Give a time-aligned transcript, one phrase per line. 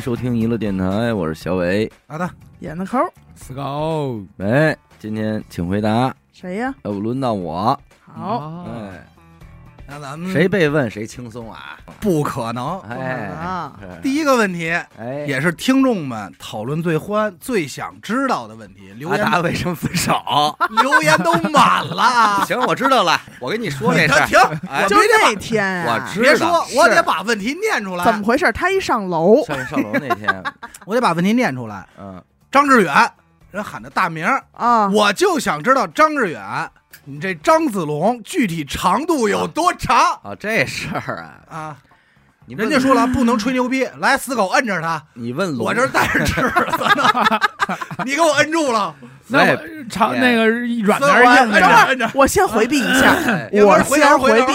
[0.00, 1.90] 收听娱乐电台，我是小伟。
[2.06, 2.28] 好的，
[2.60, 2.98] 演的抠，
[3.34, 6.74] 死狗，喂，今天请回答，谁呀？
[6.84, 7.78] 要不，轮到我。
[8.00, 9.06] 好，哎，
[9.90, 11.76] 那咱们谁被问谁轻松啊？
[11.98, 12.78] 不可能？
[12.88, 20.14] 哎啊，第一个问题哎，也是听众们讨论最欢、最想知道的问题，留言阿达为什么分手？
[20.80, 22.44] 留言都满了。
[22.46, 24.26] 行，我知道了，我跟你说这事儿。
[24.30, 24.38] 停，
[24.70, 28.04] 哎就别那天啊，我知别说，我得把问题念出来。
[28.04, 28.50] 怎么回事？
[28.52, 30.42] 他一上楼，上上楼那天，
[30.86, 31.84] 我得把问题念出来。
[31.98, 33.10] 嗯，张志远，
[33.50, 36.70] 人喊的大名儿，啊，我就想知道张志远，
[37.04, 41.16] 你这张子龙具体长度有多长啊，这事儿
[41.48, 41.76] 啊，啊？
[42.46, 47.40] 你人家说了不能吹牛逼，来死狗摁着他，你问龙我这儿带着尺子呢，
[48.04, 48.94] 你给我摁住了。
[49.02, 50.48] 哎那我长那个
[50.82, 54.52] 软所以点儿硬着摁着，我先回避一下，哎我先回避。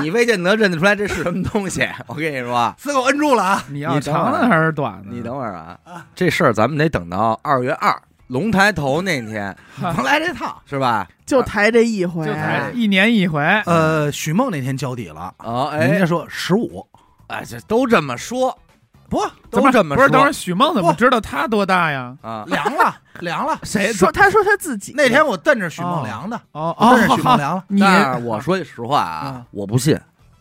[0.00, 1.86] 你未见得认得出来这是什么东西。
[2.06, 3.62] 我跟你说，死狗摁住了啊！
[3.68, 5.10] 你要长的还是短的？
[5.10, 5.76] 你等会儿啊，
[6.14, 7.94] 这事儿咱们得等到二月二
[8.28, 10.62] 龙抬头那天， 甭来这套。
[10.64, 11.06] 是吧？
[11.26, 15.34] 就抬这一回，就才一年一回，呃，许梦那天交底了，
[15.72, 16.86] 人家，说十五，
[17.26, 18.56] 哎，这都这么说，
[19.10, 19.20] 不
[19.50, 20.08] 都这么说不是？
[20.10, 22.16] 等会儿许梦怎么知道他多大呀？
[22.22, 22.44] 啊。
[22.46, 23.58] 凉了，凉了。
[23.64, 27.64] 谁说他说他自己那天我瞪着许梦凉的，哦我瞪着哦，许梦凉了。
[27.68, 29.98] 你但是我说句实话啊嗯，我不信，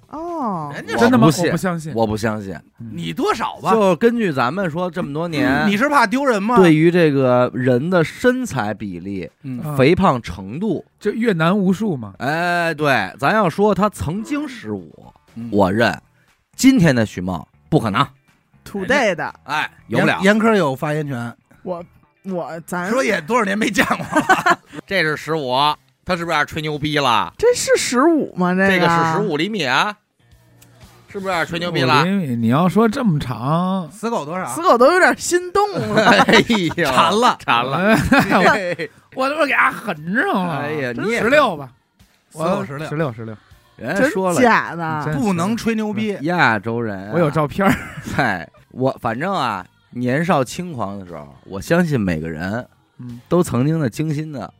[0.09, 1.27] 哦，人家真的吗？
[1.27, 1.93] 我不相信。
[1.93, 2.55] 我不相信。
[2.77, 3.71] 你多少吧？
[3.73, 6.55] 就根据咱们说这么多年，你是怕丢人吗？
[6.57, 9.29] 对，于这个人的身材比例、
[9.77, 15.95] 肥胖程度，就越南无数嘛，哎，对，咱要说他曾经十五，嗯我认。
[16.55, 18.07] 今天的许梦不可能
[18.65, 20.23] ，today 的哎，有不了严。
[20.23, 21.83] 严科有发言权，我
[22.23, 24.59] 我咱说也多少年没见过了。
[24.87, 25.53] 这是十五，
[26.07, 27.33] 他是不是有点吹牛逼了？
[27.37, 28.55] 这是十五吗？
[28.55, 29.93] 这这个个是十，五厘米啊，
[31.09, 32.05] 是不是有点吹牛逼了？
[32.05, 34.61] 厘米你要说这么长，死狗多少死？
[34.61, 36.09] 狗都有点心动了。
[36.25, 36.41] 哎
[36.77, 37.77] 呦，馋了馋了！
[38.53, 40.59] 哎我他妈给他狠上了。
[40.59, 41.69] 哎呀，你也十六吧，
[42.29, 43.35] 死狗十六十，六十六，
[43.77, 45.13] 真人家说了，假的？
[45.17, 46.17] 不能吹牛逼。
[46.21, 47.75] 亚洲人啊，我有照片儿，
[48.15, 52.65] 嗨，我反正啊，年少轻狂的时候，我相信每个人
[52.99, 54.53] 嗯，都曾经的精心的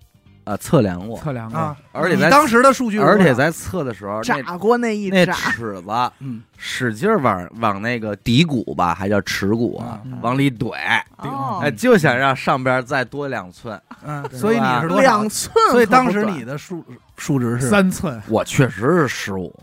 [0.47, 1.59] 呃测量过，测量过。
[1.59, 6.41] 啊，而且在当时的数据而且在测的时候，那炸过那一那炸，尺子嗯。
[6.57, 10.17] 使劲儿往往那个底骨吧，还叫耻骨啊，嗯。
[10.21, 10.71] 往里怼，
[11.17, 11.59] 哦。
[11.61, 13.79] 哎，就想让上边再多两寸。
[14.05, 15.29] 嗯，所以你是多少两？
[15.29, 16.83] 寸可不短，所以当时你的数
[17.17, 17.69] 数值是？
[17.69, 18.21] 三寸。
[18.29, 19.53] 我确实是十五，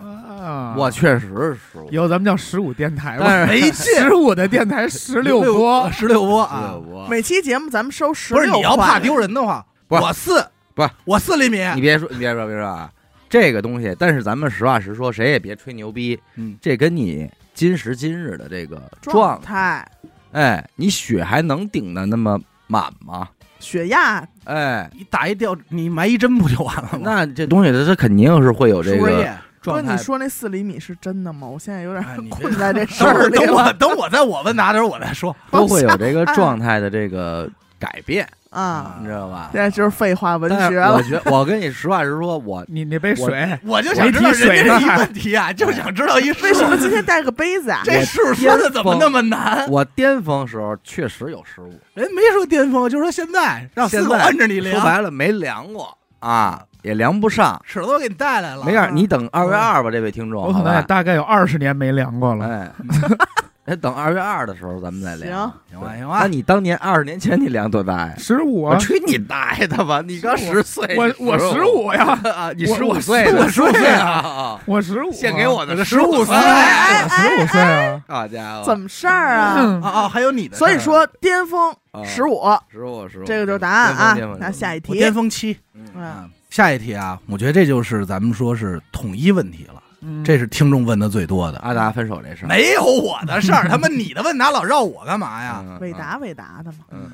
[0.00, 6.74] 啊，我确实是十五，以后咱们叫十五电台吧，但是没劲， 十五的电台十六播，十六播啊！
[7.10, 9.64] 每期节目咱们收十不是六你要怕丢人的话，
[10.00, 10.44] 我四
[10.74, 12.90] 不是我四厘米，你别说，你别说，别说啊，
[13.28, 19.86] 这个东西，但是咱们实话实说，谁也别吹牛逼，嗯，这跟你今时今日的这个状状，态，
[20.32, 23.28] 哎，你血还能顶的那么满吗？
[23.60, 26.98] 血压哎，你打一吊，你埋一针不就完了吗？
[27.02, 29.32] 那这东西它它肯定是会有这个输液，哥，
[29.62, 30.02] 状态你。
[30.02, 31.46] 说那四厘米是真的吗？
[31.46, 35.34] 我现在有点困在这事儿里等我等我在我问答的时候我再说。
[35.50, 37.48] 都会有这个状态的这个
[37.84, 38.96] 改变，啊！
[38.98, 39.50] 你知道吧？
[39.52, 40.94] 这就是废话文学了。
[40.94, 47.82] 我觉得，我跟你实话实说，我你那杯水，我就想知道水人家这一问题啊，就想知道一为什么今天带个杯子啊？
[47.84, 49.68] 这数说的怎么那么难？
[49.68, 57.60] 我巅峰时候确实有失误，人没说巅峰，就说现在让四在摁着你量，说白了没量过啊，也量不上。
[57.66, 58.64] 尺子我给你带来了。
[58.64, 60.82] 没事，你等二月二吧，这位听众，我可能也？
[60.82, 62.46] 大概有二十年没量过了。
[62.46, 62.70] 哎，
[63.66, 65.50] 哎，等二月二的时候咱们再量。
[65.70, 68.14] 行吧行吧，那你当年二十年前你量多大呀？
[68.18, 70.02] 十五啊，我吹你大爷的吧！
[70.06, 74.60] 你刚十岁，我我十五呀，啊，你我十五岁，15十五岁岁啊！
[74.66, 79.54] 我十五，献给我的十五岁哎十五岁啊，好家伙，怎么事儿啊？
[79.58, 83.24] 嗯啊啊，还有你的所以说巅峰啊十五，十五十五？
[83.24, 84.18] 这个就是答案啊。
[84.38, 85.56] 那下一题巅，峰期。
[85.72, 89.73] 嗯，下一题啊，我觉得这就是咱们说是统一问题了，
[90.04, 91.58] 嗯这是听众问的最多的。
[91.58, 95.62] 阿达分手这事儿，没有我的事儿，他妈你的问答老绕我干嘛呀？
[95.64, 96.78] 嗯伟，达伟达的嘛。
[96.90, 97.10] 嗯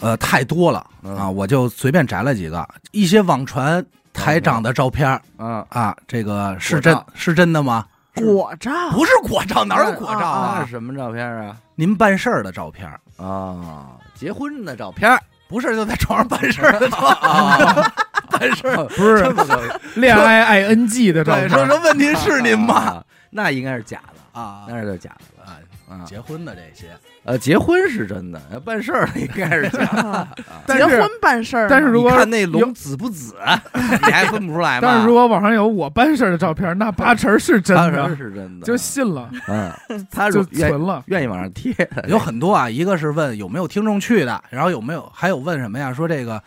[0.00, 3.82] 呃，太多了嗯啊，我就随便摘了几个，一些网传
[4.12, 7.86] 台长的照片儿嗯啊，这个是真是真的吗？
[8.14, 10.70] 果照不是果照，哪有果照啊是？
[10.70, 11.56] 什么照片啊？
[11.74, 15.18] 您办事儿的照片，啊，结婚的照片
[15.48, 17.92] 不是就在床上办事儿的照，啊，
[18.38, 18.84] 办事儿。
[18.96, 22.74] 不是这么个恋爱 ing 的照对，片，说说问题是您吗？
[22.74, 23.04] 啊？
[23.30, 25.42] 那应该是假的，啊，那是假的。
[25.44, 26.88] 啊啊，结婚的这些，
[27.22, 30.02] 呃，结婚是真的，呃办事儿应该是假的。
[30.02, 30.28] 啊
[30.66, 33.36] 结婚办事儿，但是如果看那龙紫不紫，
[33.72, 34.88] 你还分不出来吗？
[34.88, 39.72] 但是如果网上有我办事儿的照片，那八成是真的，是真的，就信了，嗯，
[40.10, 41.04] 他就存了。
[41.06, 41.72] 愿意往上贴，
[42.08, 45.92] 有很多啊，一个是问有没有听众去的，然后有没有还有问什么呀？
[45.94, 46.42] 说这个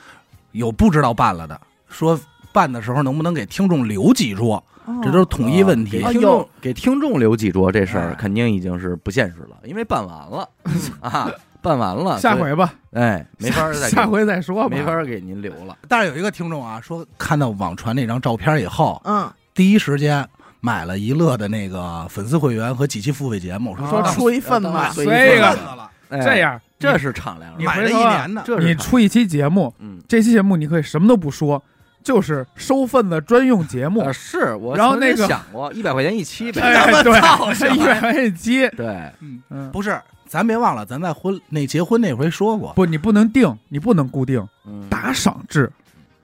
[0.51, 1.57] 有不知道办了的，
[1.89, 2.19] 说
[2.51, 4.99] 办的时候能不能给听众留几桌，哦。
[5.03, 6.01] 这都是统一问题。
[6.01, 6.13] 给。
[6.13, 10.49] 听众给听众留几桌这事儿哎肯定已经是不现实了，因为办完了
[11.01, 11.31] 啊，
[11.61, 14.75] 办完了， 下回吧，哎没法再 下回再说吧。
[14.75, 15.77] 没法给您留了。
[15.87, 20.27] 但是有一个听众啊，说看到网传那张照片以后，嗯，第一时间
[20.61, 24.91] 买了一乐的那个粉丝会员和几期付费节目，啊说当出一份吧。
[24.95, 25.89] 当然，这对个
[26.23, 29.99] 这样，这是敞亮的，买了一年的，这是敞你出一期节目，嗯。
[30.07, 31.61] 这期节目你可以什么都不说，
[32.09, 34.01] 就是收份的专用节目。
[34.01, 34.11] 呃，。
[34.11, 39.11] 是我然后那个想过一百块钱一期呗，哎，他妈操对，是一百块钱一期，对，
[39.51, 44.89] 嗯，不是，咱别忘了，咱在婚那结婚那回说过，不，你不能定，你不能固定，嗯。
[44.89, 45.71] 打赏制，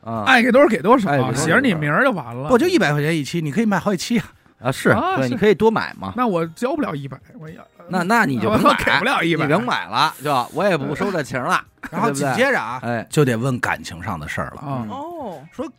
[0.03, 2.49] 啊爱给多少给多少写着你名儿就完了。
[2.49, 4.25] 不就一百块钱一期，你可以卖好几期啊。
[4.59, 14.61] 啊是对，啊是你可以多买嘛，那我交不了一百，我要那那你就我甭买，给不了一百，你甭买了，就我也不收这情了，然后紧接着啊，哎，就得问感情上的事儿了。
[14.61, 15.69] 哦，说，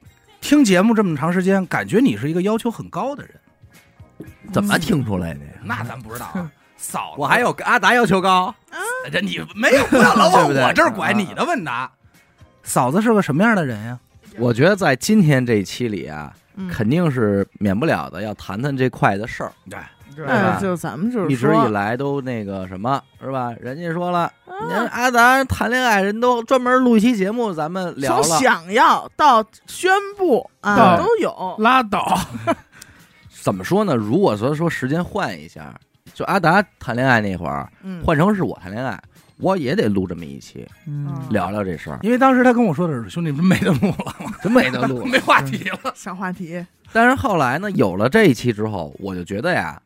[0.41, 3.35] 听节目这么长时间，感觉你是一个要求很高的人，
[4.53, 5.53] 怎么听出来的呀？
[5.63, 6.51] 那咱不知道啊。
[6.77, 8.55] 嫂子，我还有阿达要求高，
[9.11, 11.91] 这你没有，不要老 对不对往我这儿拐你的问答。
[12.63, 13.99] 嫂子是个什么样的人呀？
[14.39, 19.53] 我觉得在今天这一期里啊，嗯肯定是免不了的要谈谈这块的事儿。
[19.71, 19.79] 对，
[20.17, 23.53] 对哎，吧就咱们就是一直以来都那个什么是吧？
[23.61, 28.39] 人家说了，啊您阿达谈恋爱，人都专门录一期节目，咱们聊了从。
[28.41, 32.19] 想要到宣布啊都有，拉倒，
[33.43, 33.95] 怎么说呢？
[33.95, 35.75] 如果说说时间换一下，
[36.15, 38.99] 就阿达谈恋爱那会儿，嗯，换成是我谈恋爱，
[39.39, 45.05] 我也得录这么一期，嗯聊聊这事儿，因为当时他跟我说的是，兄弟们没得录了，真没得录。
[45.07, 45.93] 没话题了。
[45.95, 49.81] 上话题，但是后来呢，有了这一期之后，我就觉得呀，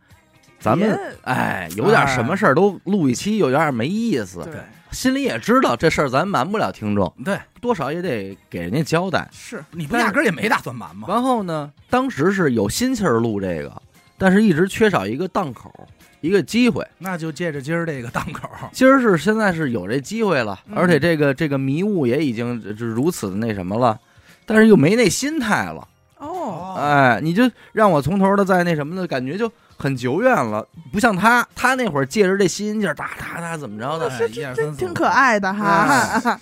[0.61, 4.45] 咱们别哎，有点什么事儿都录一期，有点没意思。
[4.45, 4.55] 对
[4.93, 9.29] 心里也知道这事儿咱瞒不了听众，对多少也得给人家交代。
[9.33, 11.07] 是你不压根儿也没打算瞒吗？
[11.09, 13.73] 然后呢，当时是有心气儿录这个，
[14.19, 15.73] 但是一直缺少一个档口，
[16.21, 16.85] 一个机会。
[16.99, 23.97] 那就借着今儿这个档口，今儿是现在是有这机会了，嗯而且这个这个迷雾也已经是如此的那什么了，
[24.45, 25.87] 但是又没那心态了。
[26.19, 36.39] 哦，哎，你就让我从头的再那什么的感觉就很久远了，不像他，他那会儿借着这新鲜劲儿，哒哒哒怎么着的，哎这一二三四五这挺可爱的哈，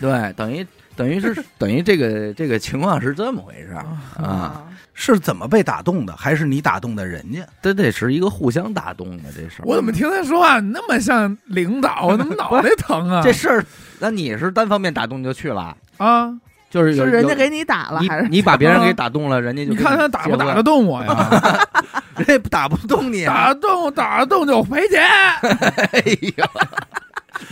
[0.00, 0.66] 对， 等于
[0.96, 3.86] 等于是等于这个这个情况是这么回事儿
[4.20, 4.64] 啊，
[4.94, 6.16] 是怎么被打动的？
[6.16, 7.46] 还是你打动的人家？
[7.62, 9.64] 这得是一个互相打动的这事儿。
[9.64, 12.06] 我怎么听他说话那么像领导？
[12.08, 13.22] 我怎么脑袋疼啊？
[13.22, 13.64] 这事儿？
[14.00, 16.34] 那你是单方面打动就去了，啊，
[16.70, 18.28] 就是是人家给你打了你还是？
[18.28, 21.68] 你把别人给 打动了，人家就你看他打不打得得动我呀？
[22.16, 25.02] 人家打不动你啊，打得动打得动就赔钱。
[25.92, 26.02] 哎
[26.36, 26.44] 呦，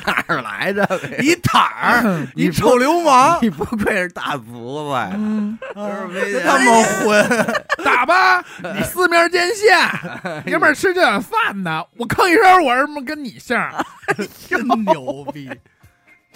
[0.07, 0.87] 哪儿来的？
[1.19, 2.03] 你坦儿，
[2.37, 5.11] 你你臭流氓，你不愧是大福子呀！
[5.15, 7.57] 嗯，真他妈混！
[7.85, 8.45] 打吧，
[8.75, 9.77] 你四面见线，
[10.47, 11.83] 爷们儿吃这碗饭呢。
[11.97, 13.57] 我吭一声，我他妈跟你姓。
[14.49, 15.51] 真牛逼！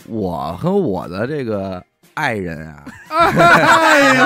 [0.09, 1.83] 我和我的这个
[2.15, 4.25] 爱人啊，哎呦，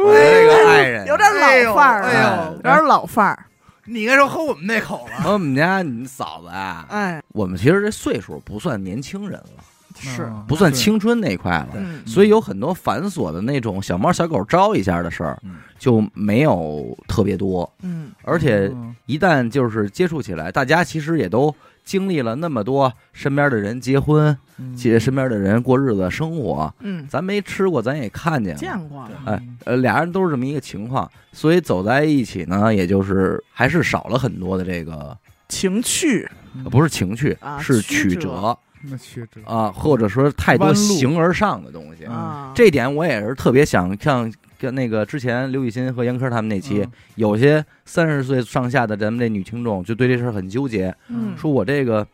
[0.00, 1.02] 我的这个爱人。
[1.02, 3.46] 啊有点老范儿，哎呦有点老范儿，
[3.84, 5.22] 你应该说喝我们那口了。
[5.22, 9.64] 和我们家你嫂子啊，哎，我们其实这岁数不算年轻人了，
[9.98, 11.68] 是，不算青春那块了。
[11.74, 15.56] 嗯，所以有很多繁琐的那种小猫小狗招一下的事儿嗯。
[15.78, 18.94] 就没有特别多，嗯，而且嗯。
[19.06, 21.52] 一旦就是接触起来，大家其实也都
[21.84, 24.74] 经历了那么多身边的人结婚，嗯。
[24.76, 28.58] 接身边的人过日子生活，嗯，咱没吃过，咱也看见了。
[28.58, 29.02] 见过。
[29.02, 35.16] 了，哎，呃，俩人都是这么一个情况，所以走在一起呢，也就是还是少了很多的这个，
[35.48, 36.28] 情趣。
[36.64, 38.56] 呃不是情趣，啊是曲折。
[38.82, 39.40] 那曲折？
[39.44, 42.04] 啊，或者说太多形而上的东西。
[42.06, 46.92] 啊，这点我也是特别想像跟那个之前刘雨欣和严科他们那期，嗯。
[47.14, 52.06] 有些三十岁上下的咱们这女听众就对这事儿很纠结，嗯，说我这个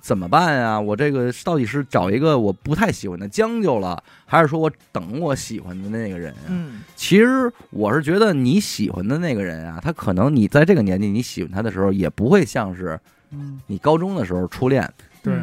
[0.00, 0.80] 怎么办呀？
[0.80, 6.40] 我这个到底是找一个我不太喜欢的将就了，还是说我等我喜欢的那个人呀？
[6.48, 12.98] 嗯，其实我是觉得你喜欢的那个人啊，他可能你在这个年纪你喜欢他的时候，也不会像是
[13.30, 14.82] 嗯，你高中的时候初恋
[15.22, 15.34] 对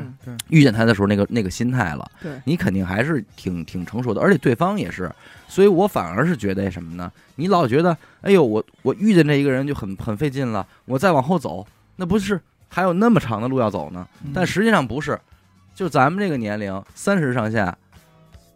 [0.49, 2.09] 遇见他的时候那个那个心态了。
[2.21, 5.11] 对，你肯定还是挺挺成熟的，而且对方也是，
[5.47, 7.11] 所以我反而是觉得什么呢？
[7.35, 11.65] 你老觉得，哎呦，我我遇见这一个人就很很费劲了，我再往后走，
[11.95, 14.07] 那不是还有那么长的路要走呢？
[14.25, 15.19] 嗯但实际上不是，
[15.75, 17.77] 就咱们这个年龄，三十上下，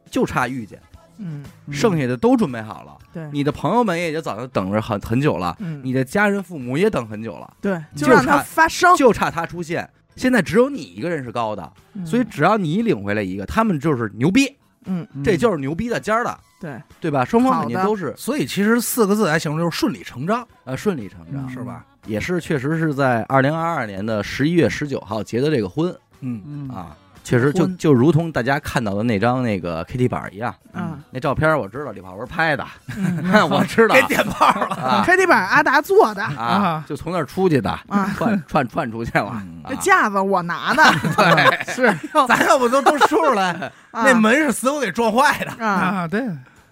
[0.10, 0.82] 就差遇见，
[1.18, 2.98] 嗯，剩下的都准备好了。
[3.14, 9.88] 对，你的朋友们也已经早就等着很很久了，嗯，你的家人父母也等很久了，对，就就让它差发生，就差他出现。
[10.16, 12.06] 现在只有你一个人是高的，嗯。
[12.06, 17.24] 所以只要你领回来一个，他们就是牛逼，嗯，这就是牛逼的尖儿的，对，对吧？
[17.26, 17.90] 双方肯定好的。
[17.90, 18.14] 都是。
[18.18, 21.50] 所以其实四个字来形容就是顺理成章，呃顺理成章，嗯。
[21.50, 21.86] 是吧？
[22.08, 25.96] 也是确实是在二零二二年的十一月十九号结的这个婚。
[26.22, 32.66] 嗯，嗯，啊，确实就就如同大家看到的那张那个 KT 板一样，嗯那照片我知道李泡文拍的，
[32.98, 35.04] 嗯， 我知道给点炮了，啊。
[35.06, 39.70] KT 板阿达做的，啊啊，就从那儿出去的，啊串串串出去了嗯，啊。
[39.70, 40.84] 这架子我拿的，
[41.16, 41.96] 对是
[42.28, 43.52] 咱要不都都说出来，
[43.92, 45.52] 啊那门是死我给撞坏的。
[45.66, 45.68] 啊，
[46.04, 46.24] 啊，对，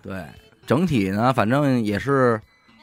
[0.02, 0.26] 对，
[0.66, 2.40] 整体呢，反正也是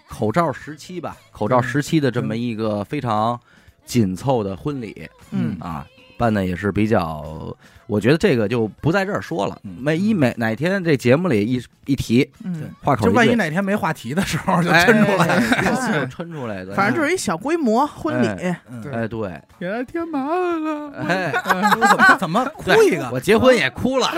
[0.08, 3.38] 口罩时期吧，口罩时期的这么一个非常
[3.84, 5.84] 紧凑的婚礼嗯啊，
[6.18, 7.54] 办的也是比较，
[7.86, 15.40] 我觉得这个就不在这儿说了，嗯每一每哪天这节目里一一提，嗯，话口就万一哪天没话题的时候，就哎抻出来。
[15.40, 15.66] 就
[16.06, 18.26] 就抻出来的，反正就是一小规模婚礼，
[18.92, 20.92] 哎对，给他添麻烦了。
[21.06, 21.32] 哎，
[21.90, 23.08] 怎么怎么哭一个？
[23.12, 24.08] 我结婚也哭了，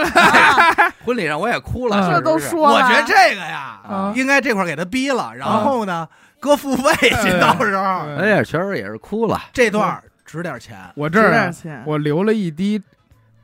[1.05, 4.13] 婚礼上我也哭了，这都说了，我觉得这个呀，啊。
[4.17, 6.09] 应该这块给他逼了，然后呢，
[6.41, 7.83] 搁付费去，到时候。
[8.17, 10.77] 哎呀，确实也是哭了，这段儿值点钱。
[10.95, 11.53] 我这儿
[11.87, 12.81] 我流了一滴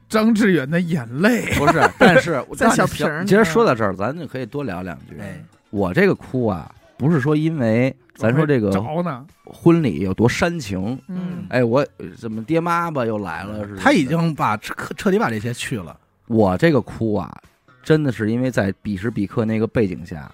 [0.09, 1.47] 张志远的眼泪。
[1.59, 5.17] 不是， 但是 在小瓶儿里其实说到这儿，咱就可以多聊两句。
[5.19, 13.81] 哎，我这个哭啊，不是说因为咱说这个着呢，婚礼有多煽情，嗯哎，我呃怎么爹妈吧又来了似的。
[13.81, 15.99] 他已经把彻彻底把这些去了。
[16.27, 17.35] 我这个哭啊，
[17.83, 20.31] 真的是因为在彼时彼刻那个背景下，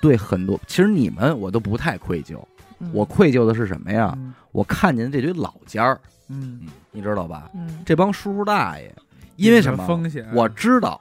[0.00, 2.38] 对很多其实你们我都不太愧疚，
[2.78, 4.12] 嗯我愧疚的是什么呀？
[4.16, 7.50] 嗯我看见这堆老尖儿，嗯，你知道吧？
[7.54, 8.94] 嗯这帮叔叔大爷，
[9.36, 9.86] 因为什么？
[9.86, 10.26] 风险？
[10.32, 10.98] 我知道，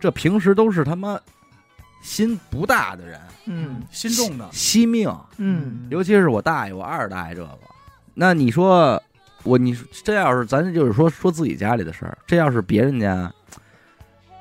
[0.00, 1.16] 这平时都是他妈
[2.02, 5.08] 心不大的人，嗯心重的，惜命。
[5.36, 7.58] 嗯尤其是我大爷，我二大爷这个，
[8.14, 9.00] 那你说
[9.44, 13.32] 我你这要是咱就是说说自己家里的事儿，这要是别人家，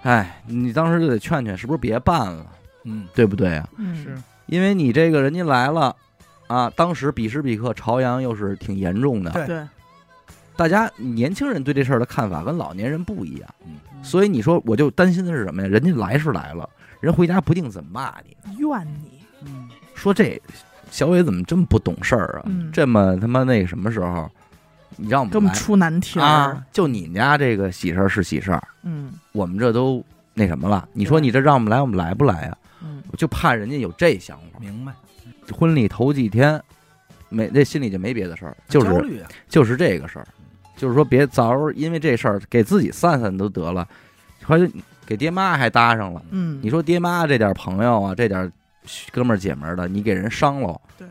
[0.01, 2.47] 哎，你当时就得劝劝，是不是别办了，
[2.83, 3.69] 嗯，对不对啊？
[3.77, 5.95] 嗯是因为你这个人家来了
[6.47, 9.67] 啊，当时彼时彼刻朝阳又是挺严重的，对对，
[10.55, 13.73] 大家年轻人对这事儿的看法跟老年人不一样，嗯
[14.03, 15.67] 所以你说我就担心的是什么呀？
[15.67, 20.39] 人家来是来了，人回家不定怎么骂你，怨你，嗯，说这
[20.91, 22.43] 小伟怎么这么不懂事儿啊？
[22.45, 24.29] 嗯这么他妈那个什么时候，
[24.95, 26.63] 你让我们来给我们出难题儿啊，？
[26.71, 30.87] 就你们家这个喜事儿是喜事儿，嗯我们这都那什么了？
[30.93, 32.55] 你说你这让我们来，我们来不来呀？
[32.83, 34.59] 嗯我就怕人家有这想法。
[34.59, 34.91] 明白，
[35.53, 36.61] 婚礼头几天，
[37.29, 38.87] 没这心里就没别的事儿，就是
[39.21, 40.27] 啊，就是这个事儿，
[40.77, 43.87] 就是说别早时候因为这事儿给自己散散都得了，
[44.43, 44.69] 后来
[45.05, 46.21] 给爹妈还搭上了。
[46.31, 48.51] 嗯，你说爹妈这点朋友啊，这点
[49.11, 51.07] 哥们儿姐们儿的，你给人伤了，对，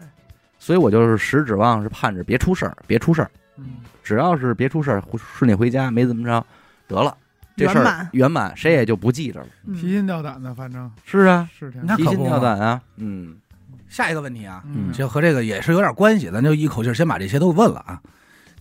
[0.59, 3.77] 所以我就是实指望是盼着别出事儿，别出事儿，嗯。
[4.03, 6.45] 只要是别出事儿，顺利回家，没怎么着，
[6.87, 7.17] 得了，
[7.57, 9.47] 这事儿圆满圆满，谁也就不记着了。
[9.67, 9.75] 嗯。
[9.75, 13.35] 提心吊胆的，反正是啊，是挺提心吊胆啊，嗯
[13.95, 18.01] 下一个问题啊，嗯就和这个也是有点关系，咱就一口气儿先把这些都问了啊。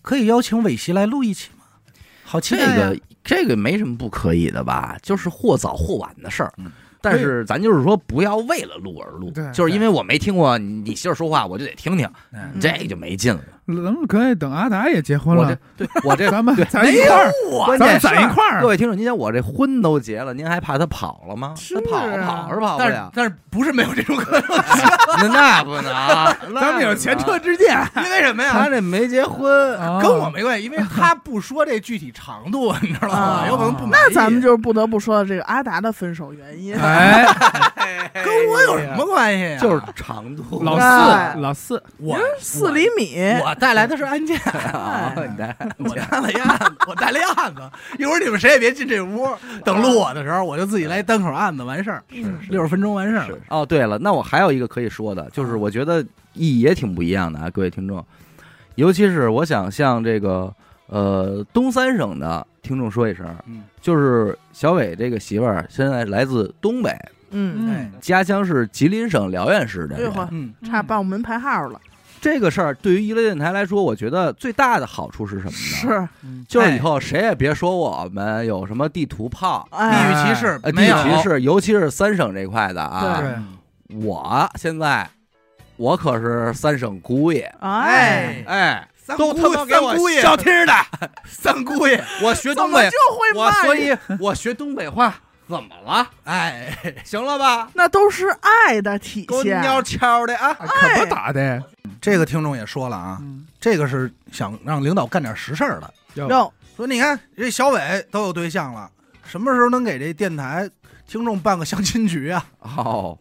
[0.04, 1.66] 可以邀请伟西来录一期吗？
[2.24, 6.72] 好期这个这个没什么不可以的吧，就是或早或晚的事儿嗯。
[7.02, 13.44] 但是咱就是说，不要为了录而录，就是因为我没听过你你媳妇说话，我就得听听，嗯这就没劲了。
[13.66, 16.66] 咱们可以等阿达也结婚我这了，对我这咱们对。
[16.66, 17.32] 咱一块儿，
[17.66, 18.62] 关咱们键是攒一块儿。
[18.62, 18.68] 各。
[18.68, 21.54] 位听众，您想我这婚都结了，您还怕他跑了吗？
[21.58, 24.44] 是他跑啊跑是跑不但是了，但是不是没有这种可能？
[25.22, 28.52] 那 那不能啊，咱们有前车之鉴，因为什么呀？
[28.54, 30.02] 他这没结婚，啊。
[30.02, 33.16] 跟我没关系，因为他不说这具体长度，你知道吗？
[33.16, 33.94] 啊 有可能不满意。
[33.94, 37.26] 那咱们就是不得不说这个阿达的分手原因，哎，
[38.14, 39.60] 跟我有什么关系呀？
[39.60, 44.38] 就是长度老哎四，老四，我四厘米，我带来的是案件，
[44.74, 47.62] 啊，你带 我带了一案子，我带了一案子。
[47.98, 49.28] 一会儿你们谁也别进这屋，
[49.64, 52.04] 等录我的时候，我就自己来单口案子，完事儿，
[52.50, 53.26] 六十分钟完事儿。
[53.26, 56.02] 是哦，对了，那我还有一个可以说的，就是我觉得
[56.34, 58.04] 意义也挺不一样的啊，各位听众，
[58.76, 60.54] 尤其是我想向这个
[60.88, 66.96] 呃东三省的听众说一声，嗯，就是小伟这个媳妇儿现在来自东北，
[67.34, 69.98] 嗯，哎，家乡是吉林省辽源市的
[70.32, 71.80] 嗯，差报我们排号了，
[72.22, 76.10] 这个事儿对于娱乐电台来说，我觉得最大的好处是什么呢？
[76.22, 79.68] 是，就是以后谁也别说我们有什么地图炮。
[79.72, 83.98] 地哎，域歧视呃，地域歧视，尤其是三省这块的啊，对。
[83.98, 85.08] 我现在
[85.76, 88.88] 我可是三省姑爷，哎，哎，
[89.18, 90.22] 都他妈给我三姑爷。
[90.22, 90.74] 消停的。
[91.26, 92.90] 三姑爷， 我学东北
[93.36, 95.14] 我所以我学东北话
[95.48, 96.10] 怎么了？
[96.24, 97.70] 哎，行了吧？
[97.74, 99.60] 那都是爱的体给我现。
[99.62, 100.50] 鸟悄的啊！
[100.50, 101.62] 啊可不咋的，
[102.02, 106.30] 这个听众也说了啊，嗯，这个是想让领导干点实事儿的，哟。
[106.30, 108.90] 哟，说你看这小伟都有对象了，
[109.26, 110.70] 什么时候能给这电台
[111.08, 112.46] 听众办个相亲局啊？
[112.62, 113.18] 哦，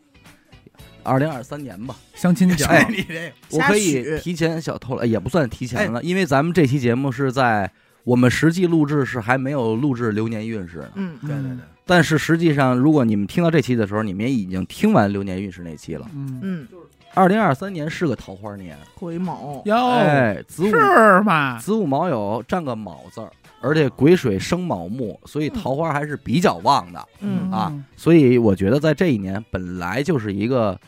[1.03, 4.19] 二零二三年吧，相亲角，哎你这我可以许。
[4.21, 7.71] 提前小透了，也不算提前了，因为咱们这期节目是在
[8.05, 10.91] 我们实际录制是还没有录制流年运势呢。
[10.95, 16.07] 嗯，对对对，但是实际上，如果你们听到这期的时候，你们也已经听完流年运势那期了。
[16.15, 16.69] 嗯，嗯，
[17.15, 20.69] 二零二三年是个桃花年，癸卯，哟，哎，子午。
[20.69, 21.59] 是吗？
[21.59, 27.09] 子午卯酉占个卯字儿，而且癸水生卯木，所以桃花还是比较旺的。
[27.21, 27.51] 嗯。
[27.51, 30.79] 啊所以我觉得在这一年本来就是一个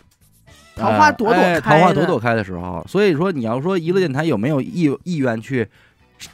[0.77, 1.81] 桃花朵朵哎开的。
[1.81, 2.85] 桃花朵朵开的时候。
[2.89, 5.69] 所以说，你要说娱乐电台有没有意意愿去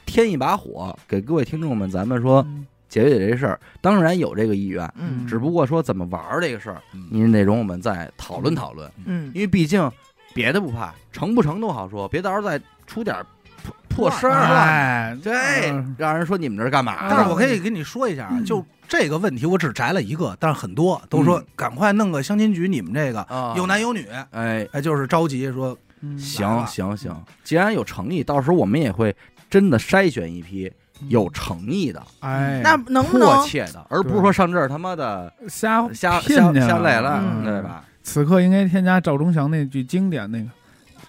[0.04, 9.90] 添一把火，给各位听众们，咱们说嗯解决解决这事儿，当然有这个意愿，嗯只不过说怎么玩儿这个事儿，嗯您得容我们再讨论讨论，嗯因为毕竟
[10.34, 13.16] 别的不怕，成不成都好说，别到时候再出点
[13.62, 15.32] 破破事儿了，哎，这
[15.70, 17.08] 嗯让人说你们这是干嘛？
[17.08, 25.76] 但是我可以跟你说一下啊，就这个问题，我只摘了一个，但是很多都说嗯赶快弄个相亲局，你们这个啊有男有女，哎，哎，就是着急说，
[26.18, 29.14] 行行行，既然有诚意，到时候我们也会
[29.48, 30.72] 真的筛选一批
[31.08, 37.84] 有诚意的、哎，那能不迫能切的，而不是说上这儿他妈的瞎瞎瞎瞎来了，嗯对吧？
[38.02, 40.48] 此刻应该添加赵忠祥那句经典那个，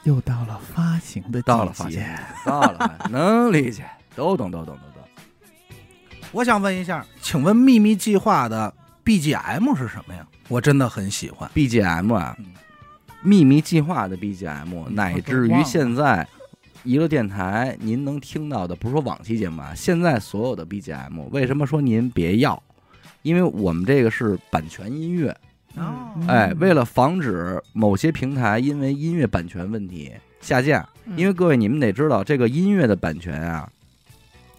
[0.04, 2.04] 又到了发行的到了发行，
[2.46, 3.84] 到了，能理解，
[4.16, 5.10] 都懂，都懂，都懂。
[6.32, 10.26] 我想问一下，请问秘密计划的 BGM 是什么呀？
[10.48, 11.50] 我真的很喜欢。
[11.54, 12.46] BGM 啊嗯，
[13.22, 16.28] 秘密计划的 BGM，乃至于现在
[16.84, 22.62] 娱乐电台您能听到的，不是说往期节目啊，现在所有的 BGM，为什么说您别要？
[23.22, 25.30] 因为我们这个是版权音乐，
[25.76, 25.94] 哦。
[26.28, 31.16] 哎，为了防止某些平台因为音乐版权问题下架，嗯。
[31.16, 33.70] 因为各位你们得知道，这个音乐的版权啊，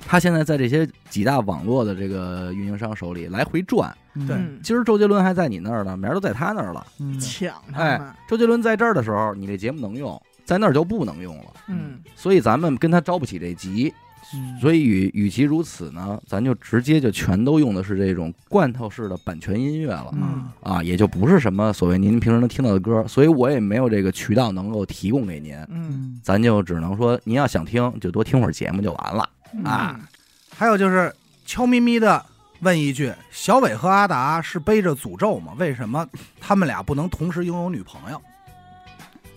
[0.06, 3.92] 它现在在这些几大网络的这个运营商手里来回转。
[4.14, 4.36] 对。
[4.36, 6.86] 嗯今儿周杰伦还在你那儿呢，明儿都在他那儿了。
[7.00, 7.18] 嗯。
[7.18, 11.44] 抢他哎们，周杰伦在这儿的时候，你这节目能用，在那儿就不能用了。
[11.68, 13.92] 嗯所以咱们跟他着不起这急，
[14.34, 20.10] 嗯所以与与其如此呢，咱就直接就全都用的是这种罐头式的版权音乐了。
[20.12, 29.28] 嗯啊，也就不是什么所谓您平时能听到的歌，所以我也没有这个渠道能够提供给您，嗯嗯咱就只能说您要想听就多听会儿节目就完了。
[29.64, 30.06] 啊嗯
[30.54, 31.12] 还有就是
[31.44, 32.24] 悄咪咪的
[32.60, 35.54] 问一句：小伟和阿达是背着诅咒吗？
[35.58, 36.06] 为什么
[36.40, 38.22] 他们俩不能同时拥有女朋友？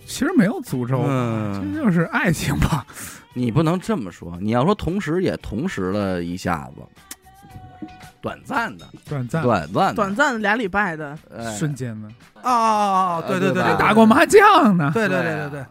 [0.06, 1.74] 其实没有诅咒，嗯。
[1.74, 2.86] 这就是爱情吧。
[3.34, 7.86] 你不能这么说，你要说同时也同时了一下子，
[8.22, 11.54] 短暂的，短暂、短暂，短暂俩礼拜的，哎。
[11.54, 12.08] 瞬间的，
[12.42, 13.76] 哦哦哦，对对对，对吧？
[13.76, 14.90] 对打过麻将呢。
[14.94, 15.20] 对对。
[15.20, 15.48] 对啊。
[15.50, 15.66] 对对对，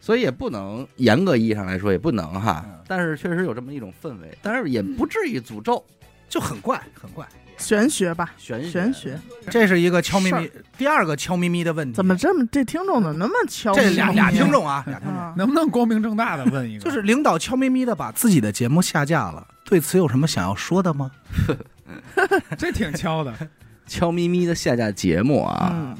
[0.00, 5.84] 所以也不能严格意义上来说也不能哈嗯，但是确实有这么一种氛围，但是也不至于诅咒，
[6.28, 7.26] 就很怪很怪。
[7.58, 8.70] 玄学吧，玄学。
[8.70, 9.18] 玄学，
[9.50, 11.94] 这是一个悄咪咪，第二个悄咪咪的问题。
[11.94, 13.74] 怎么这么这听众怎么那么敲？
[13.74, 16.84] 这俩俩听众啊，俩听众，啊，能不能光明正大的问一个？
[16.84, 21.10] 就是领导悄咪咪的把自己的节目下架了，对此有什么想要说的吗？
[22.56, 23.34] 这挺悄的，
[23.86, 25.96] 悄咪咪的下架节目啊，嗯。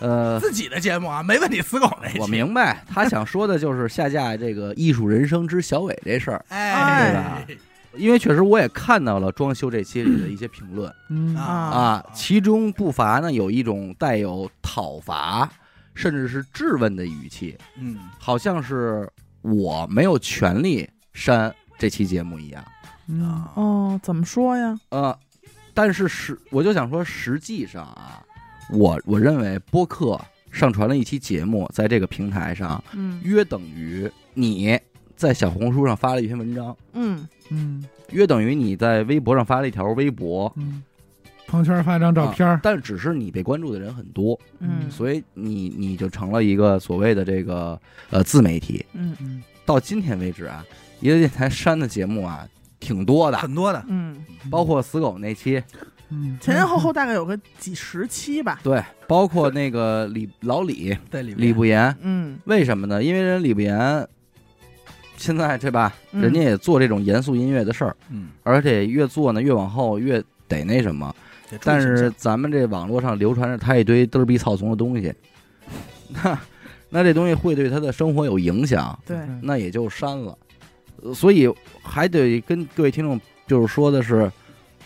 [0.00, 7.12] 呃，自己的节目啊，没问题，死狗那期我明白他想说的就是下架这个《艺术人生之小伟》这事儿，哎，
[7.46, 7.56] 对吧
[7.96, 10.92] 因为确实我也看到了装修这期里的一些评论。
[11.08, 11.44] 嗯啊。
[11.44, 15.50] 啊，其中不乏呢有一种带有讨伐
[15.94, 19.10] 甚至是质问的语气，嗯，好像是
[19.42, 22.64] 我没有权利删这期节目一样。
[23.08, 24.78] 嗯啊，哦，怎么说呀？
[24.90, 25.18] 呃，
[25.74, 28.22] 但是实我就想说，实际上啊，
[28.70, 30.18] 我我认为播客
[30.50, 33.20] 上传了一期节目，在这个平台上，嗯。
[33.22, 34.80] 约等于你
[35.22, 37.26] 在小红书上发了一篇文章，嗯。
[37.50, 37.84] 嗯。
[38.10, 40.52] 约等于你在微博上发了一条微博。
[40.56, 40.82] 嗯，
[41.46, 44.90] 朋友圈发一张照片儿，但只是你被关注的人很多，嗯。
[44.90, 47.80] 所以你你就成了一个所谓的这个
[48.10, 48.84] 呃自媒体。
[48.94, 49.16] 嗯。
[49.20, 49.42] 嗯。
[49.64, 50.66] 到今天为止啊，
[51.00, 52.46] 一个电台删的节目啊
[52.80, 54.16] 挺多的，很多的，嗯，
[54.50, 55.62] 包括死狗那期，
[56.08, 58.58] 嗯，前前后后大概有个几十期吧。
[58.64, 62.36] 对，包括那个李老李在里李不言，嗯。
[62.44, 63.00] 为什么呢？
[63.00, 64.06] 因为人李不言
[65.22, 71.14] 现在对吧，嗯人家也做这种严肃音乐的事儿，嗯，而且越做呢越往后越得那什么。
[71.62, 75.14] 但是咱们这网络上流传着他一堆嘚儿逼操怂的东西，
[76.08, 76.38] 那
[76.88, 80.36] 那这东西会对他的生活有影响，对，那也就删了。
[81.02, 84.30] 呃所以还得跟各位听众就是说的是，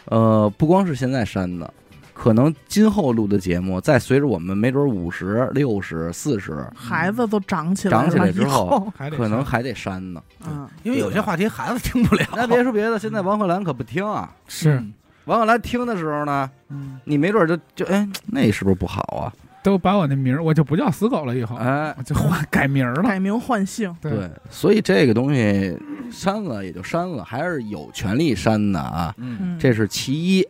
[0.07, 1.73] 呃，不光是现在删的，
[2.19, 10.23] 可能今后录的节目，再随着我们没准五十六十四十，孩子都长起来了，长起来之后可能还得删呢。
[10.49, 12.27] 嗯，因为有些话题孩子听不了。
[12.35, 14.33] 那别说别的，现在王鹤兰可不听啊。
[14.49, 14.75] 是。
[14.77, 14.93] 嗯。
[15.27, 16.99] 王鹤兰听的时候呢，嗯。
[17.05, 19.33] 你没准就就哎，那是不是不好啊？
[19.63, 21.57] 都把我那名儿，我就不叫死狗了，以后。
[21.57, 23.03] 哎，我就换改名儿了。
[23.03, 25.77] 改名换姓，对，所以这个东西
[26.11, 29.13] 删了也就删了，还是有权利删的啊。
[29.19, 30.49] 嗯，嗯，这是其一，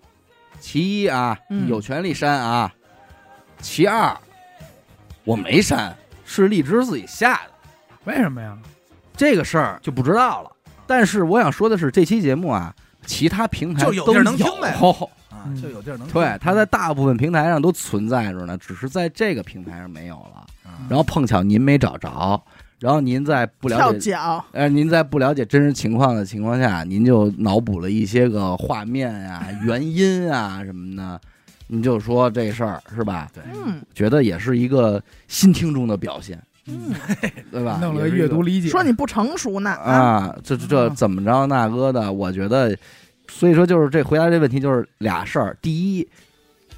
[0.60, 2.72] 其一啊，嗯有权利删啊。
[3.60, 4.16] 其二，
[5.24, 7.50] 我没删，是荔枝自己下的，
[8.04, 8.56] 为什么呀？
[9.16, 10.50] 这个事儿就不知道了。
[10.86, 12.74] 但是我想说的是，这期节目啊，
[13.06, 14.90] 其他平台都就有地儿能听呗有
[15.30, 20.46] 啊嗯，就有地儿能对，它在大部分平台上都存在着呢，只是在这个平台上没有了。
[20.64, 22.40] 啊然后碰巧您没找着，
[22.78, 31.18] 然后您在不了解，脚，呃，您在不了解真实情况的情况下，您就脑补了一些个画面啊、 原因啊什么的，
[31.68, 33.28] 您就说这事儿是吧？
[33.32, 36.92] 对，嗯觉得也是一个新听众的表现，嗯，
[37.50, 37.78] 对吧？
[37.80, 42.12] 弄了个阅读理解，说你不成熟呢啊，啊，这这这啊怎么着那个的？
[42.12, 42.76] 我觉得，
[43.28, 45.56] 所以说就是这回答这问题就是俩事儿。
[45.62, 46.06] 第一，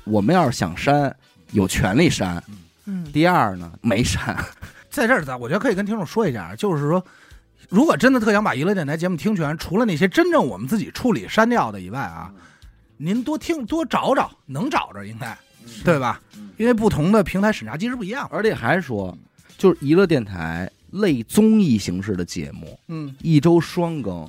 [0.05, 1.13] 我们要是想删，
[1.51, 2.41] 有权利删；
[2.87, 4.37] 嗯第二呢，没删。
[4.99, 7.03] 在这儿，咱我觉得可以跟听众说一下，就是说，
[7.69, 12.33] 如果真的特想把娱乐电台节目听全，除了那些真正我们自己处理删掉的以外啊，
[12.97, 15.39] 您多听多找找，能找着应该，
[15.85, 16.21] 对吧？
[16.57, 18.29] 因为不同的平台审查机制不一样。
[18.33, 19.17] 而且还说，
[19.57, 24.29] 就是娱乐电台类综艺形式的节目，嗯，一周双更，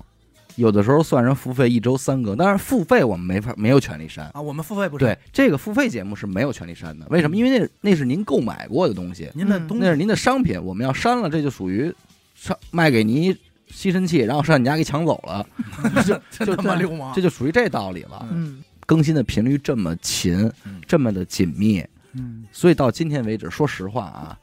[0.60, 4.30] 有的时候算上付费一周三更，但是付费我们没法没有权利删。
[4.34, 7.36] 啊，我们付费不是对，这个付费节目是没有权利删的，为什么？
[7.38, 11.94] 因为那那是您购买过的东西，嗯您的东西，那是您的商品，我们要删了，这就属于
[12.36, 13.36] 上卖给您
[13.70, 15.48] 吸尘器，然后上你家给抢走了，
[16.06, 17.22] 就就真他妈流氓这。
[17.22, 18.28] 就属于这道理了。
[18.32, 24.40] 嗯更新的频率这么勤嗯，这么的紧密，嗯所以到今天为止，说实话啊，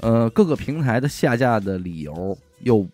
[0.00, 2.86] 呃，各个平台的下架的理由又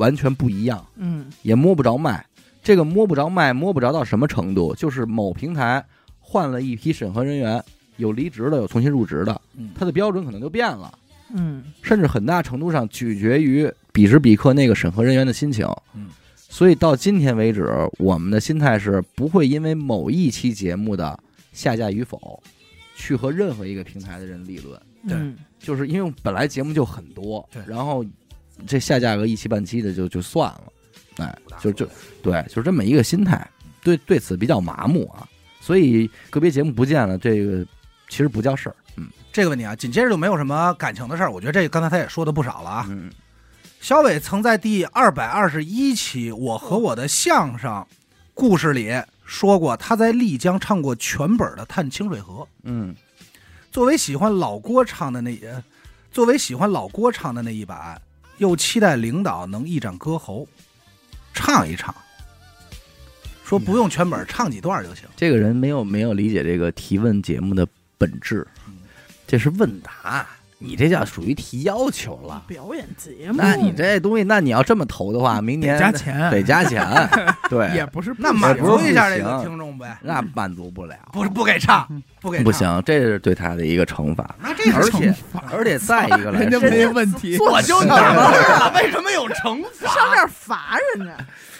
[0.00, 2.24] 完全不一样，嗯也摸不着脉。
[2.62, 4.74] 这个摸不着脉，摸不着到什么程度？
[4.74, 5.84] 就是某平台
[6.18, 7.62] 换了一批审核人员，
[7.96, 10.92] 有离职的，有重新入职的，嗯它的标准可能就变了。
[11.32, 15.64] 嗯甚至很大程度上取决于彼时彼刻那个审核人员的心情。
[15.94, 21.18] 嗯，所以到今天为止，我们的心态是不会因为某一期节目的
[21.52, 22.42] 下架与否，
[22.96, 28.04] 去和任何一个平台的人理论，对嗯就是因为本来节目就很多对，然后
[28.66, 30.72] 这下价格一期半期的就就算了，
[31.18, 31.86] 哎，就就
[32.22, 33.48] 对，就是这么一个心态，
[33.82, 35.26] 对对此比较麻木啊。
[35.60, 37.64] 所以个别节目不见了，这个
[38.08, 41.30] 其实不叫事儿，嗯这个问题啊，紧接着就没有什么感情的事儿。
[41.30, 42.86] 我觉得这刚才他也说的不少了啊。
[42.88, 43.10] 嗯
[43.80, 47.72] 小伟曾在第二百二十一期《我和我的相声》
[48.34, 48.92] 故事里
[49.24, 52.42] 说过，他在丽江唱过全本的《探清水河》。
[52.64, 52.94] 嗯
[53.70, 55.62] 作为喜欢老郭唱的那，呃
[56.10, 57.98] 作为喜欢老郭唱的那一版，
[58.40, 60.48] 又期待领导能一展歌喉，
[61.34, 61.94] 唱一唱。
[63.44, 65.04] 说不用全本，唱几段就行。
[65.14, 68.78] 这个人没有没有理解这个提问节目的本质嗯，
[69.26, 70.26] 这是问答，
[70.62, 72.42] 你这叫属于提要求了。
[72.46, 76.86] 表演节目，那你这东西，那你要这么投的话，明年得加钱，得加钱，
[77.48, 81.88] 对，也不是那满足一下这个听众呗，那满足不了，不是不给唱，
[82.20, 84.36] 不给不，行，这是对他的一个惩罚。
[84.38, 85.44] 那这而且惩罚。
[85.50, 89.94] 而且再一个来说， 人家没问题，我就纳闷了，为什么有惩罚？
[89.94, 91.12] 上面罚人家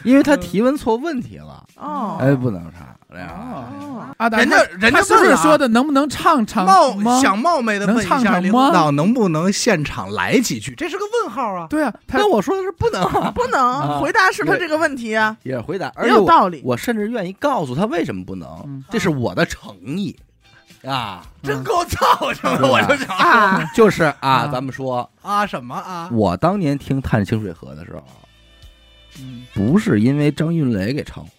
[0.04, 3.28] 因为他提问错问题了，哦，哎，不能唱这样。
[3.28, 7.20] 哦，阿达，人家人家是不是说的能不能唱唱冒？
[7.20, 10.74] 想冒昧的问一能唱下领导，能不能现场来几句？
[10.74, 11.66] 这是个问号啊！
[11.68, 16.60] 对啊，他那我说的是不能啊， 不能啊回答是他这个问题啊，也是回答，而也有道理。
[16.64, 20.16] 我甚至愿意告诉他为什么不能嗯，这是我的诚意
[20.84, 26.08] 啊， 真够操性的，我就想啊，就是啊，啊咱们说，啊什么啊？
[26.12, 28.02] 我当年听《探清水河》的时候，
[29.18, 29.42] 嗯。
[29.54, 31.30] 不是因为张云雷给唱火，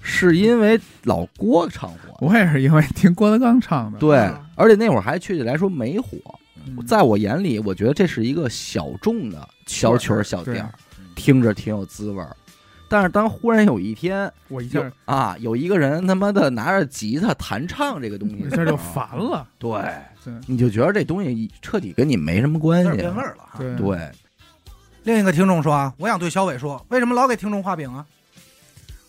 [0.00, 2.16] 是因为老郭唱火。
[2.20, 6.16] 我也是因为听郭德纲唱的，对嗯，而且那会儿还确切来说没火，
[6.66, 6.84] 嗯。
[6.86, 10.70] 在我眼里，我觉得这是一个小众的小曲儿小调
[11.14, 12.34] 听着挺有滋味儿。
[12.88, 19.70] 但是当忽然有一天我一下啊，有一个人他妈的拿着吉他弹唱这个东西的时候，一下就烦了，对，
[20.24, 20.32] 对。
[20.46, 23.58] 你就觉得这东西彻底跟你没什么关有系点变味儿了哈。
[23.58, 23.74] 对。
[23.74, 24.10] 对，
[25.06, 28.04] 另一个听众说啊，我想对小伟说，为什么老给听众画饼啊？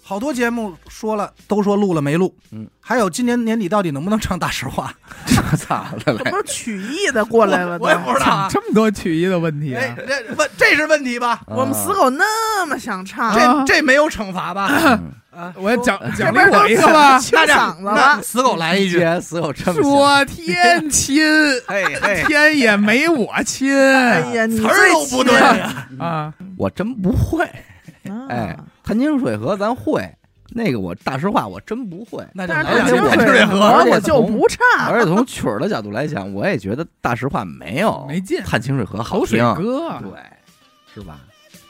[0.07, 2.33] 好多节目说了，都说录了没录。
[2.51, 4.93] 嗯，还有今年年底到底能不能唱大实话？
[5.51, 6.21] 我操的嘞！
[6.23, 8.47] 这不是曲艺的过来了都我也不知道啊。
[8.49, 9.95] 这么多曲艺的问题哎，啊！
[10.07, 11.41] 这问这是问题吧？
[11.47, 14.69] 我们死狗那么想唱，啊这这没有惩罚吧？
[14.71, 17.19] 嗯啊，我也奖奖励这边都我一个吧。
[17.19, 18.23] 清那这样嗓子。
[18.23, 21.21] 死狗来一句，然死狗这么，说天亲，
[22.25, 25.87] 天也没我亲哎呀，词儿都不对呀。
[25.99, 26.33] 啊！
[26.57, 27.43] 我真不会。
[28.09, 28.57] 啊哎，
[28.88, 30.02] 谈清水河咱会，
[30.52, 32.26] 那个我大实话我真不会。
[32.34, 40.12] 那就但是来两句而且我清水河而且我就不唱，而且从曲儿的角度来讲，我也觉得大实话没有没劲探清水河好口水听，歌，对，
[40.93, 41.19] 是吧？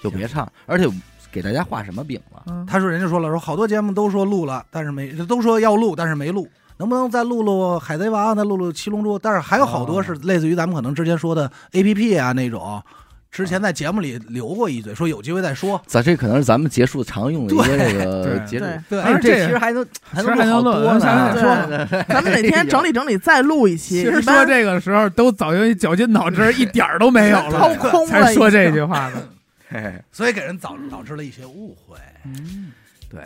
[0.03, 0.87] 就别唱，而且
[1.31, 2.43] 给大家画什么饼了？
[2.49, 6.47] 嗯他说人家说了，说好多节目都说录了，但是没都说要录，但是没录。
[6.79, 9.17] 能不能再录录海贼王，再录录七龙珠？
[9.17, 12.79] 但是还有好多是类似于咱们可能之前说的 A P P 啊那种，
[13.29, 15.79] 之前在节目里留过一嘴，说有机会再说。
[15.85, 18.65] 咱这可能是咱们结束常用的一些这个对结束。
[18.65, 21.87] 对对哎，这这其实还能还能录录好多呢。
[21.87, 24.01] 说咱们哪天整理整理再录一期。
[24.03, 29.21] 其实说这个时候都早就绞尽脑汁，一点儿都没有了掏，空了才说这句话呢。
[29.69, 31.97] 嘿嘿所以给人导导致了一些误会。
[32.23, 32.71] 嗯，
[33.09, 33.21] 对，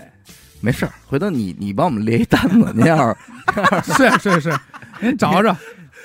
[0.59, 3.15] 没事儿，回头你你帮我们列一单子，您要
[3.85, 4.59] 是是是是，
[4.99, 5.55] 您找找，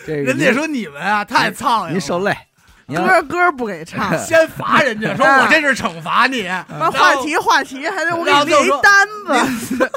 [0.06, 2.36] 这个人家说你们啊太苍蝇了，您受累，
[2.94, 6.46] 歌歌不给唱， 先罚人家， 说我这是惩罚你。
[6.78, 9.06] 完话题话题还得我给你列一单
[9.66, 9.90] 子，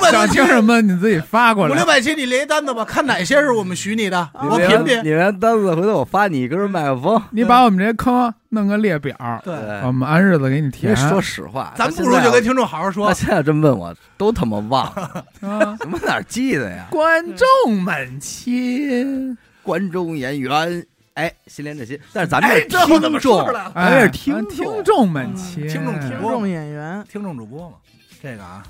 [0.10, 1.72] 想听什么你自己发过来。
[1.72, 4.98] 五六百期你列一单子吧，看哪些是我们许你的，我品品。
[5.02, 7.22] 你连单子，回头我发你一根麦克风。
[7.30, 10.94] 你把我们这些坑弄个列表，对，我们按日子给你因填。
[10.96, 13.14] 说实话，咱不如就跟听众好好说他。
[13.14, 16.86] 现在真问我，都他妈忘了，啊怎么哪儿记得呀？
[16.90, 20.84] 观众们亲，观众演员，
[21.16, 21.98] 哎，心连着心。
[22.12, 23.44] 但是咱们哎，是这我怎么听众？
[23.46, 27.76] 咱这是哎听听众们亲，听众听众演员，听众主播嘛，
[28.22, 28.62] 这个啊，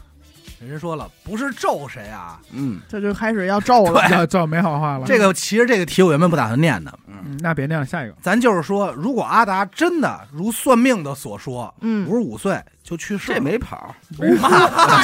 [0.61, 2.81] 人家说了，不是咒谁啊，嗯。
[2.89, 4.09] 这就开始要咒了。
[4.11, 5.07] 要咒没好话了。
[5.07, 8.15] 这个其实这个题我原本不打算念的，嗯，那别那样，下一个。
[8.23, 12.09] 咱就是说，如果阿达真的如算命的所说，嗯。
[12.09, 13.93] 五，十五岁就去世了，这没跑，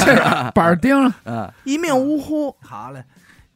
[0.06, 0.14] 这
[0.54, 1.02] 板儿钉。
[1.02, 3.04] 了，嗯，一命呜呼，好嘞，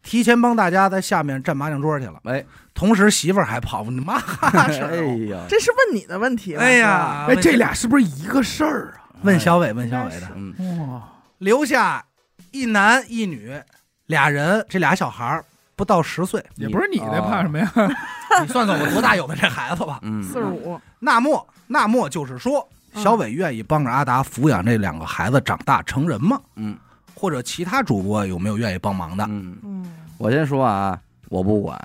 [0.03, 2.45] 提前帮大家在下面占麻将桌去了，哎，
[2.77, 4.15] 同时媳妇儿还跑你妈
[4.53, 6.63] 哎是呀，这是问你的问题了。
[6.63, 9.09] 哎呀，哎，这俩是不是一个事儿啊？
[9.23, 10.55] 问小伟问小伟的，嗯，
[10.89, 11.03] 哇，
[11.39, 12.05] 留下
[12.53, 13.59] 一男一女
[14.07, 17.73] 俩人，这俩小孩儿不到十岁，也不是你的，怕什么呀？
[18.43, 19.99] 你算算我多大有的这孩子吧。
[20.03, 22.61] 嗯，四十五，那么，那么就是说，
[22.93, 26.39] 嗯小伟愿意帮着阿达抚养这两个孩子长大成人吗？
[26.57, 26.77] 嗯。
[27.19, 29.25] 或者其他主播有没有愿意帮忙的？
[29.31, 30.99] 嗯，嗯，我先说啊，
[31.31, 31.79] 我不管，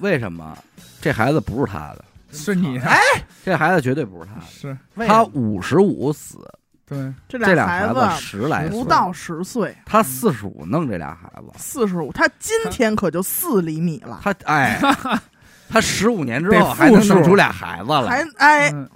[0.00, 0.56] 为什么？
[1.00, 2.98] 这孩子不是他的，是你的，哎，
[3.44, 4.46] 这孩子绝对不是他的。
[4.50, 4.76] 是。
[5.06, 6.38] 他五十五死，
[6.86, 14.78] 对，这这俩孩子十来岁，不到十岁，他四十五弄这俩孩子，四十五，他今天可就四厘米了，他哎，
[15.68, 17.14] 他十五年之得后还能复数。
[17.14, 18.26] 弄出俩孩子还来。
[18.36, 18.70] 哎。
[18.72, 18.88] 嗯。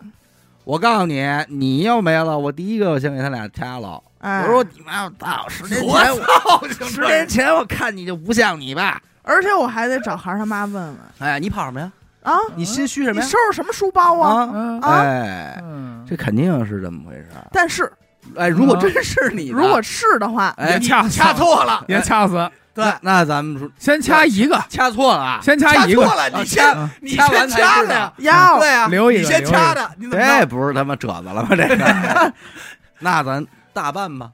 [0.64, 4.02] 我告诉你，你要没了，我第一个先给他俩掐了。
[4.20, 8.98] 哎，我说你妈，大十年我前，操，十年前我看你就不像你爸。
[9.24, 10.96] 而且我还得找孩儿他妈问问。
[11.18, 11.90] 哎，你跑什么呀？
[12.22, 13.24] 啊，你心虚什么呀？
[13.24, 14.48] 你收拾什么书包啊？
[14.80, 17.46] 啊，哎，嗯，这肯定是这么回事儿。
[17.52, 17.90] 但是
[18.36, 27.68] 哎，如果真是你的，如果是的话，哎也掐死掐错了，也掐死，对，那那咱们说先掐一个，掐错了啊，先掐一个，错了，你啊先嗯你先掐完才知道。
[27.68, 28.58] 掐的呀，要。
[28.58, 29.58] 对呀，留一个你先留一个。
[29.58, 30.46] 掐的，你怎么这着？
[30.46, 31.48] 不是他妈褶子了吗？
[31.50, 32.32] 这个，
[33.00, 34.30] 那咱大办吧，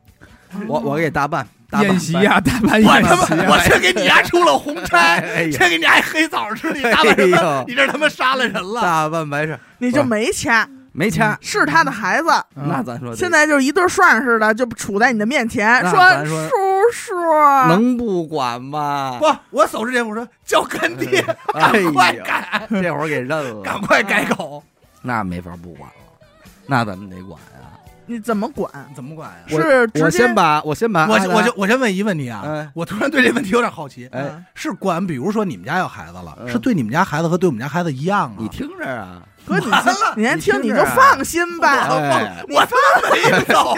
[0.69, 1.49] 我我给大办大办
[1.83, 7.65] 宴席呀，大盘我他宴席妈，我呀，先给你丫出了红差，哎呀先给你丫黑枣吃，你大晚什么哎呦？
[7.69, 8.81] 你这他妈杀了人了！
[8.83, 16.37] 大半白事，你就没掐，没掐，是他的孩子，嗯那咱说现在就是一对涮似的，就杵在你的面前，说叔
[16.93, 17.15] 叔，
[17.69, 19.17] 能不管吗？
[19.21, 24.63] 不，我走之前我说叫干爹，哎 赶快呀，改，这会儿给认了，赶快改口，
[25.03, 25.97] 那没法不管了，
[26.67, 27.69] 那咱们得管呀。
[28.11, 28.71] 你怎么管？
[28.95, 29.37] 怎么管呀？
[29.53, 38.37] 我是直接我先把我先把我我就我先问一问题啊哎，我突然对这问题有点好奇，哎，嗯是管，比如说你们家有孩子了，嗯是对你们家孩子和对我们家孩子一样啊？
[38.39, 41.89] 你听着啊， 哥，你先你先你听，你就放心吧。
[41.89, 43.75] 哎我他妈没走，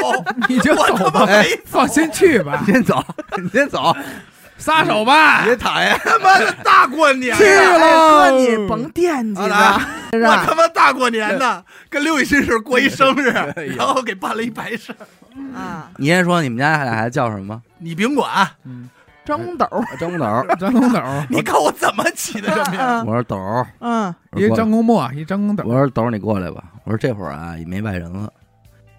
[0.48, 3.04] 你就我他走吧，妈没放心去吧 你，先走，
[3.42, 3.94] 你先走，
[4.62, 5.98] 撒手吧，别讨厌。
[6.04, 7.76] 他妈的大过年去呀！
[7.76, 9.78] 了，哥，你甭惦记啊
[10.12, 13.30] 着，是我他妈大过年的跟刘雨欣是过一生日，
[13.76, 17.60] 然后给办了一白事儿，啊，你先说你们家俩孩子叫什么？
[17.78, 18.88] 你甭管，嗯，
[19.24, 19.66] 张公斗，
[19.98, 26.62] 张公斗，张公斗，你看我怎么起的这名我说斗儿，嗯，一张公墨，一张公斗我，说斗你过来吧。
[26.84, 28.32] 我说这会儿啊也没外人了，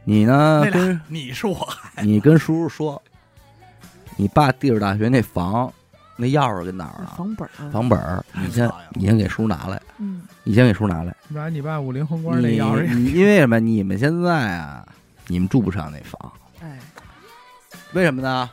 [0.04, 1.68] 你呢跟你是我，
[2.02, 3.02] 你跟叔叔说，
[4.16, 5.72] 你爸地质大学那房
[6.16, 7.14] 那钥匙跟哪儿了？
[7.18, 11.16] 房本儿，房本儿，你先你先给叔拿来，嗯，你先给叔拿来。
[11.34, 13.60] 把你爸五菱宏光那钥匙你 因为什么？
[13.60, 14.86] 你们现在啊，
[15.28, 16.78] 你们住不上那房，哎，
[17.94, 18.50] 为什么呢？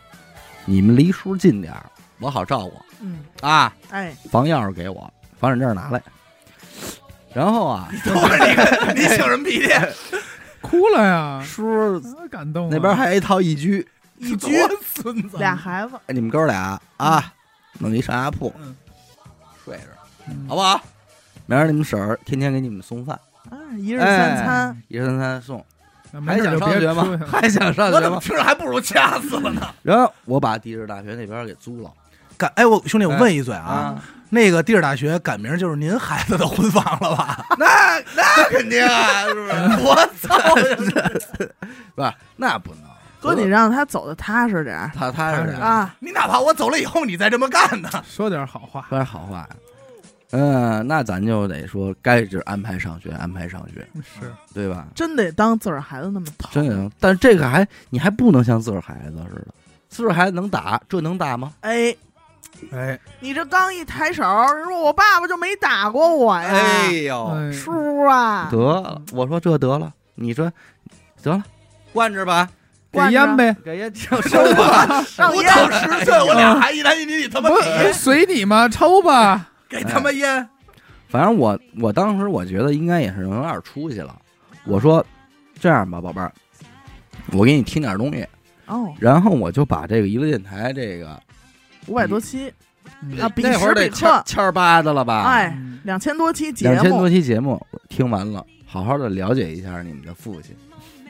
[0.64, 1.84] 你们离叔近点儿，
[2.20, 3.72] 我好照顾嗯，啊。
[3.90, 6.02] 哎，房钥匙给我，房产证拿来。
[7.34, 9.68] 然后啊，等会儿你看你擤什么鼻涕？
[10.62, 12.68] 哭了呀，叔啊感动啊。
[12.72, 13.86] 那边还有一套一居，
[14.20, 14.54] 一居
[14.94, 17.32] 孙子，俩孩子，哎你们哥俩啊，
[17.78, 18.76] 弄一上下铺嗯
[19.64, 19.82] 睡着，
[20.28, 20.80] 嗯好不好？
[21.46, 23.18] 明儿你们婶儿天天给你们送饭，
[23.50, 25.64] 啊，一日三餐，哎，一日三餐送。
[26.12, 27.22] 那还想上学吗出去？
[27.22, 27.96] 了还想上学吗？
[27.96, 29.62] 我怎么听着还不如掐死了呢？
[29.82, 31.90] 然后我把地质大学那边给租了
[32.36, 37.46] 赶哎，我兄弟，我问一嘴啊，啊，那个地质大学改名就是您孩子的婚房了吧？
[37.58, 39.52] 那那肯定啊，是不是？
[39.86, 40.36] 我操！
[41.94, 42.89] 不是，那不能。
[43.22, 44.90] 哥，你让他走的踏实点儿。
[44.94, 47.88] 他他是这样啊，你哪怕我走了以后，你再这么干呢？
[48.08, 48.86] 说点好话。
[48.88, 49.38] 说点好话。
[49.38, 49.48] 呀。
[50.32, 54.86] 嗯，那咱就得说，该是安排上学，安排上学，是，对吧？
[54.94, 59.48] 真得当自个儿孩子那么疼，真的，但这个还你还不能像自个儿孩子似的，
[59.88, 61.52] 自个儿孩子能打，这能打吗？
[61.62, 61.92] 哎，
[62.70, 64.22] 哎，你这刚一抬手，
[64.54, 67.26] 人说我爸爸就没打过我呀，哎呦。
[67.34, 67.50] 哎。
[67.50, 70.48] 叔啊，得了，我说这得了，你说
[71.24, 71.42] 得了，
[71.92, 72.48] 惯着吧，
[72.92, 77.50] 给烟呗，给烟就收 吧，我让烟都十岁，我俩还一男一女，你他妈
[77.92, 79.48] 随你嘛，抽吧。
[79.70, 80.48] 给他妈烟，
[81.08, 84.16] 反正我我当时我觉得应该也是有点出息了。
[84.64, 85.04] 我说
[85.60, 86.32] 这样吧，宝贝儿，
[87.32, 88.26] 我给你听点东西，
[88.66, 91.16] 哦，然后我就把这个娱乐电台这个
[91.86, 92.52] 五百多期，
[93.00, 95.22] 那会儿得时彼刻千千儿八的了吧？
[95.22, 100.56] 哎，嗯两千多期节两千多，期节目听完了，好好的了解一下你们的父亲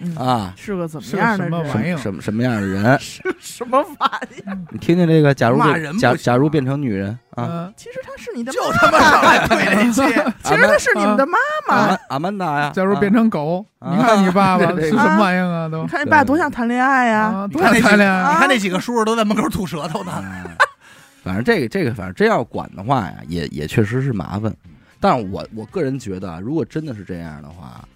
[0.00, 1.50] 嗯，啊，是个怎么样的人？
[1.50, 2.98] 什么玩意儿什么什么样的人？
[3.38, 4.58] 什么玩意儿？
[4.70, 5.58] 你听听这个，假如
[5.98, 10.02] 假假如变成女人啊，嗯其实她是你的就妈他妈上来推那些，
[10.42, 11.98] 其实她是你们的妈妈。
[12.08, 15.68] 阿曼达呀，假如变成狗，啊你看你爸爸 对对是什么玩意儿啊？
[15.68, 17.20] 都你看你爸多想谈恋爱呀！
[17.44, 20.12] 啊，多你看那几想谈恋爱啊你看那几个叔叔都在门口吐舌头呢。
[20.24, 20.44] 哎
[21.22, 24.50] 反正这个这个，反正真要管的话呀，也也确实是麻烦。
[24.98, 27.86] 但是我我个人觉得啊，如果真的是这样的话，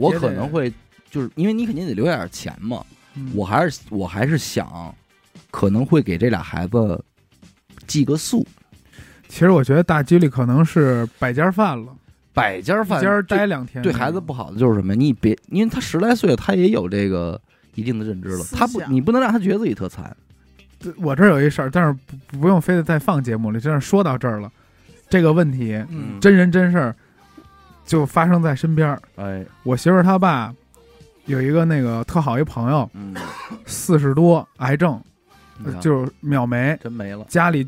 [0.00, 0.72] 我可能会
[1.10, 2.84] 就是因为你肯定得留点钱嘛，
[3.14, 4.94] 嗯我还是我还是想
[5.50, 7.04] 可能会给这俩孩子
[7.86, 8.46] 寄个宿，
[9.28, 11.92] 其实我觉得大几率可能是百家饭了，
[12.32, 13.82] 百家饭待两天。
[13.82, 14.94] 对孩子不好的就是什么？
[14.94, 17.40] 你别，因为他十来岁了，他也有这个
[17.74, 20.16] 一定的认知了，他不，你不能让他觉得自己特惨。
[20.78, 21.92] 对我这儿有一事儿，但是
[22.30, 24.50] 不不用非得再放节目里，就是说到这儿了，
[25.08, 26.96] 这个问题嗯真人真事儿
[27.90, 29.02] 就发生在身边儿。
[29.16, 30.54] 哎，我媳妇儿她爸
[31.24, 33.16] 有一个那个特好一朋友，嗯，
[33.66, 35.02] 四十多癌症，
[35.58, 37.24] 你看就是秒没，真没了。
[37.28, 37.66] 家里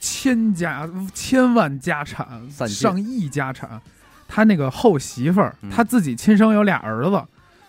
[0.00, 3.80] 千家千万家产，散尽上亿家产。
[4.26, 7.22] 他那个后媳妇儿嗯，他自己亲生有俩儿子，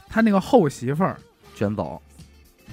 [0.09, 1.15] 他那个后媳妇儿
[1.53, 2.01] 卷走，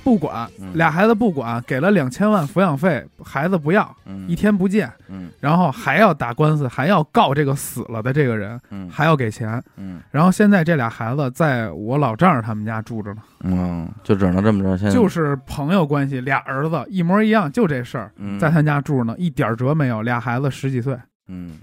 [0.03, 0.73] 不管嗯。
[0.75, 5.31] 俩孩子不管，给了两千万抚养费，孩子不要，嗯，一天不见，嗯。
[5.41, 8.89] 然后还要打官司，还要告这个死了的这个人，嗯。
[8.89, 9.63] 还要给钱。
[9.77, 10.01] 嗯。
[10.11, 14.77] 然后现在这俩孩子在我老丈人他们家住着呢，嗯，就只能这么着。
[14.77, 14.95] 现在。
[14.95, 18.39] 就是朋友关系，俩儿子一模一样，就这事儿，嗯。
[18.39, 20.03] 在他家住着呢，一点辙没有。
[20.03, 20.97] 俩孩子十几岁，
[21.29, 21.59] 嗯。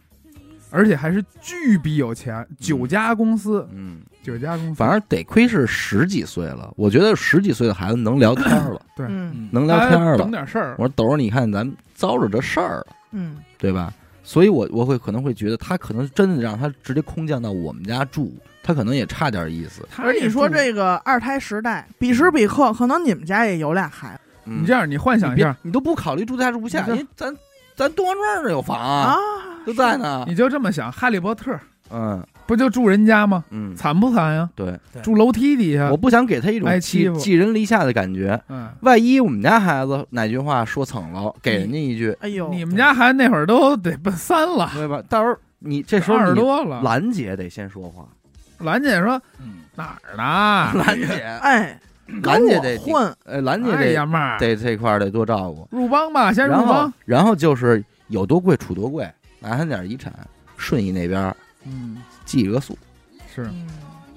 [0.69, 6.73] 而且还是巨比有钱，九家公司，嗯，九家公司，反正得亏是十几岁了。
[6.75, 10.29] 我觉得十几岁的孩子能聊天了，对，嗯能聊天了懂。
[10.29, 10.85] 点事儿我。
[10.85, 13.93] 说斗儿，你看咱遭着这事儿了，嗯，对吧？
[14.23, 19.87] 所以我我会可能会觉得他可能真的让他直接空降到我们家住，他可能也差点意思。
[19.95, 27.33] 而你说，这个二胎时代，彼时彼刻，可能你们家也有俩孩子嗯你这样，你幻想一下，你都不考虑住家住不下，你这因为咱
[27.75, 29.17] 咱东王庄这有房啊，啊，
[29.65, 30.25] 就在呢。
[30.27, 31.57] 你就这么想，哈利波特
[31.89, 33.43] 嗯不就住人家吗？
[33.51, 34.49] 嗯，惨不惨呀？
[34.55, 38.39] 对，住楼梯底下我，不想给他一种挨欺负寄寄人篱下的感觉。
[38.49, 45.03] 嗯，万一我们家孩子哪句话说蹭了，给人家一句，哎呦，你们家孩子那会儿都得奔三了，对吧？
[45.09, 46.81] 到时候你这时候二十你多了。
[46.81, 48.07] 兰姐得先说话，
[48.59, 50.71] 兰姐说嗯，哪儿呢？
[50.85, 51.79] 兰姐，哎，
[52.23, 55.67] 兰姐得跟我混，呃，兰姐哎得这块儿得多照顾。
[55.71, 56.93] 入帮吧，先入然后帮。
[57.05, 60.13] 然后就是有多贵处多贵，拿他点遗产，
[60.55, 61.35] 顺义那边
[61.65, 61.97] 嗯，
[62.27, 62.77] 寄个宿，
[63.33, 63.41] 是。
[63.45, 63.65] 嗯。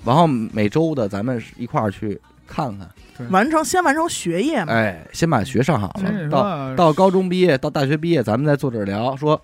[0.04, 2.86] 然后每周的咱们一块儿去看看。
[3.30, 9.38] 完成先完成学业嘛，哎，先把学上好了，到到高中毕业，到大学毕业，咱们再坐这儿聊，说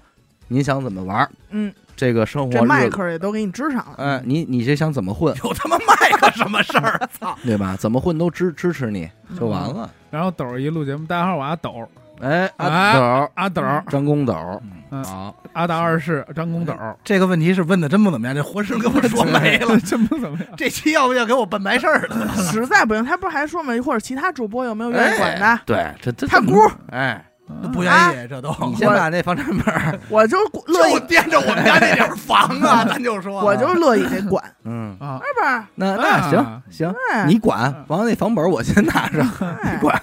[0.49, 3.95] 您想怎么玩儿，嗯，这个生活这麦克也都给你支上了。
[3.99, 6.99] 哎，你你这想怎么混， 有他妈麦克什么事儿？
[7.12, 7.37] 操！
[7.45, 7.77] 对吧？
[7.79, 9.07] 怎么混都支支持你
[9.39, 9.93] 就完了。
[10.11, 11.87] 然后抖儿一录节目，大家好，我阿斗，
[12.21, 19.79] 哎，阿哎斗，阿斗，张公斗，嗯好，阿达二世，张公斗，这个问题是问的真不怎么样，这活生给我说没了。
[19.85, 20.49] 真不怎么样。
[20.57, 22.29] 这期要不要给我办白事儿了？
[22.51, 23.73] 实在不行，他不是还说吗？
[23.85, 25.61] 或者其他主播有没有愿意管的？
[25.67, 26.55] 对，这这他姑，
[26.91, 27.23] 哎，
[27.72, 27.92] 不愿
[28.24, 30.36] 意，这都你先把那房产本儿， 我就
[30.66, 35.62] 乐就意，惦着我们家那点儿房啊， 咱就说，我就乐意给管， 嗯，啊，是不是？
[35.76, 40.01] 那那啊行行，哎你管，完了那房本儿我先拿着，你管，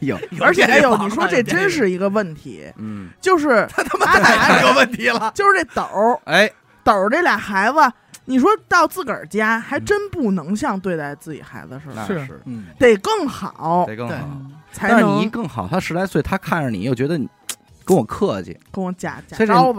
[0.00, 5.32] 有，而且哎呦，有你说这真是一个问题，嗯，就是他他妈阿达太有问题了。
[5.34, 6.50] 就是这斗儿哎，
[6.84, 7.78] 斗儿这俩孩子，
[8.26, 14.26] 你说到自个儿家还真不能像对待自己孩子似的，是嗯，得更好对得更好。
[14.72, 17.28] 才但是你一更好，他十来岁，他看着你又觉得你
[17.84, 19.36] 跟我客气，跟我假假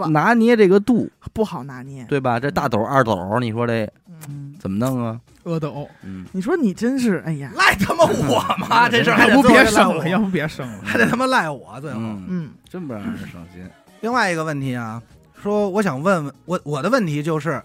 [0.08, 2.04] 拿捏这个度，不好拿捏。
[2.04, 2.38] 对吧？
[2.38, 3.88] 这大斗二斗，你说这
[4.28, 5.18] 嗯，怎么弄啊？
[5.44, 8.88] 阿斗，嗯，你说你真是，哎呀，赖他妈我吗？
[8.90, 10.78] 这事儿还不别生了，要不别生了。
[10.84, 11.98] 还得他妈赖我最后。
[11.98, 13.68] 嗯，嗯，真不让人省心。
[14.00, 15.02] 另外一个问题啊，
[15.42, 17.60] 说我想问问我我的问题就是，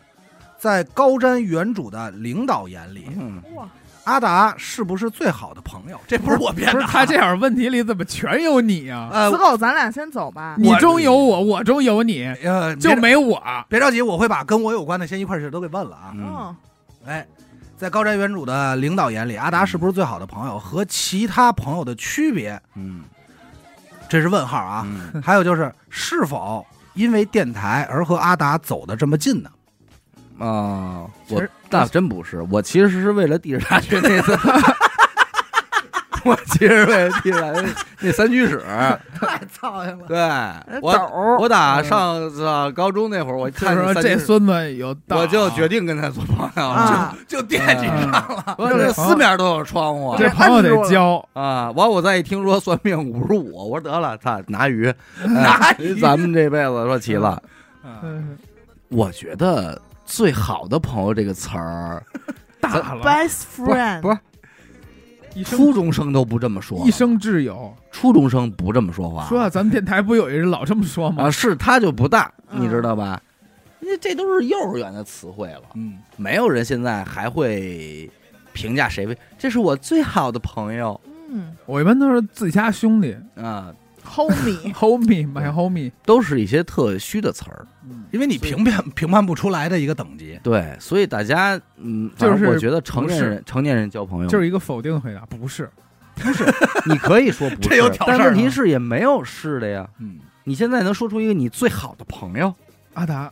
[0.57, 3.69] 在高瞻远瞩的领导眼里，嗯，哇，
[4.07, 5.99] 阿达是不是最好的朋友？
[6.07, 9.09] 这不是我编的啊，不是他这样问题里怎么全有你啊？
[9.11, 10.55] 呃死狗，咱俩先走吧。
[10.57, 13.43] 你中有我，我中有你，呃就别没我。
[13.67, 16.13] 别着急，我会把跟我有关的先一块儿事都给问了啊。
[16.15, 16.55] 嗯，嗯，
[17.05, 17.27] 哎，
[17.75, 20.57] 在高瞻远瞩的领导眼里，阿达是不是最好的朋友？
[20.57, 23.03] 和其他朋友的区别，嗯
[24.07, 24.87] 这是问号啊。
[24.87, 29.49] 嗯，还有就是，是否因为电台而和阿达走的这么近呢？
[30.39, 34.37] 啊，我其实那真不是，我其实是为了地质大学那次，
[36.23, 37.65] 我其实为了地质大学
[37.99, 38.61] 那三居室，
[39.19, 40.05] 太操心了。
[40.07, 46.75] 对我我打上上高中那会儿，我就看是说这孙子有，我就决定跟他做朋友
[47.27, 51.71] 就惦记上了，我这四面都有窗户这朋友得交，啊！
[51.71, 54.93] 完，我再一听说算命五十五，我说得了，他，拿鱼，
[55.25, 57.41] 拿哎鱼咱们这辈子说齐了。
[58.03, 58.37] 嗯
[58.89, 62.03] 我觉得最好的朋友这个词儿，
[62.59, 64.17] 大了，best friend 不是。
[65.35, 67.71] 一生初中生都不这么说，一生挚友。
[67.91, 69.27] 初中生不这么说话。
[69.27, 71.25] 说啊，咱们电台不有一人老这么说吗？
[71.25, 72.63] 啊，是他就不大，嗯。
[72.63, 73.21] 你知道吧？
[73.81, 78.09] 因为这都是幼儿园的词汇了，嗯，没有人现在还会
[78.51, 80.99] 评价谁为这是我最好的朋友。
[81.29, 83.15] 嗯我一般都是自家兄弟。
[83.35, 83.71] 啊，
[84.07, 85.91] ，homie，，homie my homie。
[86.05, 87.67] 都是一些特虚的词儿。
[88.11, 90.39] 因为你评判评判不出来的一个等级。
[90.41, 95.69] 对，所以大家嗯，就是我觉得成年人成年人交朋友就是一个否定的回答，不是。
[96.15, 96.43] 不是
[96.85, 99.87] 你可以说不是， 这有挑事但问题啊是也没有是的呀。
[99.99, 102.51] 嗯，你现在能说出一个你最好的朋友，
[102.95, 103.31] 阿达，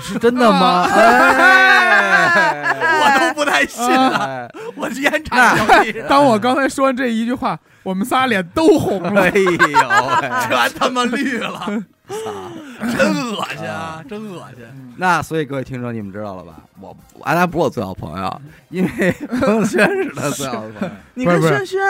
[0.00, 0.84] 是真的吗？
[0.94, 9.22] 哎，我都不太信了，哎我烟茶小弟当我刚才说完这一句话，我们仨脸都红了。
[9.22, 9.56] 哎呦喂，
[10.48, 11.80] 全他妈绿了，啊
[12.96, 14.64] 真恶心啊，真恶心。
[14.96, 16.56] 那所以各位听众，你们知道了吧？
[16.80, 20.94] 我阿达不是我最好朋友，因为朋友圈是他最好的朋友。
[21.14, 21.80] 你跟轩轩，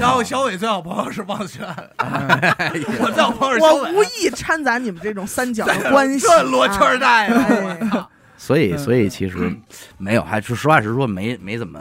[0.00, 1.66] 然后小伟最好朋友是王轩，
[1.98, 8.78] 我最好朋友是我无，意掺杂你们这种三角的关系，这罗圈带啊的，所以，嗯。
[8.78, 9.54] 所以其实
[9.98, 11.80] 没有，还是实话实说，没没怎么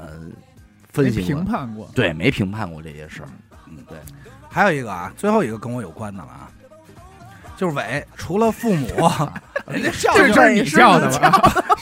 [0.91, 3.29] 分析过，评判过，对，没评判过这些事儿。
[3.69, 3.97] 嗯，对，
[4.49, 6.49] 还有一个啊，最后一个跟我有关的了啊，
[7.55, 8.87] 就是伟，除了父母，
[9.67, 11.31] 人家笑这是你叫的是吧？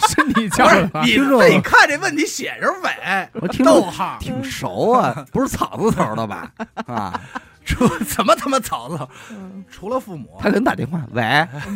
[0.07, 1.01] 是你叫的吧？
[1.03, 6.51] 你自己看这问题写着伟，我听着逗号，挺熟啊，不是草字头的吧？
[6.87, 7.19] 啊
[7.65, 9.09] 除怎么他妈草字头？
[9.31, 11.23] 嗯除了父母，他给你打电话，喂，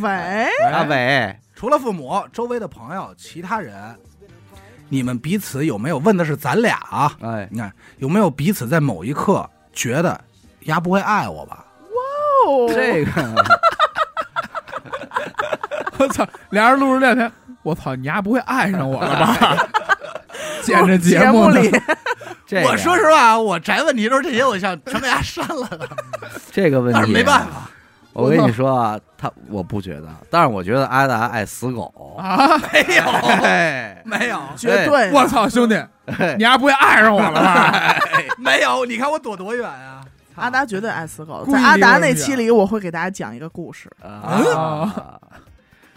[0.01, 0.09] 喂，
[0.71, 3.75] 啊伟，除了父母，周围的朋友，其他人，
[4.87, 7.11] 你们彼此有没有问的是咱俩啊？
[7.21, 9.49] 哎，你看有没有彼此在某一刻
[9.79, 10.19] 觉得
[10.63, 11.63] 丫不会爱我吧？
[11.83, 13.11] 哇哦，这个。
[15.97, 16.27] 我操！
[16.49, 17.31] 俩人录着聊天，
[17.63, 19.67] 我操，你丫不会爱上我了吧？
[20.63, 21.61] 见着节目呢。
[21.61, 21.71] 里，
[22.45, 22.67] 这个。
[22.67, 25.87] 我说实话，我宅问题的时候，这些我想全给他删了的，
[26.51, 27.69] 这个问题但是没办，法，
[28.19, 31.93] 我跟你说啊，他我不觉得，但是我觉得阿达爱死狗。
[32.17, 32.57] 啊！
[32.73, 33.03] 没有，
[33.43, 37.95] 哎，没有，绝对，我操，兄弟，哎你还不会爱上我了吧？
[38.37, 40.01] 没有，你看我躲多远啊！
[40.35, 41.45] 阿达绝对爱死狗。
[41.51, 43.89] 在阿达那期里，我会给大家讲一个故事。
[44.01, 45.19] 啊，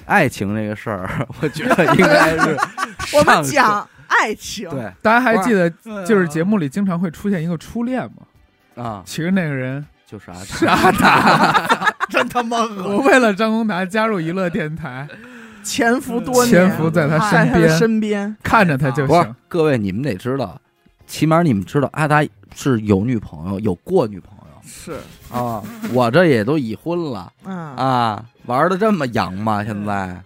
[0.07, 1.09] 爱情这个事儿，
[1.41, 2.57] 我觉得应该是
[3.17, 8.83] 我们讲爱情，对大家还记得，嗯就是节目里经常会出现一个初恋吗？
[8.83, 11.92] 啊，其实那个人就是阿达是阿达。
[12.11, 15.09] 真他妈恶我为了张宏达加入娱乐电台，
[15.63, 18.37] 潜伏多年，潜伏在他在他身边，身边。
[18.43, 19.35] 看着他就行。
[19.49, 20.61] 各位，你们得知道，
[21.07, 22.25] 起码你们知道阿达
[22.55, 24.93] 是有女朋友，有过女朋友是，
[25.33, 25.63] 啊。
[25.93, 29.65] 我这也都已婚了嗯，啊，玩的这么洋吗？
[29.65, 30.21] 现在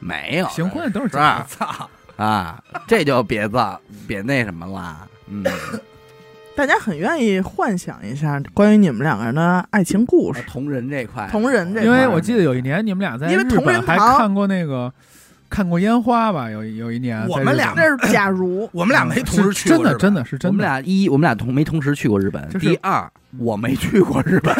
[0.00, 1.46] 没有行婚都是是吧？
[1.48, 5.08] 操，啊，这就别造别那什么了。
[5.28, 5.42] 嗯，
[6.56, 14.92] 大家很愿意幻想一下关于你们两个人的爱情故事，同人这块，同人这块因为我记得有一年你们俩在日因为同仁本还看过那个
[15.50, 16.48] 看过烟花吧？
[16.48, 20.48] 有有一年我们俩那是假如 我们俩没同时去真的过日本真的是真的。
[20.48, 22.48] 我们俩一我们俩同没同时去过日本。
[22.48, 24.54] 就是第二，我没去过日本。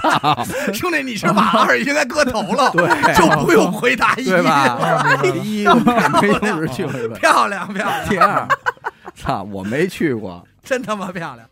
[0.72, 5.20] 兄弟，你是马 二应该割头了，对就不用回答一，对吧？
[5.44, 7.18] 一我们俩没同时去过日本。
[7.20, 8.48] 漂亮漂亮，第二，
[9.14, 10.42] 操，我没去过。
[10.64, 11.46] 真他妈漂亮。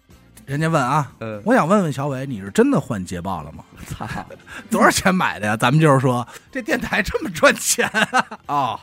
[0.46, 3.62] 人家问啊，呃，我想问问小伟，你是真的换捷豹了吗？
[3.86, 4.08] 操，
[4.70, 5.54] 多少钱买的呀？
[5.54, 8.80] 咱们就是说，这电台这么赚钱啊，哦，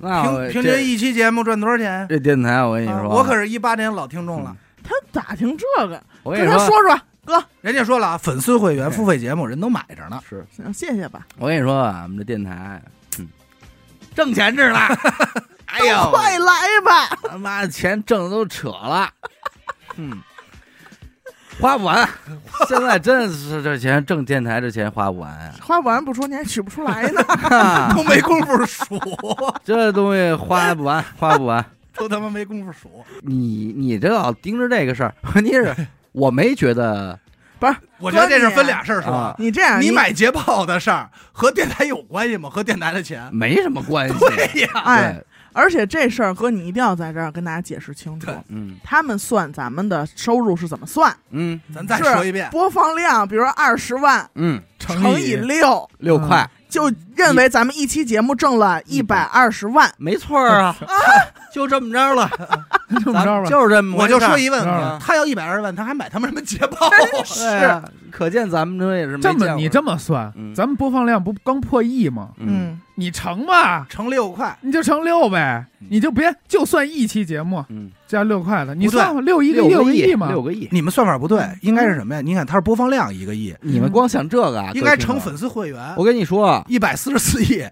[0.00, 2.04] 那我平平这均一期节目赚多少钱？
[2.08, 4.56] 这电台，我跟你啊说，我可是一八年老听众了。
[4.82, 10.20] 他打听这个，我跟你他说说，哥，人家说了啊，粉丝会员付费节目人都买着呢。
[10.28, 12.82] 是行，谢谢吧，我跟你说啊，我们这电台，
[13.20, 13.28] 嗯，
[14.12, 14.78] 挣钱着呢。
[15.72, 16.54] 哎呦，快来
[16.84, 19.08] 吧，他妈的钱挣的都扯了，
[19.96, 20.22] 嗯，
[21.60, 22.08] 花不完。
[22.68, 27.22] 现在真是这钱挣电台这钱花不完呀、花不完不说，你还取不出来呢。
[27.22, 28.84] 啊， 都没工夫数，
[29.64, 31.64] 这东西花不完，花不完。
[31.94, 33.04] 都他妈没工夫数。
[33.20, 35.74] 你你这老盯着这个事儿，问题是
[36.12, 37.18] 我没觉得
[37.58, 39.34] 不是我觉得这是分俩事儿说啊。
[39.38, 42.48] 你这样，你买捷豹的事儿和电台有关系吗？
[42.48, 43.28] 和电台的钱？
[43.32, 44.14] 没什么关系。
[44.18, 48.30] 对呀，哎，对，而且这事儿哥，你一定要在这儿跟大家解释清楚。
[48.48, 48.76] 嗯。
[48.82, 51.14] 他们算咱们的收入是怎么算？
[51.30, 51.60] 嗯。
[51.74, 59.90] 咱再是说一遍，播放量，比如说二十万嗯，乘以以六，六块，就认为咱们一期节目挣了一百二十万。
[59.98, 60.76] 没错儿啊，
[61.52, 62.30] 就这么着了，
[62.90, 64.68] 就这么着吧，就是这么我就说一问题，
[65.00, 66.90] 他要一百二十万，他还买他们什么捷豹？
[67.24, 67.46] 是。
[67.46, 72.30] 啊，可见咱们这也是这么你这么算嗯，咱们播放量不刚破亿吗？
[72.38, 75.88] 嗯，嗯，你乘吧，乘六块，你就乘六呗，嗯。
[75.90, 82.20] 你就别就算一期节目嗯，加六块的，你不算吧六一个六个亿嘛，六个亿，你们算法不对，应该是什么呀？
[82.20, 85.94] 你看他是播放量一个亿，你们光想这个啊，应该各位听众乘粉丝会员。
[85.96, 87.68] 我跟你说，一百四十四亿，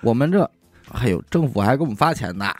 [0.00, 0.50] 我们这
[0.90, 2.50] 还有政府还给我们发钱呢，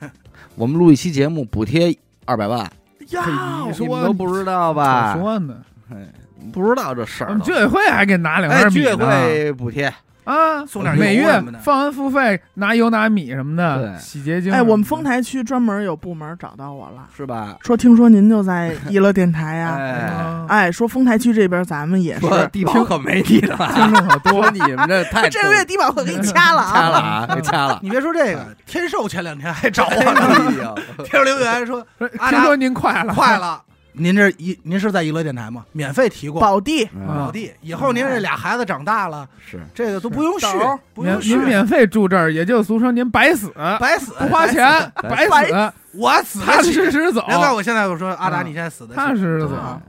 [0.54, 1.96] 我们录一期节目补贴
[2.26, 2.60] 二百万，
[3.08, 5.14] 呀嘿，你说都不知道吧？
[5.14, 5.20] 可？
[5.20, 6.12] 说呢，哎
[6.52, 7.28] 不知道这事儿。
[7.28, 9.06] 我们居委会还给拿两哎，居委袋米呢。
[9.06, 9.90] 会补贴，
[10.24, 14.52] 啊，送点每月放完付费拿油拿米什么的，洗洁精。
[14.52, 17.56] 哎，我们丰台区专门有部门找到我了，是吧？
[17.62, 27.26] 说听说您就在娱乐电台呀、哎，啊哎，说丰台区这边咱们也是，说低保可没你了，听众可多说，你们这太这个月低保可给你掐了啊掐了啊！
[27.28, 27.80] 啊，给掐了。
[27.82, 33.60] 你别说这个，天寿前两天还找我呢，哎呦，贴着留言说说听说您快了，快了。
[33.94, 35.64] 您这一您是在娱乐电台吗？
[35.72, 36.40] 免费提供。
[36.40, 37.06] 宝地嗯。
[37.06, 39.60] 宝地，以后您这俩孩子长大了，是。
[39.74, 40.46] 这个都不用续，
[40.94, 41.30] 不用续。
[41.30, 44.12] 您您，免费住这儿，也就俗称您白死，白死。
[44.12, 44.64] 不花钱，
[45.02, 46.62] 白白死，我死踏踏。
[46.62, 49.54] 实实走，难怪我现在我说阿达，嗯你现在死的踏实实走。
[49.54, 49.80] 啊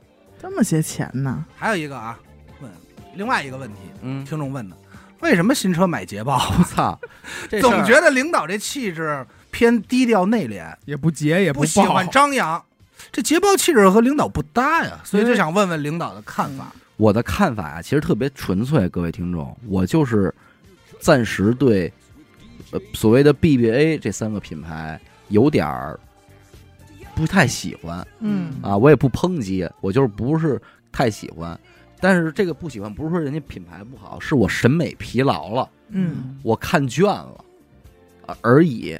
[0.41, 1.45] 这么些钱呢？
[1.55, 2.19] 还有一个啊，
[2.59, 2.69] 问
[3.15, 4.75] 另外一个问题，嗯，听众问的，
[5.21, 6.35] 为什么新车买捷豹？
[6.59, 6.99] 我操，
[7.61, 12.61] 总觉得领导这气质偏低调内敛，也不节也不喜欢，张扬。
[13.13, 16.73] 这捷豹气质和领导不搭呀，所以就想问问领导的看法。
[16.97, 20.33] 我的看法啊，其实特别纯粹，各位听众，我就是
[20.99, 21.93] 暂时对
[22.71, 24.99] 呃所谓的 BBA 这三个品牌
[25.29, 25.99] 有点儿
[27.13, 30.59] 不太喜欢嗯啊，我也不抨击，我就是不是
[30.91, 31.57] 太喜欢。
[31.99, 37.45] 但是这个不喜欢不是说人家品牌不好，是我审美疲劳了，嗯，我看倦了
[38.25, 38.97] 啊而已。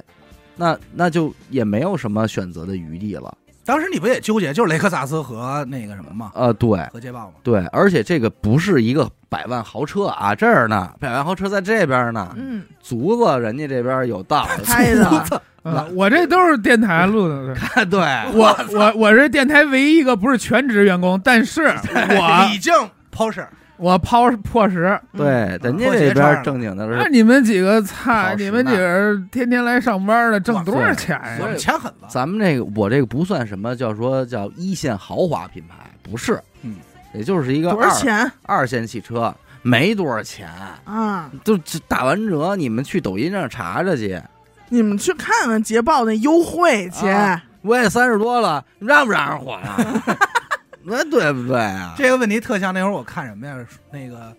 [0.54, 3.36] 那那就也没有什么选择的余地了。
[3.64, 6.30] 当时你不也纠结，就是雷克萨斯和那个什么吗？
[6.34, 7.34] 呃，对，和捷豹吗？
[7.42, 15.42] 对，而且这个不是一个百万豪车啊，这儿呢， 百万豪车在这边呢，嗯，足子人家这边有道， 开的
[15.94, 17.54] 我这都是电台录的。
[17.54, 17.98] 看对，
[18.34, 22.72] 我我我是电台唯一一个不是全职员工，但是我已经
[23.10, 23.46] Porsche
[23.76, 24.98] 我抛破石。
[25.16, 31.48] 对，人家这边正经的是那是，你们几个菜，你们几个天天来上班的，挣多少钱我呀？
[31.48, 36.76] 们钱狠了，咱们这个我这个不算什么叫说叫一线豪华品牌，不是，嗯，
[37.12, 38.32] 也就是一个多少二钱？
[38.42, 40.48] 二线汽车，没多少钱，
[40.84, 41.30] 啊？
[41.42, 41.58] 就
[41.88, 44.20] 打完折，你们去抖音上查查去，
[44.68, 49.76] 你们去看看捷豹那优惠去，啊我也三十多了，让不让人火呀？
[50.84, 51.94] 那对不对啊？
[51.96, 53.56] 这个问题特像那会儿我看什么呀？
[53.90, 54.34] 那个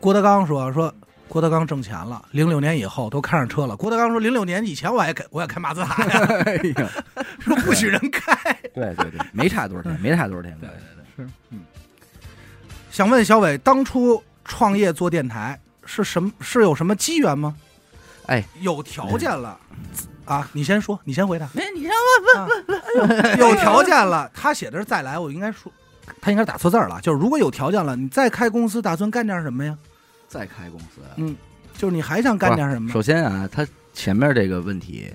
[0.00, 0.92] 郭德纲说说
[1.28, 3.76] 郭德纲挣钱了，零六年以后都开上车了。
[3.76, 6.90] 郭德纲说，零六年以前我也开我也开马自达呀，哎呀，
[7.38, 8.34] 说不许人开。
[8.74, 10.56] 对对对，没差多少天，没差多少天。
[10.58, 11.60] 对对对是嗯
[12.90, 16.32] 想问小伟，当初创业做电台是什么？
[16.40, 17.54] 是有什么机缘吗？
[18.26, 19.58] 哎，有条件了
[20.24, 20.48] 啊！
[20.52, 21.46] 你先说，你先回答。
[21.56, 25.70] 哎，你先问问问有条件了，他写的是再来，我应该说，
[26.20, 27.00] 他应该打错字儿了。
[27.00, 29.76] 就是如果有条件了，你再开公司，打算干点什么呀？
[30.28, 31.36] 再开公司，嗯，
[31.76, 32.90] 就是你还想干点什么？
[32.92, 35.12] 首先啊，他前面这个问题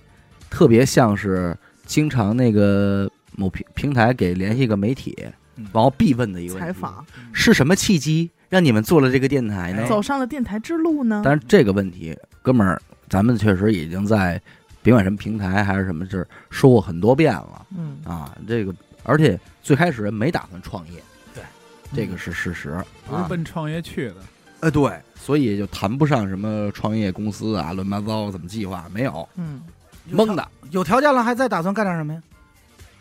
[0.49, 5.17] 特别像是经常那个某平平台给联系一个媒体
[5.55, 9.87] 嗯，然后必问的一个采访，是什么契机让你们做了这个电台呢哎？
[9.87, 11.21] 走上了电台之路呢？
[11.23, 14.41] 但是这个问题，哥们儿，咱们确实已经在
[14.83, 18.35] 别管什么平台还是什么事儿说过很多遍了嗯，啊。
[18.45, 21.01] 这个而且最开始人没打算创业，
[21.33, 21.43] 对，
[21.91, 22.85] 这个是事实啊。
[23.07, 24.15] 不是奔创业去的，
[24.59, 29.63] 呃，对，所以就谈不上什么创业公司啊，乱七八糟怎么计划没有，嗯，
[30.07, 30.47] 蒙的。
[30.69, 32.21] 有条件了，还再打算干点什么呀？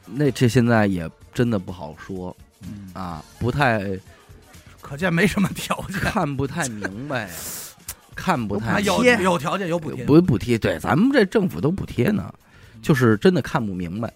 [0.06, 3.82] 那这现在也真的不好说嗯啊，不太
[4.80, 6.00] 可见没什么条件。
[6.00, 7.28] 看不太明白，
[8.16, 12.32] 看不啊，太有贴有条件有补贴，不补贴，对，咱们这政府都补贴呢，
[12.80, 14.10] 就是真的看不明白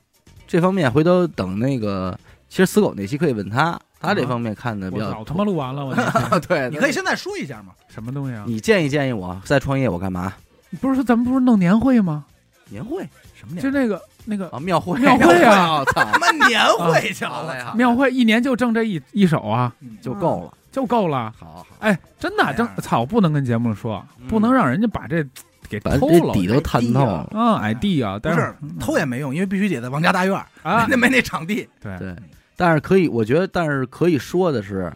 [0.46, 0.90] 这方面。
[0.90, 2.18] 回头等那个，
[2.49, 5.94] 其实死狗那期可以问他，他这方面看的比较我早他妈录完了，我
[6.49, 6.68] 对。
[6.70, 7.72] 你可以现在说一下嘛。
[7.88, 8.44] 什么东西啊？
[8.46, 10.32] 你建议建议我再创业，我干嘛？
[10.80, 12.24] 不是说咱们不是弄年会吗？
[12.70, 13.03] 年会
[13.34, 19.72] 什么年就那个那个啊，庙会，庙会啊我操，他妈年会去了，好嘞，好嘞庙会一年就挣这一一手啊，
[20.03, 21.32] 就够了，就够了。
[21.38, 25.24] 好好，哎，真的真操，不能跟节目说，嗯不能让人家把这
[25.70, 26.34] 给偷了。
[26.34, 27.26] 这底都探透了。
[27.32, 31.66] 啊，ID 啊，但是偷也没用，因为必须得在王家大院儿，啊，那 没那场地。
[31.80, 32.14] 对对，
[32.61, 34.92] 但是可以，我觉得，但是可以说的是，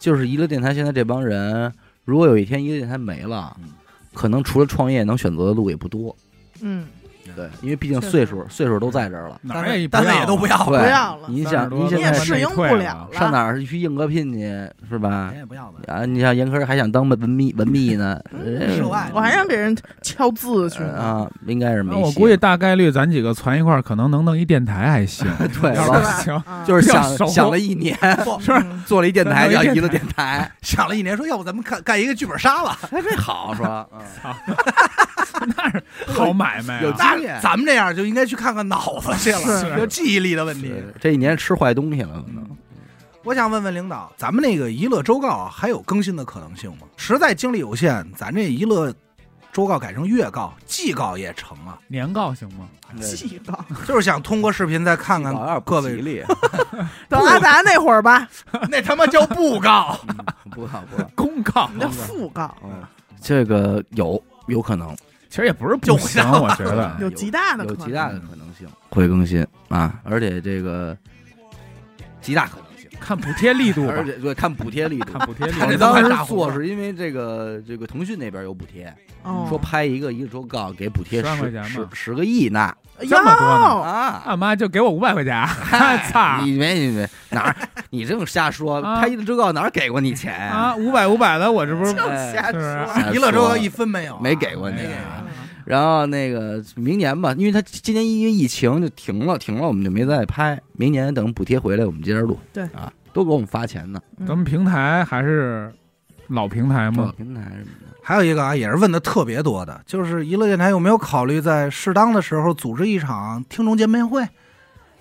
[0.00, 1.72] 就是娱乐电台现在这帮人，
[2.04, 3.70] 如果有一天娱乐电台没了，嗯
[4.14, 6.16] 可能除了创业，能选择的路也不多。
[6.60, 6.88] 嗯，
[7.38, 9.38] 对，因为毕竟岁数岁数都在这儿了。
[9.42, 13.08] 哪儿也单位也都不要不，要了，你想，你现在适应不了了。
[13.12, 15.38] 上哪儿去应个聘去是吧人？
[15.38, 15.74] 也不要了。
[15.86, 18.20] 啊，你像严科还想当文秘文秘呢，
[19.12, 20.82] 我还让给人敲字去。
[20.82, 25.24] 啊，应该是没那我估计大概率咱几个攒一块儿，可能能弄一电台还行。
[25.62, 32.76] 对是行，啊就是想想了一年， 不嗯做了一电台叫一电叫娱乐台电台， 想了一年，说要不咱们干干一个剧本杀吧？
[32.90, 33.86] 哎，这好是吧？
[33.92, 34.00] 嗯
[35.56, 37.14] 那是好买卖有啊！
[37.14, 40.72] 经验咱们这样就应该去看看脑子去了，是有记忆力的问题。
[41.00, 42.46] 这一年吃坏东西了，可能。
[43.24, 46.86] 我想问问领导，咱们那个娱乐周告啊还有更新的可能性吗？
[46.96, 48.94] 实在精力有限，咱这娱乐
[49.52, 51.78] 周告改成月告、季告也成啊。
[51.88, 52.68] 年告行吗？
[53.02, 56.24] 季告就是想通过视频再看看各位，不吉利，
[57.10, 58.26] 等阿达那会儿吧，
[58.70, 59.98] 那他妈叫布告。
[60.08, 60.16] 嗯
[60.52, 61.08] 不好不好。
[61.14, 62.82] 公告你叫讣告，嗯，
[63.20, 64.96] 这个有有可能，
[65.28, 66.96] 其实也不是不行，我觉得。
[67.00, 68.66] 有极大的可能有极大的可能性。
[68.90, 69.46] 会更新。
[69.68, 70.96] 啊，而且这个
[72.20, 72.67] 极大可能性，
[73.00, 75.26] 看补贴力度吧 而，且对看补贴力度看。
[75.26, 75.84] 补贴力看这度。
[75.84, 78.92] 我当时做是因为这个这个腾讯那边有补贴，
[79.22, 82.72] 哦说拍一个一个周告给补贴10万块十十钱嘛十个亿呢
[83.08, 84.22] 这么多呢啊！
[84.26, 85.46] 俺妈就给我五百块钱，
[86.10, 87.54] 操你没你没哪儿？
[87.90, 90.52] 你这么瞎说，啊拍一个周告哪儿给过你钱呀？
[90.52, 90.76] 啊！
[90.76, 91.92] 五百五百的，我这不是
[92.32, 92.60] 瞎说。
[92.92, 95.27] 瞎娱乐周告一分没有啊，没给过你没给啊过
[95.68, 100.58] 然后那个明年吧，因为他今年因为疫情就停了，停了我们就没再拍。
[100.72, 102.38] 明年等补贴回来，我们接着录。
[102.54, 104.00] 对啊，都给我们发钱呢。
[104.16, 105.70] 嗯咱们平台还是
[106.28, 107.04] 老平台吗？
[107.04, 114.22] 老平台什么的，还有一个啊，也是问的特别多的，就是娱乐电台有没有考虑在适当的时候组织一场听众见面会？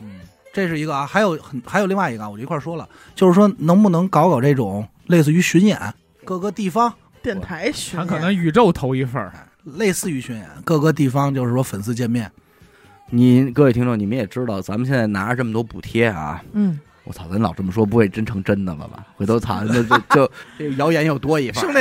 [0.02, 0.20] 嗯，
[0.52, 5.80] 这是一个啊，还有很还有另外一个啊，我就一块说了，就是说能不能搞搞这种类似于巡演，
[6.26, 6.94] 各个地方
[7.24, 9.32] 电台巡演，咱可能宇宙头一份儿，
[9.76, 12.32] 类似于巡演，各个地方就是说粉丝见面，
[13.10, 19.06] 你各位听众，你们也知道，咱们现在拿着这么多补贴啊，嗯，我操，咱老这么说，不会真成真的了吧？
[19.16, 21.74] 回头操，那就就这谣言又多一份兄。
[21.74, 21.80] 弟，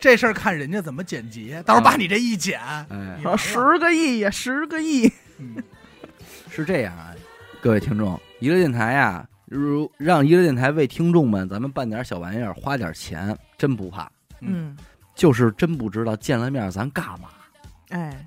[0.00, 5.10] 这事儿看人家怎么剪辑，到时候把你这一剪，哎，说十个亿呀十个亿，
[6.48, 7.14] 是这样啊，
[7.60, 14.10] 各位听众，娱乐电台呀、如让娱乐电台为听众们咱们办点小玩意儿，花点钱，真不怕。
[14.42, 14.74] 嗯，
[15.20, 17.28] 就是真不知道见了面咱干嘛，
[17.90, 18.26] 哎，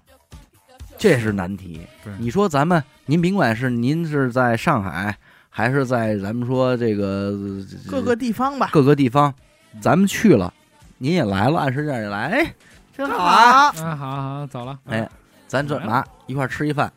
[0.96, 1.82] 这是难题。
[2.20, 5.18] 你说咱们，您甭管是您是在上海，
[5.50, 9.34] 还是在咱们说这个呃各个地方吧，各个地方，
[9.82, 10.54] 咱们去了，
[11.00, 12.54] 您也来了，按时间也来，哎，
[12.96, 13.72] 真好啊！
[13.72, 15.10] 好，啊，好好走了，哎，
[15.48, 16.94] 咱怎么一块吃一饭？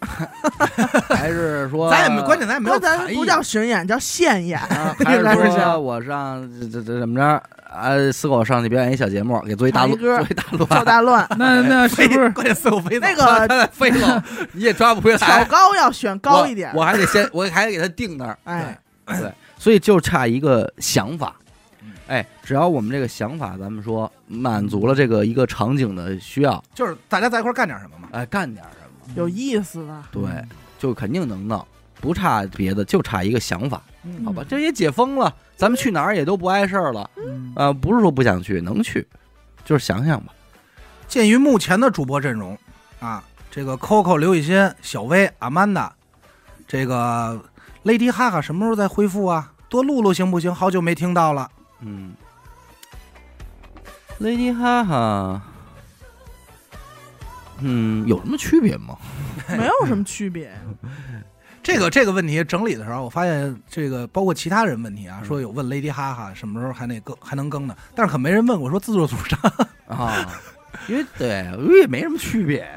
[1.10, 4.58] 还是说咱也没关键，咱也没有咱不叫巡演，叫现演。
[4.58, 7.42] 啊 还是说我上这这这怎么着？
[7.74, 21.34] 啊，四狗上去表演一小节目，给做一大乱，做一大乱，跳大乱，那 那是不是 关键四狗飞走那个 他飞了，你也抓不回挑来，高要选高一点我，还得先，我还得给他定那儿，哎，对，所以就差一个想法
[21.82, 21.90] 嗯。
[22.06, 28.08] 哎，只要我们这个想法，咱们说满足了这个一个场景的需要，就是大家在一块儿干点什么嘛。
[28.12, 30.02] 哎，干点什么，有意思的。
[30.12, 30.22] 对，
[30.78, 31.66] 就肯定能弄，
[32.04, 34.44] 不差别的，就差一个想法，嗯好吧？
[34.46, 37.08] 这也解封了，咱们去哪儿也都不碍事儿了，
[37.56, 39.08] 啊，不是说不想去，能去，
[39.64, 40.34] 就是想想吧。
[41.08, 42.58] 鉴于目前的主播阵容
[43.00, 45.94] 啊，这个 Coco、刘雨欣、小薇、阿曼达，
[46.68, 47.42] 这个
[47.84, 49.50] Lady 哈哈什么时候再恢复啊？
[49.70, 50.54] 多录录行不行？
[50.54, 51.50] 好久没听到了。
[51.80, 52.12] 嗯
[54.20, 55.42] ，Lady 哈哈，
[57.60, 58.98] 嗯，有什么区别吗？
[59.48, 60.52] 没有什么区别。
[61.64, 69.40] 这个这个问题整理的时候，我发现这个包括其他人问题啊，嗯说有问 Lady 哈哈什么时候还那更还能更呢，但是可没人问我说自作主张，
[69.88, 70.30] 啊，
[70.86, 72.68] 因为对，因为也没什么区别。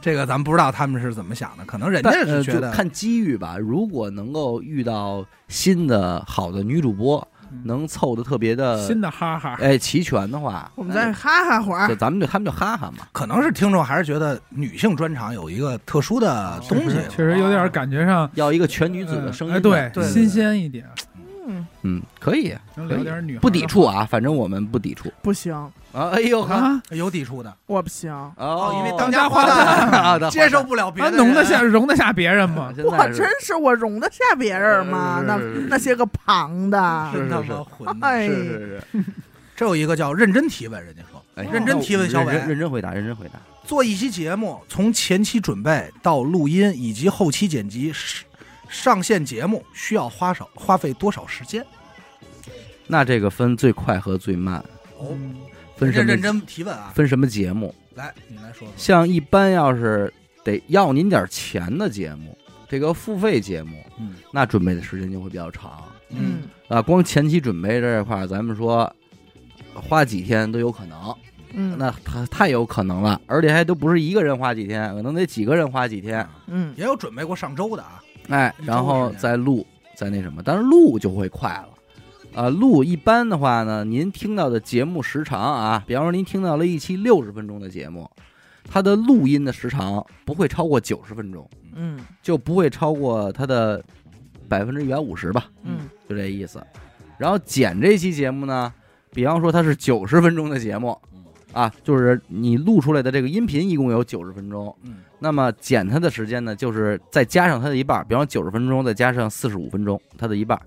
[0.00, 3.58] 这个咱们不知道他们是怎么想的，可能人家是觉得就看机遇吧。
[3.58, 7.26] 如果能够遇到新的好的女主播，
[7.64, 13.06] 能凑的特别的新的哈哈，哎齐全的话，我们再哈哈会儿，就咱们就他们就哈哈嘛。
[13.12, 20.84] 可能是听众还是觉得女性专场有一个特殊的东西，确实有点感觉上要一个全女子的声音对新鲜一点，
[21.48, 25.10] 嗯，嗯，可以，能聊点女孩不抵触啊，反正我们不抵触。
[25.22, 25.52] 不行，
[25.92, 26.10] 啊。
[26.12, 29.56] 哎呦呵，啊，有抵触的，我不行，哦，因为当家花旦。
[29.96, 32.72] 啊接受不了别啊，的容得下容得下别人吗？
[32.84, 33.54] 我真是。
[33.54, 35.24] 我容得下别人吗？
[35.26, 35.66] 那是是是。
[35.68, 38.82] 那些个旁的，是是是。
[38.92, 39.04] 是，
[39.56, 41.22] 这有一个叫认真提问，人家说。
[41.34, 42.32] 哎认真提问小伟。
[42.32, 43.38] 认认真回答，认真回答。
[43.64, 48.24] 做一期节目，从前期准备到录音以及后期剪辑上
[48.68, 51.64] 上线节目，需要花少花费多少时间？
[52.86, 54.64] 那这个分最快和最慢，
[54.98, 55.16] 哦，
[55.76, 56.90] 分什么认认真提问啊！
[56.94, 57.74] 分什么节目？
[57.94, 58.68] 来，你来说说。
[58.76, 60.12] 像一般要是
[60.44, 62.36] 得要您点钱的节目，
[62.68, 66.80] 这个付费节目，嗯那准备的时间就会比较长嗯啊。
[66.80, 68.90] 光前期准备这一块儿，咱们说
[69.74, 71.14] 花几天都有可能，
[71.52, 78.02] 嗯那太太有可能了，而且还都不是一个人花几天，可能得几个人花几天，嗯也有准备过上周的啊。
[78.28, 79.66] 哎，然后再录，
[79.96, 81.68] 再那什么，但是录就会快了。
[82.34, 88.08] 啊，录一般的话呢，您听到的节目时长啊，比方说您听到了一期六十分钟的节目，
[88.70, 93.82] 它的录音的时长不会超过九十分钟，嗯就不会超过它的
[94.46, 96.62] 百分之一百五十吧，嗯就这意思。
[97.16, 98.72] 然后剪这期节目呢，
[99.10, 100.96] 比方说它是九十分钟的节目
[101.52, 110.60] 啊，就是你录出来的这个音频一共有九十分钟，嗯，那么剪它的时间呢，就是再加上它的一半，比方九十分钟再加上四十五分钟，它的一半，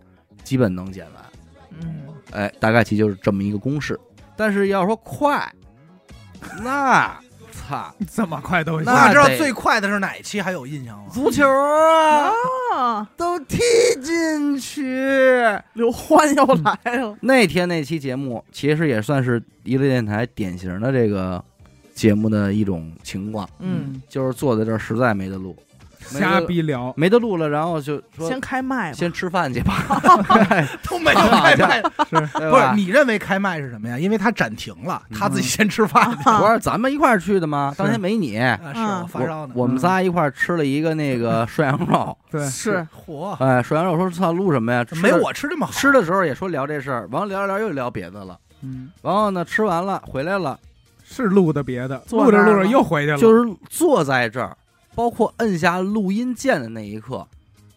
[0.44, 1.24] 基本能剪完。
[1.80, 2.02] 嗯，
[2.32, 4.00] 哎，大概其就是这么一个公式。
[4.36, 5.54] 但是要说快，
[6.64, 7.20] 那
[7.72, 10.42] 操，这么快都行那知道最快的是哪一期？
[10.42, 11.06] 还有印象吗？
[11.10, 12.30] 足球啊，
[12.76, 13.60] 啊，都踢
[14.04, 15.42] 进去。
[15.74, 21.42] 刘欢又来了，那天那期节目其实也算是娱乐电台典型的这个
[21.96, 25.71] 节目的一种情况，嗯，就是坐在这儿实在没得录，没
[26.02, 29.74] 瞎逼聊，没得录了，然后就说先开麦吧，先吃饭去吧，
[30.90, 32.76] 都没有开麦， 对不是？
[32.76, 33.98] 你认为开麦是什么呀？
[33.98, 36.12] 因为他暂停了，他自己先吃饭。
[36.40, 37.74] 不是咱们一块儿去的吗？
[37.78, 39.54] 当天没你，啊，是我发烧呢。
[39.56, 42.86] 我们仨一块儿吃了一个那个涮羊肉，对，是。
[42.92, 44.86] 火，哎，涮羊肉说操录什么呀？
[45.02, 45.72] 没我吃这么好。
[45.72, 50.58] 吃的时候也说聊这事儿，完了聊着聊着又聊别的了，嗯，然后呢吃完了回来了，
[51.04, 54.56] 是录的别的，录着录着又回去了，就是坐在这儿，
[54.96, 57.26] 包括摁下录音键的那一刻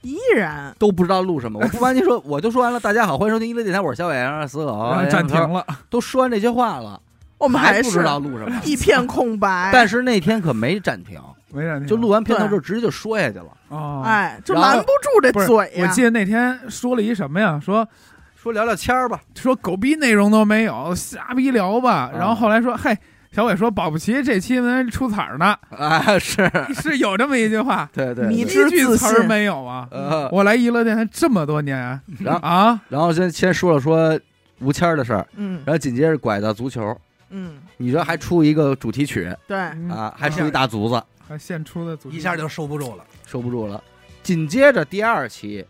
[0.02, 1.58] 依然都不知道录什么。
[1.60, 7.00] 我不瞒您说，我就说完了，大家好，欢迎收听一乐电台，我是小伟，然后死狗， 然后暂停了，都说完这些话了，
[7.38, 8.60] 我们还不知道录什么。
[8.64, 11.18] 一片空白， 但是那天可没暂停，
[11.50, 16.02] 没暂停，就录完片头之后直接就说下去了，哦，哎，就拦不住这嘴呀我记。
[16.02, 17.58] 得那天说了一什么呀？
[17.64, 17.88] 说
[18.36, 19.22] 说聊聊天儿吧。
[19.34, 22.10] 说狗逼内容都没有，瞎逼聊吧。
[22.12, 22.94] 然后后来说，嘿，
[23.34, 26.48] 小伟说保不齐这期能出彩儿呢，啊，是。
[26.80, 29.88] 是有这么一句话，对 对，迷对一句自词儿没有啊。
[29.90, 32.00] 呃，我来娱乐电台这么多年。
[32.20, 34.16] 然后啊，然后先先说了说
[34.60, 35.60] 吴谦儿的事儿，嗯。
[35.66, 36.96] 然后紧接着拐到足球，
[37.30, 39.28] 嗯，你这还出一个主题曲。
[39.48, 39.90] 对，嗯。
[39.90, 43.04] 啊，还出一大足子，还现出的组织一下就收不住了。
[43.26, 43.82] 收不住了。
[44.22, 45.60] 紧接着第二期《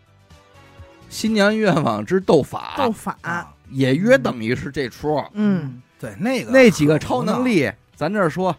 [1.09, 2.75] 新娘愿望之斗法。
[2.77, 8.55] 斗》法，啊，也约等于是这出，嗯，对那个那几个超能力，咱这儿说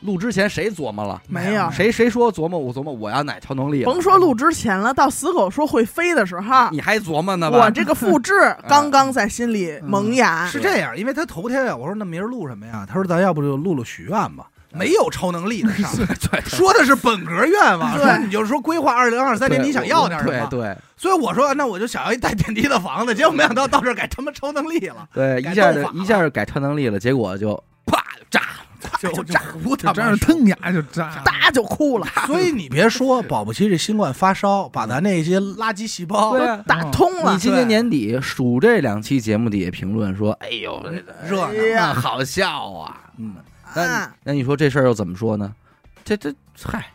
[0.00, 1.20] 录之前谁琢磨了？
[1.28, 3.84] 没有谁谁说琢磨我琢磨我要哪超能力？
[3.84, 7.58] 甭说录之前了，到死狗说会飞的时候，你还琢磨呢吧？
[7.58, 8.32] 我这个复制
[8.68, 10.46] 刚刚在心里萌芽。
[10.46, 12.86] 是这样，因为他头天呀，我说那明儿录什么呀？
[12.88, 14.46] 他说咱要不就录录许愿吧。
[14.72, 15.90] 没有超能力的上，
[16.46, 20.46] 说的是本格愿望，对说你就是说规划二零二三年你想要点什么。
[20.50, 27.54] 对对所以我说那我就想要一带电梯的房子， 结果没想到到这儿改他妈超能力了，对，一下就一下就改超能力了，结果就
[27.86, 28.46] 啪就炸了。
[29.00, 31.22] 就就炸胡他就真是腾牙就炸了。
[31.26, 37.38] 哒就哭了，所以你别说，保不齐这新冠发烧，把咱那些垃圾细胞打通了你。
[37.38, 40.84] 今年年底数这两期节目底下评论说：“哎呦，
[41.28, 43.34] 热呀好笑啊嗯，！”
[43.74, 45.54] 那啊那你说这事儿又怎么说呢？
[46.04, 46.86] 这这嗨，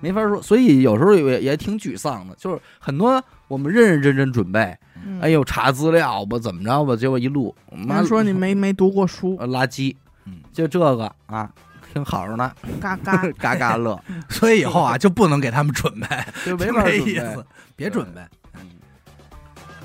[0.00, 0.40] 没法说。
[0.42, 9.94] 所以有时候也也挺沮丧的，就是很多我们认认真真准备，嗯哎呦查资料吧，怎么着吧，结果一录，妈人说你没 没读过书，呃垃圾
[10.26, 11.50] 嗯，就这个啊，
[11.92, 13.16] 挺好着呢，嘎嘎。
[13.38, 13.98] 嘎嘎乐，
[14.28, 16.06] 所以以后啊就不能给他们准备，
[16.44, 18.20] 就没法这准备意思，别准备。
[18.54, 18.60] 嗯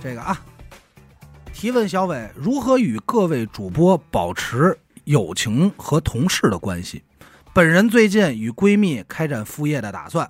[0.04, 0.38] 这个啊，
[1.54, 7.04] 提问小伟如何与各位主播保持友情和同事的关系？
[7.54, 10.30] 本人最近与闺蜜开展副业的打算，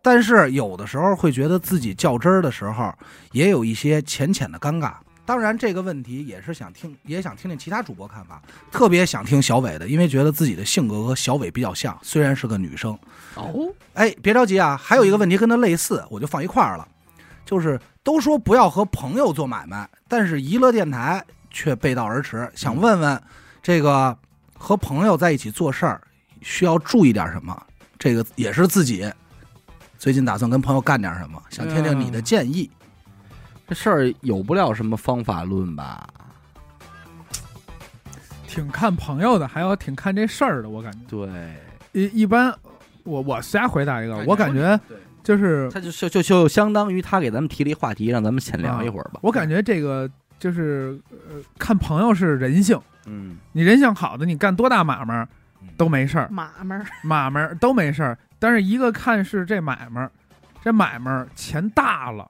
[0.00, 2.94] 但是有的时候会觉得自己较真儿的时候，
[3.32, 4.94] 也有一些浅浅的尴尬。
[5.24, 8.42] 当然，这个问题也是想听，也想听听其他主播看法，
[8.72, 12.98] 特别想听小伟的，因为觉得自己的性格和小伟比较像，虽然是个女生。
[13.36, 16.86] 哦，哎，别着急啊，还有一个问题跟他类似，我就放一块儿了。
[17.44, 22.50] 就是都说不要和朋友做买卖，但是娱乐电台却背道而驰。
[22.54, 23.22] 想问问，
[23.62, 24.16] 这个
[24.54, 26.00] 和朋友在一起做事儿
[26.40, 27.56] 需要注意点什么？
[27.98, 29.10] 这个也是自己
[29.96, 32.68] 最近打算跟朋友干点什么，想听听你的建议。
[33.68, 36.06] 这事儿有不了什么方法论吧？
[38.46, 41.56] 挺看朋友的，还有挺看这事儿的，我感觉对，
[41.92, 42.54] 一一般。
[43.04, 44.78] 我我瞎回答一个，我感觉
[45.24, 49.18] 就是他就就就就相当于他给咱们提了一话题，让咱们闲聊一会儿吧。
[49.22, 50.08] 我感觉这个
[50.38, 55.26] 就是呃，看朋友是人性，嗯，你人性好的，你干多大买卖
[55.76, 56.86] 都没事儿，买卖儿。
[57.02, 58.18] 买卖都没事儿。
[58.38, 60.08] 但是一个看是这买卖，
[60.62, 62.28] 这买卖钱大了，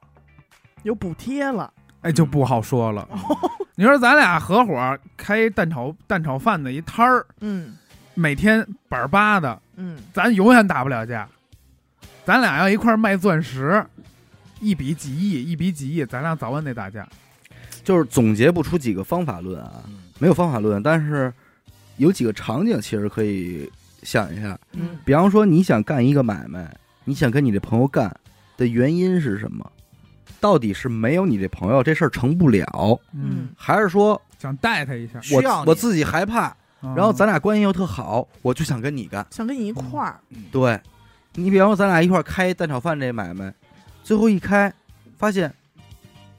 [0.83, 3.07] 有补贴了，哎，就不好说了。
[3.75, 7.75] 你说咱俩合伙开蛋炒蛋炒饭的一摊儿，嗯。
[8.15, 11.27] 每天板儿八的，嗯，咱永远打不了架。
[12.23, 13.83] 咱俩要一块儿卖钻石，
[14.59, 17.07] 一笔几亿，一笔几亿，咱俩早晚得打架。
[17.83, 19.81] 就是总结不出几个方法论啊，
[20.23, 21.33] 没有方法论，但是
[21.97, 23.69] 有几个场景其实可以
[24.03, 24.57] 想一下。
[24.71, 28.09] 嗯比方说，你想干一个买卖，你想跟你这朋友干
[28.55, 29.69] 的原因是什么？
[30.39, 39.27] 到底是没有你这朋友这事儿成不了，嗯，还是说想带他一下，需要我我自己害怕，然然后咱俩关系又特好，我就想跟你干。
[39.29, 40.21] 想跟你一块儿，
[40.53, 40.79] 对，
[41.33, 43.53] 你比方说咱俩一块儿开蛋炒饭这买卖，
[44.05, 44.73] 最后一开
[45.17, 45.53] 发现，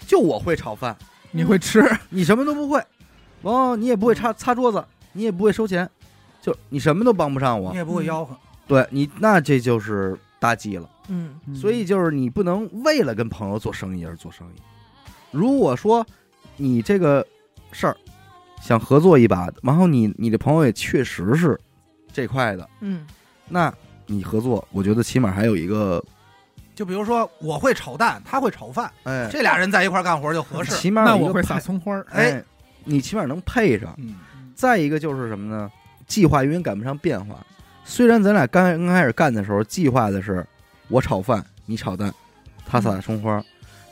[0.07, 0.97] 就我会炒饭，
[1.32, 2.82] 你会吃，你什么都不会，
[3.45, 5.89] 完后你也不会擦擦桌子，你也不会收钱，
[6.43, 7.77] 就你什么都帮不上我你。
[7.79, 8.37] 也不会吆喝，
[8.67, 10.89] 对你，那这就是大忌了。
[11.09, 14.61] 嗯所以就是你不能为了跟朋友做生意而做生意。
[15.31, 16.05] 如果说
[16.57, 17.27] 你这个
[17.73, 17.95] 事儿
[18.63, 21.61] 想合作一把，然后你你的朋友也确实是
[22.11, 23.07] 这块的，嗯
[23.47, 23.71] 那
[24.07, 26.03] 你合作，我觉得起码还有一个，
[26.75, 30.73] 就比如说我会炒蛋，他会炒饭，哎，这俩人在一块儿干活就合适。
[30.73, 32.07] 起码有一个那我会撒葱花儿。
[32.11, 32.43] 哎，
[32.85, 33.95] 你起码能配上。
[33.99, 34.16] 嗯，
[34.55, 35.70] 再一个就是什么呢？
[36.07, 37.45] 计划永远赶不上变化。
[37.85, 40.47] 虽然咱俩刚刚开始干的时候计划的是
[40.89, 42.12] 我炒饭，你炒蛋，
[42.66, 43.43] 他撒葱花，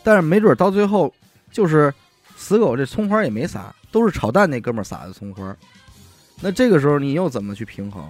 [0.03, 1.13] 但是没准到最后
[1.51, 1.93] 就是
[2.37, 5.57] 死狗这葱花也没撒，都是炒蛋那哥们儿撒的葱花。
[6.41, 8.09] 那这个时候你又怎么去平衡？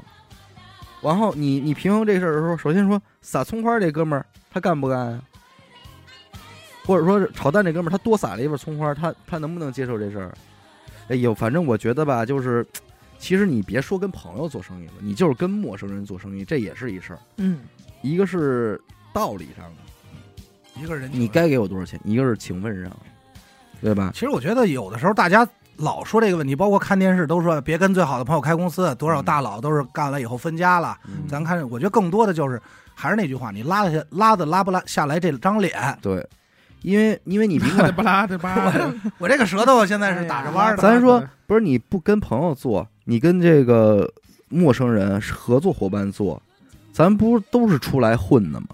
[1.00, 5.20] 然后你你平衡这事儿的时候，首先说撒葱花这哥们儿他干不干呀？
[6.84, 10.32] 或者说是炒蛋这哥们儿他多撒了一份葱花，他他能不能接受这事儿？
[11.08, 12.66] 哎呦，反正我觉得吧，就是
[13.18, 17.18] 其实你别说跟朋友做生意了，你就是跟陌生人做生意，这也是一事儿。
[17.36, 17.60] 嗯
[18.02, 18.80] 一个是
[19.12, 22.96] 道理上的，一个人你该给我多少钱；一个是情分上的，
[23.80, 24.10] 对吧？
[24.12, 25.46] 其实我觉得有的时候大家
[25.76, 30.98] 老说这个问题，包括看电视都说别跟最好的朋友开公司，多少大佬都是干了以后分家了。
[31.06, 32.60] 嗯咱看，我觉得更多的就是
[32.94, 35.96] 还是那句话，你拉得下拉的拉不拉下来这张脸。
[36.02, 36.26] 对，
[36.82, 40.82] 因为因为你甭这管， 巴拉这巴拉， 我这个舌头现在是打着弯儿的。
[40.82, 44.10] 咱说不是你不跟朋友做，你跟这个
[44.48, 46.40] 陌生人合作伙伴做，
[46.92, 48.68] 咱不都是出来混的吗？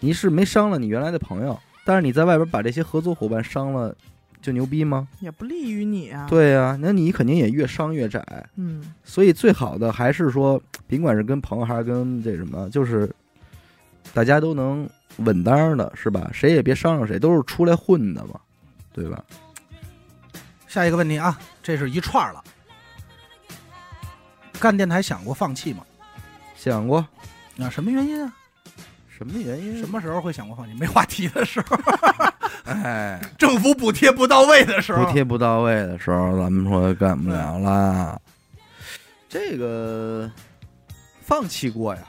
[0.00, 3.94] 你是没伤了你原来的朋友，但是你在外边把这些合作伙伴伤了，
[4.42, 5.08] 就牛逼吗？
[5.20, 8.22] 也不利于你啊。，对呀、那你肯定也越伤越窄。
[8.56, 13.10] 嗯，所以最好的还是说，甭管是跟朋友还是跟这什么，就是
[14.12, 14.86] 大家都能
[15.18, 16.30] 稳当的，是吧？
[16.32, 18.38] 谁也别伤着谁，都是出来混的嘛，
[18.92, 19.22] 对吧？
[20.66, 22.42] 下一个问题啊，这是一串了。
[24.58, 25.84] 干电台想过放弃吗？
[26.54, 26.98] 想过
[27.58, 28.32] 啊，什么原因啊？
[29.08, 29.78] 什么原因？
[29.78, 29.88] 什？
[29.88, 30.74] 么时候会想过放弃？
[30.78, 31.78] 没话题的时候，
[32.64, 38.20] 哎， 政府补贴不到位的时候，补贴不到位的时候，咱们说干不了啦。
[39.28, 40.30] 这个
[41.22, 42.02] 放弃过呀，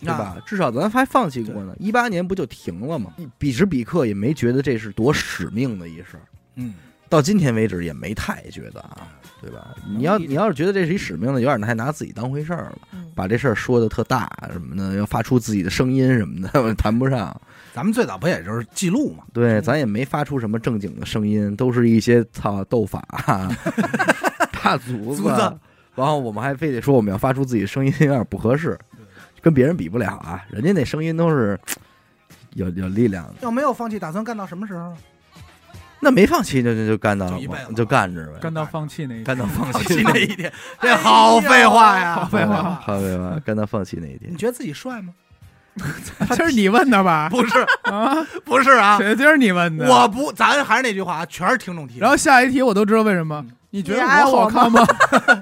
[0.00, 0.36] 对吧？
[0.46, 1.74] 至少咱还放弃过呢。
[1.78, 3.12] 一八年不就停了吗？
[3.38, 6.22] 彼时彼刻也没觉得这是多使命的一事儿。
[6.56, 6.74] 嗯，
[7.08, 9.08] 到今天为止也没太觉得啊，
[9.40, 9.74] 对吧？
[9.96, 17.38] 你要你要是觉得这是一使命的，有点太拿自己当回事儿了，嗯把这事儿说的特大什么的，要发出自己的声音什么的， 谈不上。
[17.72, 19.24] 咱们最早不也就是记录嘛？
[19.34, 23.06] 对，咱也没发出什么正经的声音，都是一些操斗法、
[24.62, 25.58] 大足足子
[25.94, 28.78] 然后我们还非得说我们要发出自己的声音，有点不合适，
[29.46, 30.44] 跟别人比不了啊。
[30.50, 31.56] 人家那声音都是
[32.54, 34.96] 有有力量的，要没有放弃，打算干到什么时候啊？
[36.00, 42.16] 那没放弃就就就干到就一辈子就干着呗，干到放弃那一天干到放放弃弃那一天， 这好废话呀！
[42.16, 44.36] 好废话好废话，干到放弃那一天你。
[44.36, 45.14] 觉得自己帅吗？
[46.36, 47.28] 这是你问的吧？
[47.30, 49.88] 不是，啊，不是啊，这就是你问的。
[49.88, 52.00] 我不，咱还是那句话，全是听众提。
[52.00, 53.52] 然后下一题我都知道为什么嗯。
[53.70, 54.84] 你觉得我好看吗？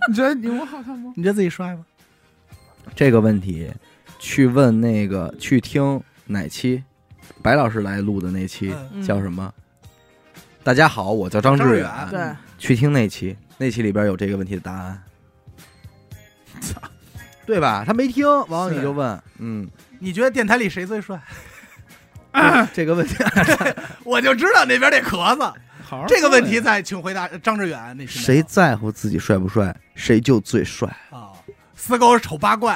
[0.09, 1.11] 你觉得你我好看吗？
[1.17, 1.87] 你觉得自己帅吗？
[2.95, 3.69] 这个问题，
[4.25, 6.83] 去问那个去听哪期，
[7.43, 8.75] 白老师来录的那期
[9.07, 9.53] 叫什么？
[10.63, 11.91] 大家好，我叫张志远。
[12.11, 15.03] 对，去听那期，那期里边有这个问题的答案。
[17.45, 17.85] 对吧？
[17.87, 19.69] 他没听，完了是你就问，嗯，
[19.99, 21.21] 你觉得电台里谁最帅？
[22.73, 23.15] 这个问题
[24.05, 25.53] 我就知道那边那壳子。
[26.09, 30.89] 这个问题再请回答张志远那群谁在乎自己帅不帅，谁就最帅。
[31.11, 31.29] 啊？
[31.77, 32.75] 死狗丑八怪，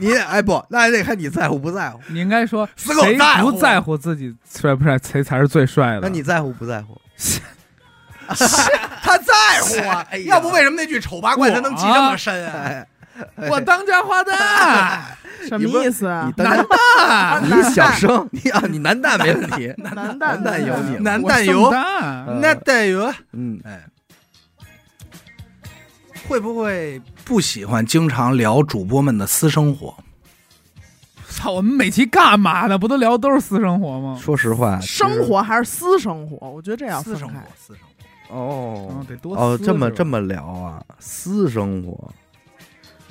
[0.00, 2.00] 你你哎不，那还得看你在乎不在乎。
[2.08, 6.00] 你应该说死狗谁在乎不在乎自己帅不帅，谁才是最帅的。
[6.02, 7.00] 那你在乎不在乎？
[9.02, 10.18] 他在乎啊 哎！
[10.18, 12.62] 呀要不为什么那句丑八怪他能记这么深啊？
[12.64, 12.86] 哎，
[13.50, 15.00] 我当家花旦，
[15.48, 16.32] 什么意思啊你？
[16.44, 19.74] 当蛋，你小声，你啊，你男蛋没问题。
[19.78, 23.84] 男男蛋蛋有你男我圣蛋油，诞嗯那蛋油，嗯，哎，
[26.28, 29.94] 会不会不喜欢经常聊主播们的私生活？
[31.28, 31.52] 操！
[31.52, 32.76] 我们每期干嘛呢？
[32.76, 34.18] 不都聊都是私生活吗？
[34.20, 36.50] 说实话，生活还是私生活？
[36.50, 37.82] 我觉得这要分私生活开。，私生
[38.26, 38.34] 活。
[38.36, 42.12] 哦嗯，得多哦，这么这么聊啊，私生活，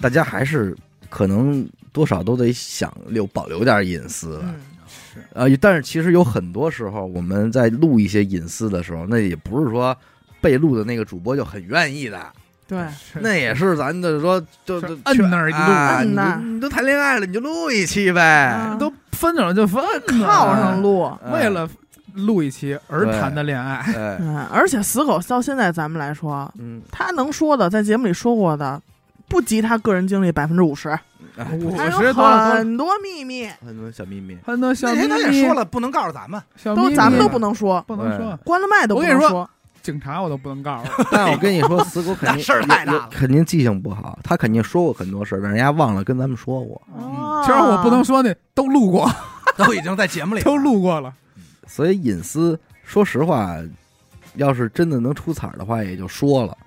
[0.01, 0.75] 大家还是
[1.09, 4.41] 可能多少都得想留保留点隐私的。
[4.41, 9.95] 嗯，呃，但是其实有很多时候，我们在录一些隐私的时候，那也不是说
[10.41, 12.21] 被录的那个主播就很愿意的，
[12.69, 18.21] 对，那也是咱的说就就摁那儿一录啊你摁那儿你都谈恋爱了，你就录一期呗。
[18.21, 21.11] 啊都分手就分了靠上录。
[21.25, 21.67] 哎为了
[22.13, 28.79] 录一期而谈的恋爱，哎，嗯，而且死狗到现在咱们来说，嗯，他能说的，在节目里说过的，
[29.27, 30.89] 不及他个人经历百分之五十，
[31.37, 36.41] 哎五十多了很多秘密，很多小秘密，很多小秘那天他也密说，了，不能告诉咱们。
[36.75, 39.49] 都咱们都不能说，不能说，关了麦都不我跟你说。
[39.81, 41.03] 警察我都不能告诉。
[41.11, 46.81] 但我跟你说，死狗肯定 事儿太大了肯定记性不好，他肯定说过很多事儿，但人家忘了跟咱们说过。
[46.95, 49.09] 哦其实我不能说那都录过，
[49.57, 51.13] 都已经在节目里都录过了。
[51.67, 53.55] 所以隐私，说实话，
[54.35, 56.57] 要是真的能出彩儿的话，也就说了。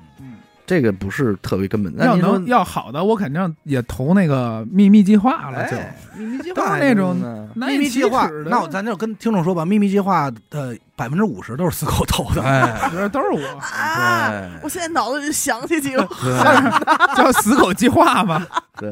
[0.62, 1.92] 嗯，这个不是特别根本。
[1.96, 8.50] 那要能要好的，我肯定也投那个秘密计划了，就哎，秘密计划那种秘难以启密计划齿，的。
[8.50, 12.42] 那我咱就跟听众说吧，秘密计划的百分之五十都是死狗投的。
[12.42, 14.30] 哎，这都是我 啊！
[14.30, 16.08] 对我现在脑子里想起几个，
[17.16, 18.46] 叫死狗计划吧。
[18.78, 18.90] 对，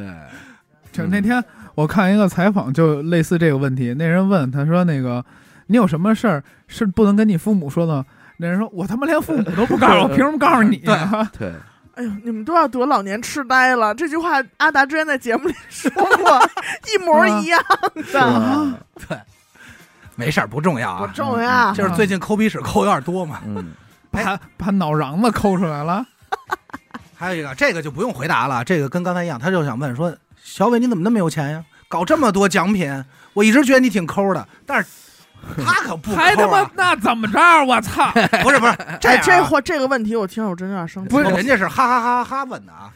[0.92, 1.42] 就那天
[1.74, 5.24] 我看一个采访，就类似这个问题，那人问他说：“那个
[5.68, 8.04] 你有什么事儿是不能跟你父母说的？”
[8.40, 11.52] 那人说：“我他妈连父母都不告诉我，凭什么告诉你啊 对，
[11.94, 13.94] 哎呦，你们都要得老年痴呆了。
[13.94, 16.40] 这句话阿达之前在节目里说过，
[16.88, 17.62] 一模一样
[17.96, 18.72] 是的，
[19.06, 19.18] 对？
[20.16, 21.12] 没事儿，不重要啊不啊。
[21.14, 21.72] 重要。
[21.74, 23.40] 就是最近抠鼻屎抠有点多嘛。
[23.46, 23.74] 嗯，？”
[24.10, 26.04] 把把脑瓤子抠出来了。
[27.14, 31.62] 还有一个，这个就不用回答了，这个跟刚才一样，他就想问说，小伟你怎么那么有钱呀？
[31.88, 34.88] 搞这么多奖品，我一直觉得你挺抠的，但是
[35.64, 37.38] 他可不还他妈那怎么着？
[37.66, 38.10] 我操！
[38.42, 41.08] 不是不是 这这话这个问题我听着我真有点生气。
[41.10, 42.92] 不是人家是哈哈哈哈哈问的啊。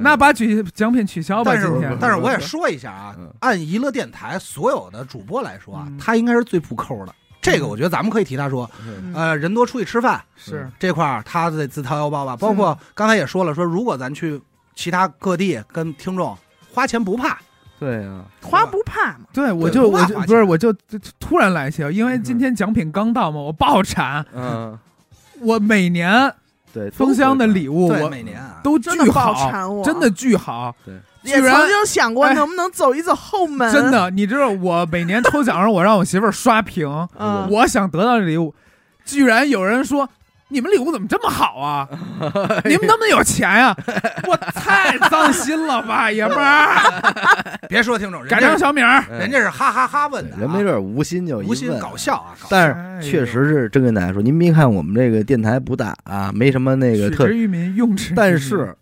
[0.00, 1.96] 那把取奖品取消吧，但是。
[2.00, 7.12] 但是我也说一下啊嗯，按娱乐电台所有的主播来说啊嗯，他应该是最不抠的，
[7.42, 12.36] 这个我觉得咱们可以替他说，嗯呃，人多出去吃饭是这块儿他得自掏腰包吧。
[12.36, 14.40] 包括刚才也说了，说如果咱去
[14.76, 16.36] 其他各地跟听众
[16.72, 17.36] 花钱不怕，
[17.84, 24.78] 对啊，花不怕嘛，对，我就我就不是我就就突然来气，因为今天奖品刚到嘛，我爆产，嗯，
[25.40, 26.32] 我每年
[26.72, 30.74] 对，封箱的礼物，我每年啊，都真的爆巨好，产我，真的巨好，
[31.22, 32.32] 也居然曾经想过哎。
[32.32, 38.54] 能不能走一走后门，真，的，你知道我每年抽奖时候，我让我媳妇儿刷屏，嗯，我想得到的礼物，
[39.04, 40.08] 居然有人说。
[40.48, 41.88] 你们礼物怎么这么好啊？
[42.64, 43.74] 你们能不能有钱呀、
[44.28, 47.58] 我太脏心了吧， 爷们儿！
[47.68, 58.74] 别说听众，人改成小米儿，人家是哈哈哈问的啊，人没准无心就一无心问搞笑啊，搞笑但是确实是真跟大家说，您别看我们这个电台不大啊，没什么那个特取之，于民，用之但是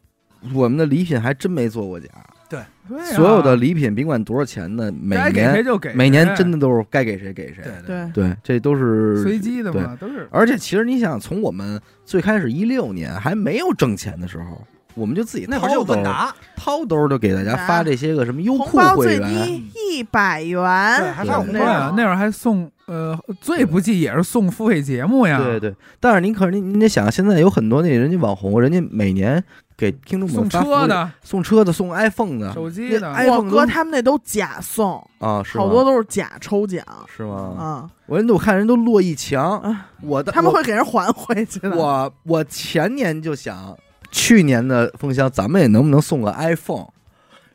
[0.52, 2.08] 我们的礼品还真没做过假。
[2.52, 2.98] 对。
[3.00, 3.04] 啊。
[3.14, 7.64] 所有的礼品，甭管多少钱的，每该给谁年就给谁，每年真的都是该给谁给谁。
[7.64, 10.28] 对对，对，这都是随机的嘛，都是。
[10.30, 14.62] 而且其实你想，从我们最开始一六年还没有挣钱的时候，
[14.94, 22.16] 我们就自己那会儿就有掏兜问答，掏兜就给大家发这些个什么优红酷包最会员，低一百对，元，还发红那会儿。
[22.16, 25.74] 还送呃，最不济也是送付费节目呀，对对。
[25.98, 29.42] 但是您可是您您得想，现在有很多那人家网红，人家每年
[29.76, 32.52] 给听众们送车的、送车的、送 iPhone 的。
[32.52, 33.00] 手机的。
[33.00, 36.84] 那，我 iPhone 哥他们那都假送，啊，是好多都是假抽奖。
[37.14, 37.54] 是吗？
[37.58, 39.88] 啊，我人都我看人都落一墙，啊。
[40.00, 41.70] 我的他们会给人还回去的。
[41.76, 43.76] 我我前年就想，
[44.10, 46.86] 去年的封箱咱们也能不能送个 iPhone，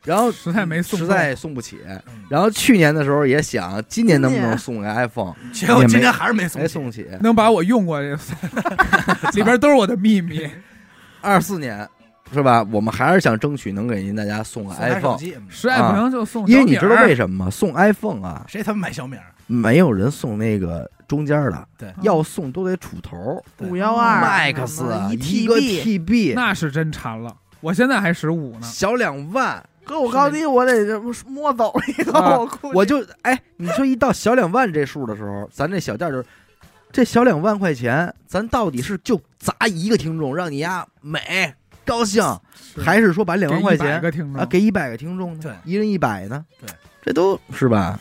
[0.04, 1.78] 然后实在没送，实在送不起。
[2.28, 7.06] 然后去年的时候也想，今年能不能送个 iPhone，结果今年还是没送，没送起。
[7.20, 8.36] 能把我用过这送，
[9.34, 10.48] 里边都是我的秘密。
[11.20, 11.86] 二四年
[12.32, 12.66] 是吧？
[12.70, 17.50] 我们还是想争取能给您大家送个 iPhone，机，嗯实在不行就送，因为你知道为什么吗？
[17.50, 19.24] 送 iPhone 啊，谁他妈买小米儿？
[19.46, 21.92] 没有人送那个中间的，对。
[22.02, 23.42] 要送都得杵头。
[23.56, 23.66] 对。
[23.68, 24.22] 五幺二。
[24.22, 27.34] Max 一一个 TB，TB 那是真馋了。
[27.60, 32.38] 我现在还十五呢，小两万，哥我高低我得摸走一个，啊。
[32.38, 36.26] 我我就哎，你说一到小两万这数的时候，咱这小店就是
[36.92, 41.54] 这小两万块钱，咱到底是就砸一个听众让你呀美
[41.88, 42.22] 高兴，
[42.84, 44.00] 还是说把两万块钱
[44.36, 45.40] 啊给一百个听众呢？
[45.42, 46.44] 对一人一百呢？
[46.60, 46.68] 对，
[47.02, 47.98] 这都是吧？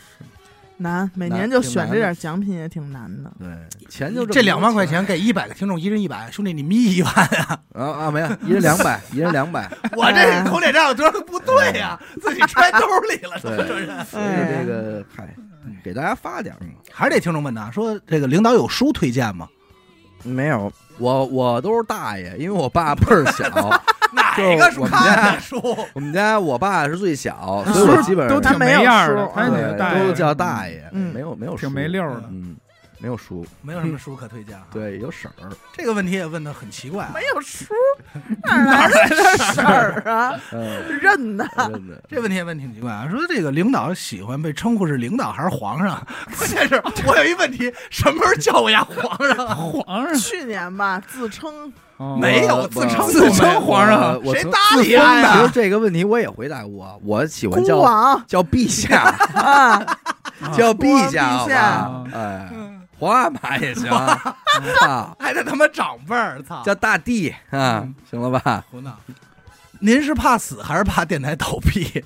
[0.80, 3.32] 难，每年就选这点奖品也挺难的。
[3.40, 3.48] 对，
[3.90, 7.60] 钱就这两万块钱钱给一百个听众，一人一百，兄弟你眯一万啊！
[7.74, 9.68] 啊啊没有，一人两百， 一人两百。
[9.94, 12.80] 我这口脸账多少不对呀，自己揣兜
[13.10, 14.04] 里了，对这是。
[14.06, 15.36] 所以这个嗨，
[15.84, 16.56] 给大家发点。
[16.92, 19.50] 还是得听众问答，说这个领导有书推荐吗？
[20.22, 23.46] 没有，我我都是大爷，因为我爸辈儿小，
[24.14, 25.62] 哪个个是看的的书？
[25.94, 31.14] 我们家我爸是最小，嗯所以我基本上都挺没样儿的，他他没对那个大爷都叫大爷，嗯。
[31.14, 32.24] 没有没有挺书没溜儿的。
[32.32, 32.56] 嗯，
[33.00, 34.64] 没有书，没有什么书可推荐啊。
[34.74, 37.12] 对，有婶儿，这个问题也问的很奇怪啊。
[37.14, 37.66] 没有书，
[38.44, 40.34] 哪来的婶儿啊？
[40.52, 46.06] 嗯，认的，真的，这问题也问挺奇怪啊，说这个领导喜欢被称呼是领导还是皇上？
[46.38, 49.54] 关键是我有一问题，什么时候叫我呀皇上啊？
[49.56, 50.16] 皇上。
[50.16, 52.18] 去年吧，自称哦。
[52.20, 55.52] 没有自称自称皇上谁搭理他其实？
[55.54, 58.24] 这个问题我也回答过，我喜欢孤叫王。
[58.28, 59.86] 叫陛下，啊，
[60.56, 62.04] 叫陛下？
[62.14, 62.50] 哎，
[62.98, 66.64] 皇阿玛也行，啊， 还得他妈长辈儿，操！
[66.64, 68.64] 叫大帝啊，行了吧？
[68.72, 68.98] 胡闹。
[69.80, 72.04] 您是怕死还是怕电台倒闭？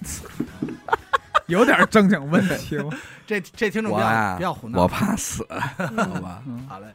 [1.46, 2.90] 有点正经问题吗？
[3.26, 4.82] 这这听众不要我呀不要胡闹。
[4.82, 5.86] 我怕死，好
[6.20, 6.42] 吧？
[6.68, 6.86] 好嘞，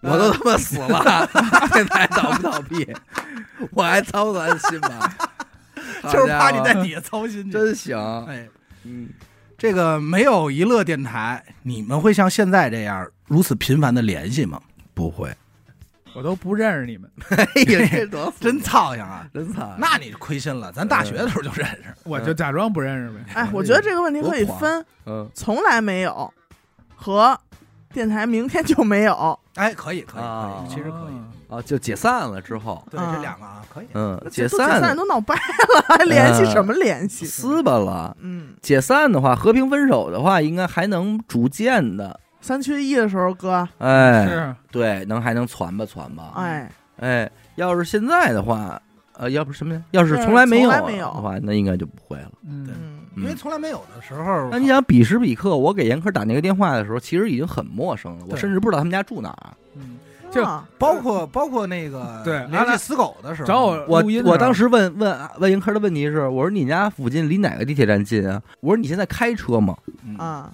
[0.00, 1.28] 我都他妈死了，
[1.72, 2.88] 电台倒不倒闭，
[3.72, 5.12] 我还操完心吗？
[6.04, 7.50] 就是怕你在底下操心。
[7.50, 8.48] 真行，哎，
[8.84, 9.08] 嗯，
[9.58, 14.60] 这个没有娱乐电台，你们会像现在这样如此频繁的联系吗？
[14.92, 15.34] 不会，
[16.14, 19.26] 我都不认识你们， 哎呀，这多真操心啊！
[19.32, 21.94] 真惨，那你亏心了，咱大学的时候就认识。
[22.04, 23.24] 我就假装不认识呗。
[23.34, 26.32] 哎，我觉得这个问题可以分，嗯从来没有
[26.94, 27.38] 和
[27.92, 29.38] 电台明天就没有。
[29.54, 31.35] 哎，可以，可以，可啊以，其实可以。
[31.48, 33.86] 啊，就解散了之后，对，啊这两个啊，可以。
[33.94, 37.24] 嗯，解散解散散都闹掰了，还联系什么联系？
[37.24, 38.16] 撕巴了。
[38.20, 48.80] 嗯，解散的话，和平分手的话，应该还能逐渐的，三缺一的时候，哥，哎，是对，能还能传吧传吧，哎，哎，要是现在的话，
[49.12, 49.82] 呃，要不什么呀？
[49.92, 52.32] 要是是从来没有从来没有的话，那应该就不会了。
[52.44, 59.52] 嗯，嗯，因为从来没有的时候，那你想，彼时彼刻，我给严科打那个电话的时候，其实已经很陌生了，我甚至不知道他们家住哪儿。
[59.76, 59.95] 嗯
[60.30, 68.42] 就啊包括包括那个对联系死狗的时候，找我我我当时问问问迎科的问题是，我说你家附近离哪个地铁站近啊？
[68.60, 69.76] 我说你现在开车吗？
[70.04, 70.50] 嗯啊，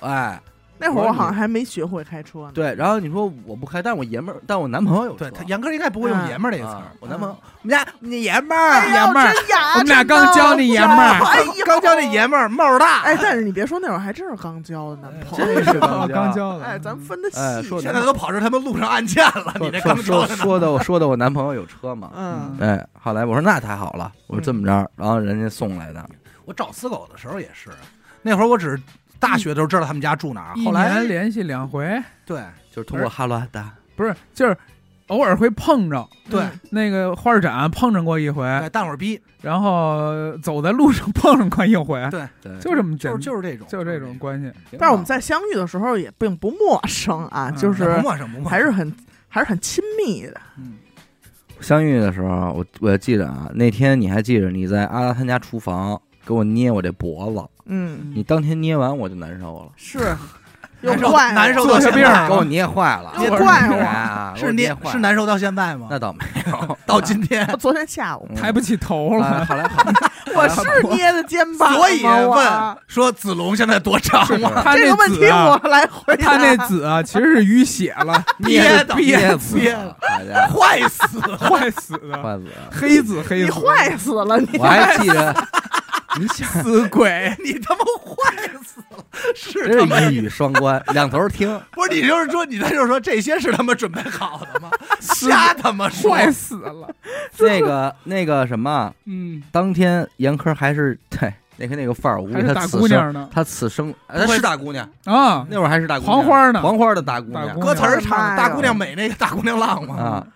[0.00, 0.40] 哎，
[0.82, 2.50] 那会儿我好像还没学会开车呢。
[2.52, 5.18] 对，然后你说我不开，但我爷们儿，但我男朋友有车。
[5.18, 9.32] 对他严哥应该不会用“爷们儿”这个词啊儿，我男朋友，我们家你爷们儿，爷们儿
[9.74, 15.54] 我们俩刚交那爷们儿哎，刚交那爷们儿帽儿大，哎，但是你别说，那会儿还真是刚交的男朋友。
[15.54, 17.38] 真是刚 刚交的，哎，咱们分的细。
[17.38, 26.04] 哎说现在都跑这他们路上案件了，你说这刚说说说的我说的我男朋友有车嘛，嗯，哎，后来我说那太好了，我说这么着，然后人家送来的，
[26.44, 27.70] 我找死狗的时候也是，
[28.22, 28.82] 那会儿我只是
[29.22, 32.42] 大学的时候知道他们家住哪儿，一后来年联系两回，对。
[32.72, 34.56] 就是通过哈罗阿达，不是就是
[35.08, 36.08] 偶尔会碰着。
[36.28, 36.40] 对。
[36.42, 44.50] 嗯那个画展碰着过一回，对，淡会儿逼，然后走在路上碰上过一回，对，对，就这么简就是就是这种，就这种关系。
[44.78, 47.56] 但是我们在相遇的时候也并不陌生啊，嗯。
[47.56, 48.90] 就是不陌生不陌生，还是很
[49.28, 50.40] 还是很亲密的。
[50.56, 50.78] 嗯。
[51.60, 60.16] 相遇的时候，我我记得啊，那天你还记着你在阿拉他家厨房给我捏我这脖子，嗯，你当天捏完我就难受了，是。
[60.82, 62.00] 又难受怪难受做到现在。
[62.02, 65.86] 下病儿给我捏坏了，又怪我啊， 是捏坏是难受到现在吗？
[65.88, 68.34] 那倒没有， 到今天，我昨天下午嗯。
[68.34, 69.84] 抬不起头啊了，后来好，
[70.34, 74.60] 我是捏的肩膀，所以问说子龙现在多长是吗？
[74.64, 76.32] 他这个问题我来回答。
[76.32, 79.38] 他那子啊，其实是淤血了，憋的憋了，
[80.48, 83.44] 坏死，坏死的，坏死了，黑子黑子。
[83.44, 85.32] 你子，坏死了，你我还记着，
[86.20, 94.70] 你想，死鬼， 你他妈坏死了，是真他妈是一语双关，两头听， 不是你就是说你在这说这些是他妈准备好的吗？
[95.00, 96.88] 瞎他妈说，坏死了。
[97.38, 110.26] 那个那个什么，嗯，当天严科还是对那个那个范儿，我估还是大计他此生姑娘呢他此生呃她是大姑娘，啊，那会儿还是大姑娘，黄花呢黄花的大姑娘歌词儿唱大姑娘美那个大姑娘浪嘛，啊，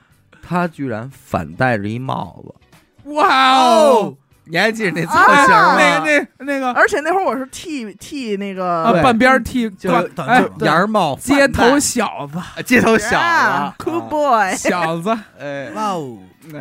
[0.46, 4.14] 她居然反戴着一帽子，哇哦，
[4.48, 5.76] 你还记得那造啊型吗？
[5.76, 6.72] 那个那那个。
[6.72, 13.74] 而且那会儿我是剃剃那啊，个半边剃就等哎，檐帽街头小子，街头小啊。
[13.78, 15.70] 子 cool boy，小子，哎。
[15.74, 16.18] 哇哦，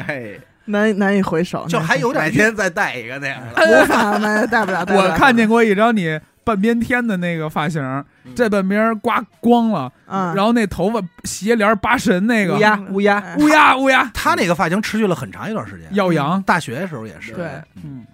[0.07, 0.31] 哎，
[0.65, 5.11] 难难以回首，就还有点改天再戴一个那样的，无法 没带不了，带不了。
[5.11, 8.05] 我看见过一张你半边天的那个发型，
[8.35, 12.55] 这半边刮光了，嗯，然后那头发斜帘八神那个。
[12.55, 14.09] 乌鸦乌鸦，哎乌鸦乌鸦。
[14.13, 17.49] 他那个发型持续了很长一段时间，耀阳，大学的时候也是，对，
[17.83, 18.05] 嗯，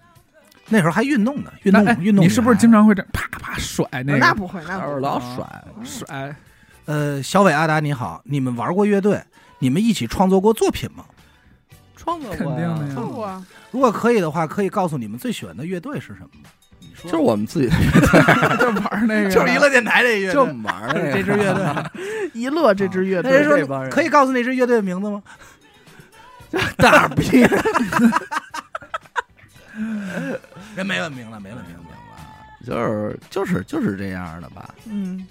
[0.70, 1.86] 那时候还运动呢，运动。
[2.00, 2.24] 运动。
[2.26, 2.72] 你是不是经？
[2.72, 4.18] 常会这啪啪甩那个？
[4.18, 6.36] 那不会，那不老是会老甩，甩？
[6.86, 9.22] 呃，小伟阿达你好，你们玩过乐队？
[9.60, 11.04] 你们一起创作过作品吗？
[11.98, 12.92] 创作肯定的呀。
[12.96, 13.46] 错过啊。
[13.70, 16.50] 如果可以的话，可以告诉你们最喜欢的乐队是什么吗？
[17.04, 21.66] 就是我们自己的乐队， 就玩那个， 就是娱乐电台这乐队就，玩那个 这支乐队。
[22.34, 25.22] 一乐这支乐队，说可以告诉那支乐队的名字吗？
[26.78, 27.46] 大逼，
[30.76, 31.82] 人没问明了，没问明了。
[32.66, 34.70] 就是就是就是这样的吧。
[34.86, 35.26] 嗯，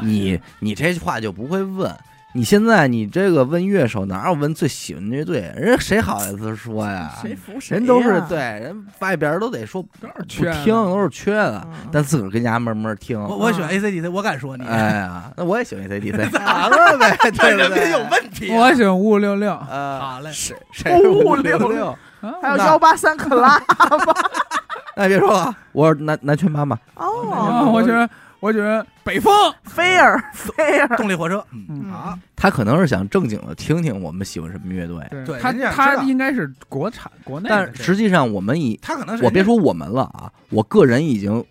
[0.00, 1.94] 你你这话就不会问。
[2.34, 5.52] 你现在你这个问乐手哪有问最喜欢的乐队？
[5.54, 7.12] 人家谁好意思说呀？
[7.20, 7.78] 谁服谁呀？
[7.78, 9.88] 人都是对人外边都得说不
[10.26, 11.88] 听，都是缺的，嗯。
[11.92, 13.20] 但自个儿跟家慢慢听。
[13.22, 16.96] 我我喜欢 ACDC，我敢说你，哎呀，那我也喜欢 ACDC， 咋了？
[16.96, 18.56] 呗， 对不人有问题啊。
[18.60, 21.06] 我喜欢五五六六，呃，好嘞，谁谁？
[21.06, 21.96] 五五六六。
[22.40, 24.14] 还有幺八三克拉吧
[24.96, 28.08] 那别说了，我是南南拳妈妈，啊哦，我觉得
[28.42, 29.32] 我觉得北风，
[29.62, 31.92] 菲儿菲儿，动力火车，嗯，嗯。
[31.92, 34.98] 好，他可能是想正经的听听我们喜欢什么乐队，
[35.40, 41.44] 他对他他应该是国产国内但实际上我们已他可能是我别说我们了啊，我个人已经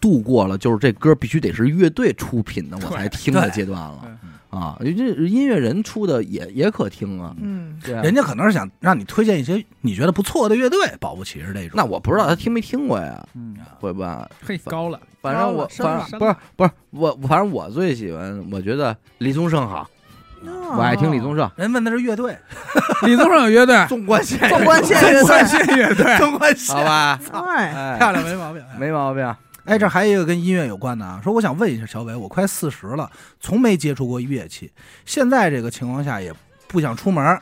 [0.00, 4.18] 度过了，就是这歌必须得是乐队出品的我才听的阶段了
[4.50, 4.76] 啊。
[4.80, 8.02] 这音乐人出的也也可听啊，嗯，对啊。
[8.02, 11.72] 人家可能是想让你推荐一些你觉得不错的乐队，保不齐是那种。
[11.74, 14.28] 那我不知道他听没听过呀，嗯，会吧？
[14.44, 19.88] 嘿高了，反正我反正不是不是我，反正我最喜欢，我觉得李宗盛好，
[20.44, 21.50] 哦我爱听李宗盛。
[21.56, 22.36] 人问的是乐队，
[23.04, 28.62] 李宗盛有乐队，纵贯线，纵贯线乐关队，键乐队，中关系好吧，哎，哎，漂亮没毛病。
[28.78, 29.34] 没毛病。
[29.68, 34.72] 哎，这还有一个跟音乐有关的啊，说我想问一下小伟，我快四十了，从没接触过乐器，
[35.04, 36.32] 现在这个情况下也
[36.66, 37.38] 不想出门，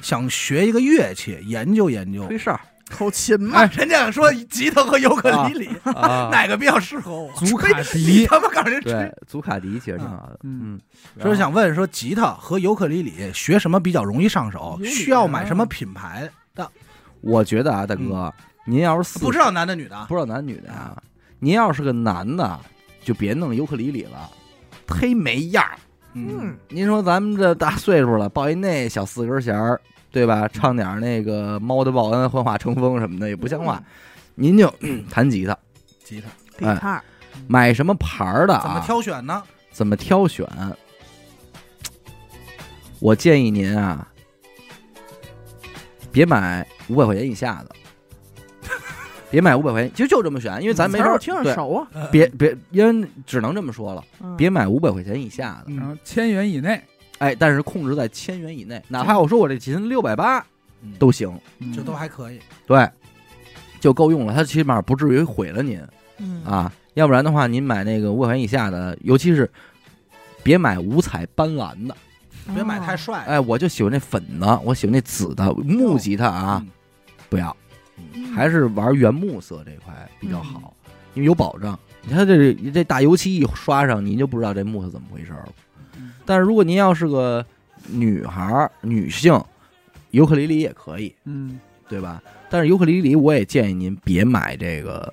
[0.00, 2.28] 想学一个乐器，研究研究。
[2.28, 2.58] 吹哨
[2.90, 7.32] 口琴嘛，哎，人家说吉他和尤克里里、啊， 哪个比较适合我？
[7.32, 10.38] 祖卡你迪，他妈告诉人祖卡迪其实挺好的。
[10.44, 10.78] 嗯
[11.16, 14.78] 嗯，说想问说吉他和尤克里里学什么比较容易上手？
[14.84, 16.70] 需要买什么品牌的？
[17.20, 18.32] 我觉得啊，大哥，
[18.64, 20.04] 您要是不知道男的女的啊？
[20.06, 20.94] 不知道男女的呀，
[21.44, 22.58] 您要是个男的，
[23.02, 24.30] 就别弄尤克里里了，
[24.86, 25.78] 忒没样儿。
[26.14, 29.78] 嗯，您说咱们这大岁数了，抱一那小四根弦儿，
[30.10, 30.48] 对吧？
[30.48, 33.82] 唱点那个《猫的报恩》《幻化成风》什么的也不像话。
[34.34, 35.54] 您就、 嗯弹吉他，
[36.02, 37.04] 吉他吉他，
[37.46, 38.82] 买什么牌儿的怎么啊？
[38.86, 39.42] 挑选呢？
[39.70, 40.48] 怎么挑选？
[43.00, 44.08] 我建议您啊，
[46.10, 47.76] 别买五百块钱以下的，
[49.34, 56.80] 别买五百块钱，其实就这么选，因为咱没法儿听着对，熟啊，别别，因为只能这么说了，嗯别买五百块钱以下的，然后千元以内
[57.18, 60.38] 哎，但是控制在千元以内，哪怕我说我这琴六百八
[60.82, 61.36] 嗯都行，
[61.74, 62.38] 这都还可以。
[62.64, 62.88] 对，
[63.80, 65.80] 就够用了，它起码不至于毁了您
[66.18, 69.50] 嗯啊，要不然的话，您买那个五百块钱以下的，尤其是
[70.44, 71.96] 别买五彩斑斓的，
[72.54, 73.24] 别买哦太帅。
[73.26, 76.70] 哎，我就喜欢那粉的，我喜欢那紫的木吉他啊，嗯，
[77.28, 77.56] 不要，嗯
[78.34, 80.74] 还是玩原木色这块比较好，
[81.14, 81.78] 因为有保障。
[82.02, 85.48] 你看这这大油漆一刷上，您就不知道这木头怎么回事了。
[86.24, 87.44] 但是如果您要是个
[87.86, 89.40] 女孩、女性，
[90.10, 91.58] 尤克里里也可以，嗯，
[91.88, 92.22] 对吧？
[92.50, 95.12] 但是尤克里里我也建议您别买这个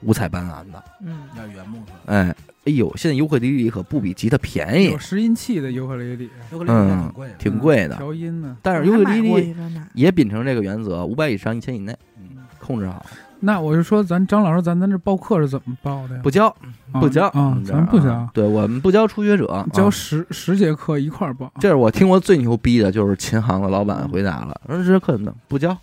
[0.00, 0.82] 五彩斑斓的。
[1.00, 4.86] 嗯要原木色，哎，哎呦，现在尤克里里可不比吉他便宜。
[4.86, 7.34] 有，拾音器的尤克里里，尤克里里也挺贵的。
[7.38, 7.96] 挺贵的。
[7.96, 8.56] 调音呢。
[8.62, 9.54] 但是尤克里里
[9.94, 12.38] 也秉承这个原则，五百以上一千以内嗯。
[12.60, 13.04] 控制好，
[13.40, 16.20] 那我就说，咱张老师，咱咱这报课是怎么报的呀？
[16.22, 16.46] 不教
[16.92, 21.52] 啊不教啊，咱不教啊，对我们不教初学者，教啊十十节课一块儿报。
[21.58, 25.76] 这是我听过最牛逼的，就是琴行的老板回答了，说这课怎么不教，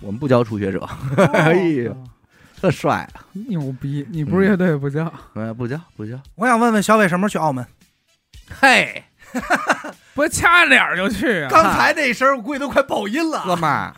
[0.00, 0.80] 我们不教初学者，
[1.32, 1.96] 哎呦，啊
[2.64, 3.06] 特帅，
[3.48, 4.06] 牛逼！
[4.10, 5.04] 你不是乐队不叫？
[5.34, 7.62] 哎，不叫不叫，我想问问小伟什么时候去澳门？
[8.58, 9.04] 嘿，
[10.14, 11.48] 不掐脸儿就去啊？
[11.50, 13.42] 刚才那声儿我估计都快爆音了。
[13.44, 13.92] 哥们儿，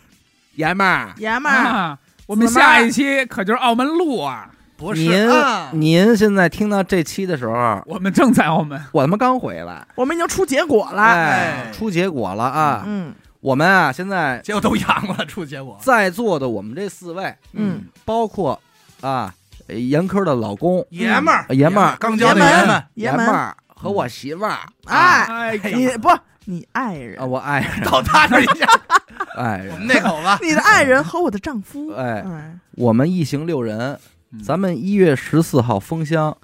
[0.55, 1.99] 爷们儿，爷们儿，啊！
[2.25, 4.51] 我们下一期可就是澳门路啊！
[4.75, 11.01] 不是您啊，您现在听到这期的时候，我们正在澳门，我他妈刚回来，我们已经出结果了。
[11.01, 12.83] 哎，哎出结果了啊！
[12.85, 15.77] 嗯我们啊，现在结果都阳了，出结果。
[15.81, 18.59] 在座的我们这四位，嗯，包括
[19.01, 19.33] 啊
[19.67, 23.55] 严科的老公爷们儿，爷们儿刚交的爷们爷们，爷们们儿。
[23.79, 26.09] 和我媳妇儿，哎，哎你不，
[26.45, 27.19] 你爱人。
[27.21, 28.65] 啊，，我爱人，到他这一下，
[29.37, 29.71] 爱人。
[29.71, 33.99] 我们，那口子， 你的爱人和我的丈夫，哎，哎，我们一行六人，
[34.43, 36.35] 咱们一月十四号封箱，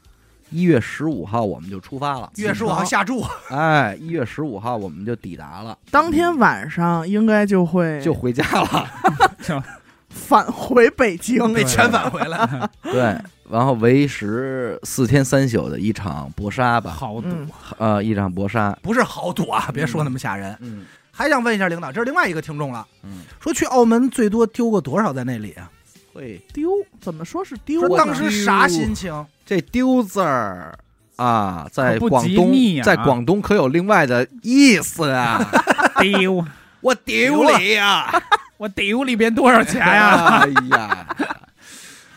[0.54, 2.30] 一月十五号我们就出发了。
[2.36, 8.88] 一月十五号下注， 哎，一月十五号我们就抵达了， 当天晚上应该就会就回家了。
[10.10, 11.52] 返回北京。
[11.54, 12.70] 被遣返回来。
[12.84, 13.18] 对，
[13.50, 17.50] 然后为时四天三宿的一场搏杀吧，豪赌嗯，
[17.80, 18.78] 呃，一场搏杀。
[18.84, 20.56] 不是豪赌啊，别说那么吓人。
[20.62, 20.86] 嗯
[21.16, 25.70] 还想问一下领导，这是另外一个听众了，嗯，说去澳门最多丢过多少在那里啊？
[26.14, 26.70] 会丢
[27.02, 27.98] 怎么说是丢说？
[27.98, 29.26] 当时啥心情？
[29.46, 30.78] 这丢字儿
[31.16, 35.40] 啊，在广东，啊在广东可有另外的意思啊！
[36.00, 36.46] 丢，
[36.82, 38.12] 我丢你呀！
[38.58, 40.40] 我丢里边多少钱呀？
[40.46, 41.08] 哎呀，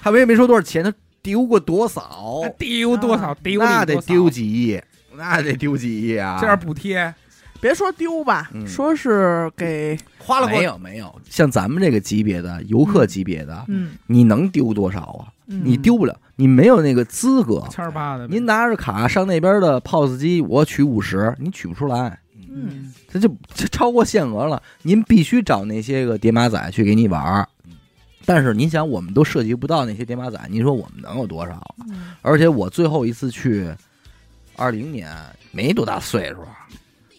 [0.02, 0.92] 他没没说多少钱，他
[1.22, 2.42] 丢过多少？
[2.58, 3.34] 丢多少？
[3.42, 4.80] 丢里多少那得丢几亿，
[5.16, 6.38] 那得丢几亿啊！
[6.40, 7.12] 这样补贴，
[7.60, 15.32] 别说丢吧，嗯说是给花了没有没有，像咱们这个级别的游客级别的，嗯，你能丢多少啊？
[15.48, 17.64] 嗯你丢不了，你没有那个资格。
[17.70, 18.34] 千儿八的呗。
[18.34, 22.18] 您拿着卡上那边的 POS 机，我取五十，你取不出来，
[22.50, 24.60] 嗯这就这超过限额了。
[24.82, 27.48] 您必须找那些个叠马仔去给你玩儿。
[28.24, 31.62] 但是您想，我们都涉及不到那些叠马仔，您说我们能有多少
[32.22, 33.72] 而且我最后一次去，
[34.56, 35.08] 二零年
[35.52, 36.38] 没多大岁数，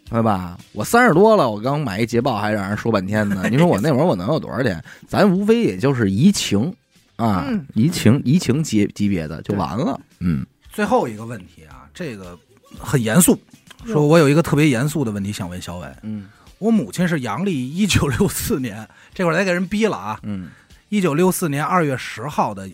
[0.10, 0.58] 对吧？
[0.72, 3.48] 我三十多了，我刚买一捷豹，还让人说半天呢。
[3.50, 4.84] 你说我那会儿我能有多少钱？
[5.08, 6.74] 咱无非也就是移情
[7.18, 10.00] 啊嗯，移情移情级级别的就完了。
[10.20, 12.38] 嗯最后一个问题啊，这个
[12.80, 13.40] 很严肃。
[13.86, 16.28] 说我有一个特别严肃的问题想问小伟，嗯
[16.60, 20.50] 我母亲是阳历一九六四年，这会儿得给人逼了啊，嗯
[20.90, 22.70] 一九六四年二月十号的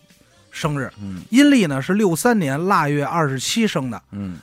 [0.52, 4.38] 生日，嗯阴历呢是六三年腊月二十七生的，嗯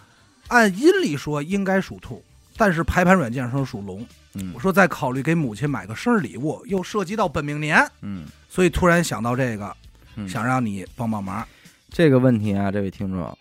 [0.48, 2.22] 按阴历说应该属兔，
[2.60, 4.06] 但是排盘软件上属龙。
[4.34, 4.52] 嗯。
[4.54, 8.26] 我说再考虑给母亲买个生日礼物，又涉及到本命年，嗯。
[8.50, 9.74] 所以突然想到这个，
[10.16, 11.46] 嗯，想让你帮帮忙。
[11.88, 13.38] 这个问题啊，这位听众，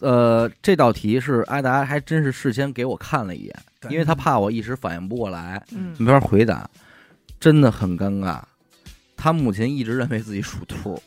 [0.00, 3.92] 呃，这道题是阿达还真是事先给我看了一眼，对。
[3.92, 5.94] 因为他怕我一时反应不过来，嗯。
[5.98, 6.68] 没法回答，
[7.38, 8.40] 真的很尴尬。
[9.16, 11.00] 他母亲一直认为自己属兔，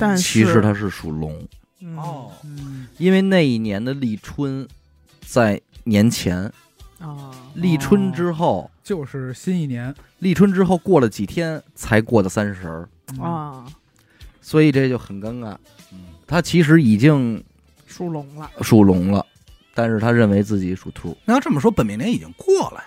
[0.00, 1.46] 但是其实他是属龙，
[1.80, 1.96] 嗯。
[1.96, 4.66] 哦，嗯，因为那一年的立春
[5.20, 6.50] 在年前，
[6.98, 9.94] 啊，立春之后，就是新一年。
[10.18, 12.88] 立春之后过了几天才过的三十儿，
[13.20, 13.66] 啊，
[14.40, 15.56] 所以这就很尴尬。
[16.26, 17.42] 他其实已经
[17.86, 19.24] 属龙了，属龙了，
[19.74, 22.84] 但是他认为自己属兔，那要这么说，本命年已经过了呀？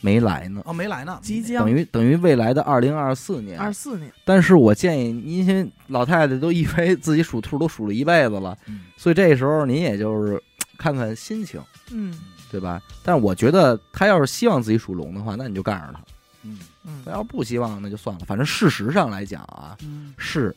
[0.00, 0.60] 没来呢。
[0.66, 1.18] 哦，没来呢。
[1.22, 1.64] 即将。
[1.64, 8.80] 等于等于未来的二零二四年，二四年，但是我建议您先，老太太都以为自己属兔都属了一辈子了，嗯。
[8.98, 10.42] 所以这时候您也就是
[10.84, 11.58] 看看心情，
[11.92, 12.14] 嗯
[12.50, 12.82] 对吧？
[13.02, 15.98] 但是我觉得他要是希望自己属龙的话，那你就告诉他；
[16.42, 18.24] 嗯嗯他要是不希望，那就算了。
[18.26, 20.54] 反正事实上来讲啊，嗯是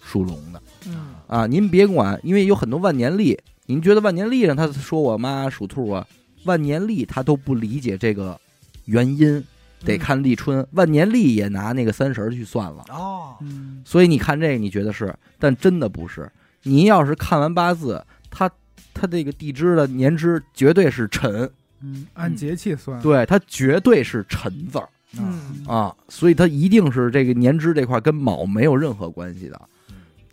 [0.00, 1.44] 属龙的嗯啊。
[1.48, 3.36] 您别管，因为有很多万年历，
[3.66, 6.06] 您觉得万年历上他说我妈属兔啊，
[6.44, 8.40] 万年历他都不理解这个
[8.84, 9.44] 原因，
[9.84, 10.64] 得看立春。
[10.70, 12.84] 万年历也拿那个三十去算了。
[12.90, 16.30] 哦，嗯所以你看这个，你觉得是，但真的不是。
[16.62, 18.50] 您要是看完八字，它
[18.94, 21.50] 它这个地支的年支绝对是辰，
[21.82, 24.88] 嗯，按节气算，对，它绝对是辰字儿。
[25.18, 25.64] 嗯。
[25.66, 29.60] 啊，所以它一定是这个年支这块跟卯没有任何关系的。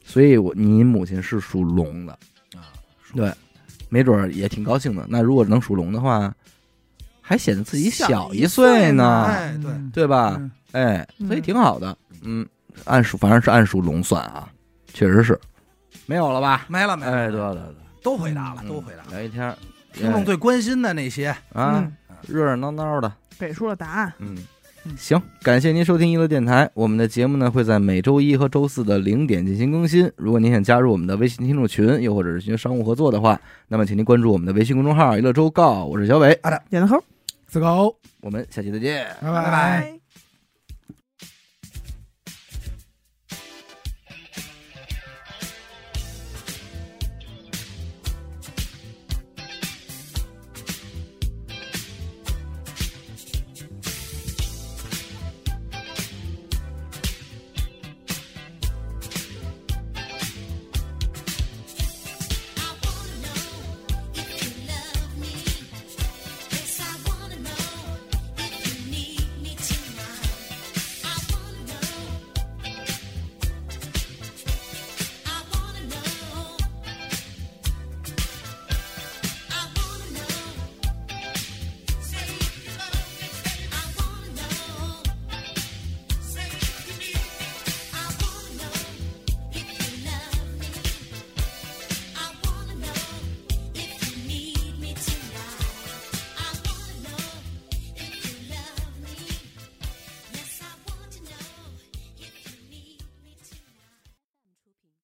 [0.04, 2.14] 所以我你母亲是属龙的，
[2.56, 2.72] 啊，
[3.16, 3.32] 对，
[3.90, 5.06] 没准儿也挺高兴的。
[5.10, 6.34] 那如果能属龙的话，
[7.22, 9.24] 还显得自己小小一岁岁呢。
[9.24, 9.92] 哎对嗯。
[9.94, 10.08] 对。
[10.08, 10.36] 吧？
[10.38, 10.52] 嗯。
[10.72, 11.28] 哎，嗯。
[11.28, 11.98] 所以挺好的。
[12.24, 12.46] 嗯，
[12.86, 14.50] 按属反正是按属龙算啊，
[14.94, 15.40] 确实是。
[16.06, 16.66] 没有了吧？
[16.68, 17.62] 没了没了，哎，对对对，
[18.02, 19.18] 都回答了，嗯都回答了。
[19.18, 19.58] 聊一天儿，
[19.94, 21.94] 听众最关心的那些，啊嗯，，
[22.28, 23.12] 热热闹闹的。
[23.40, 24.14] 给出了答案。
[24.20, 24.38] 嗯
[24.84, 26.70] 嗯，行，感谢您收听娱乐电台。
[26.74, 30.12] 我们的节目呢会在每周一和周四的零点进行更新。
[30.16, 37.04] 如果您想加入我们的微信听众群，又或者是寻求商务合作的话，那么请您关注我们的微信公众号“娱乐周告”，我是小伟，点个头，
[37.46, 39.06] 自个欧，我们下期再见。
[39.22, 40.01] 拜拜拜拜。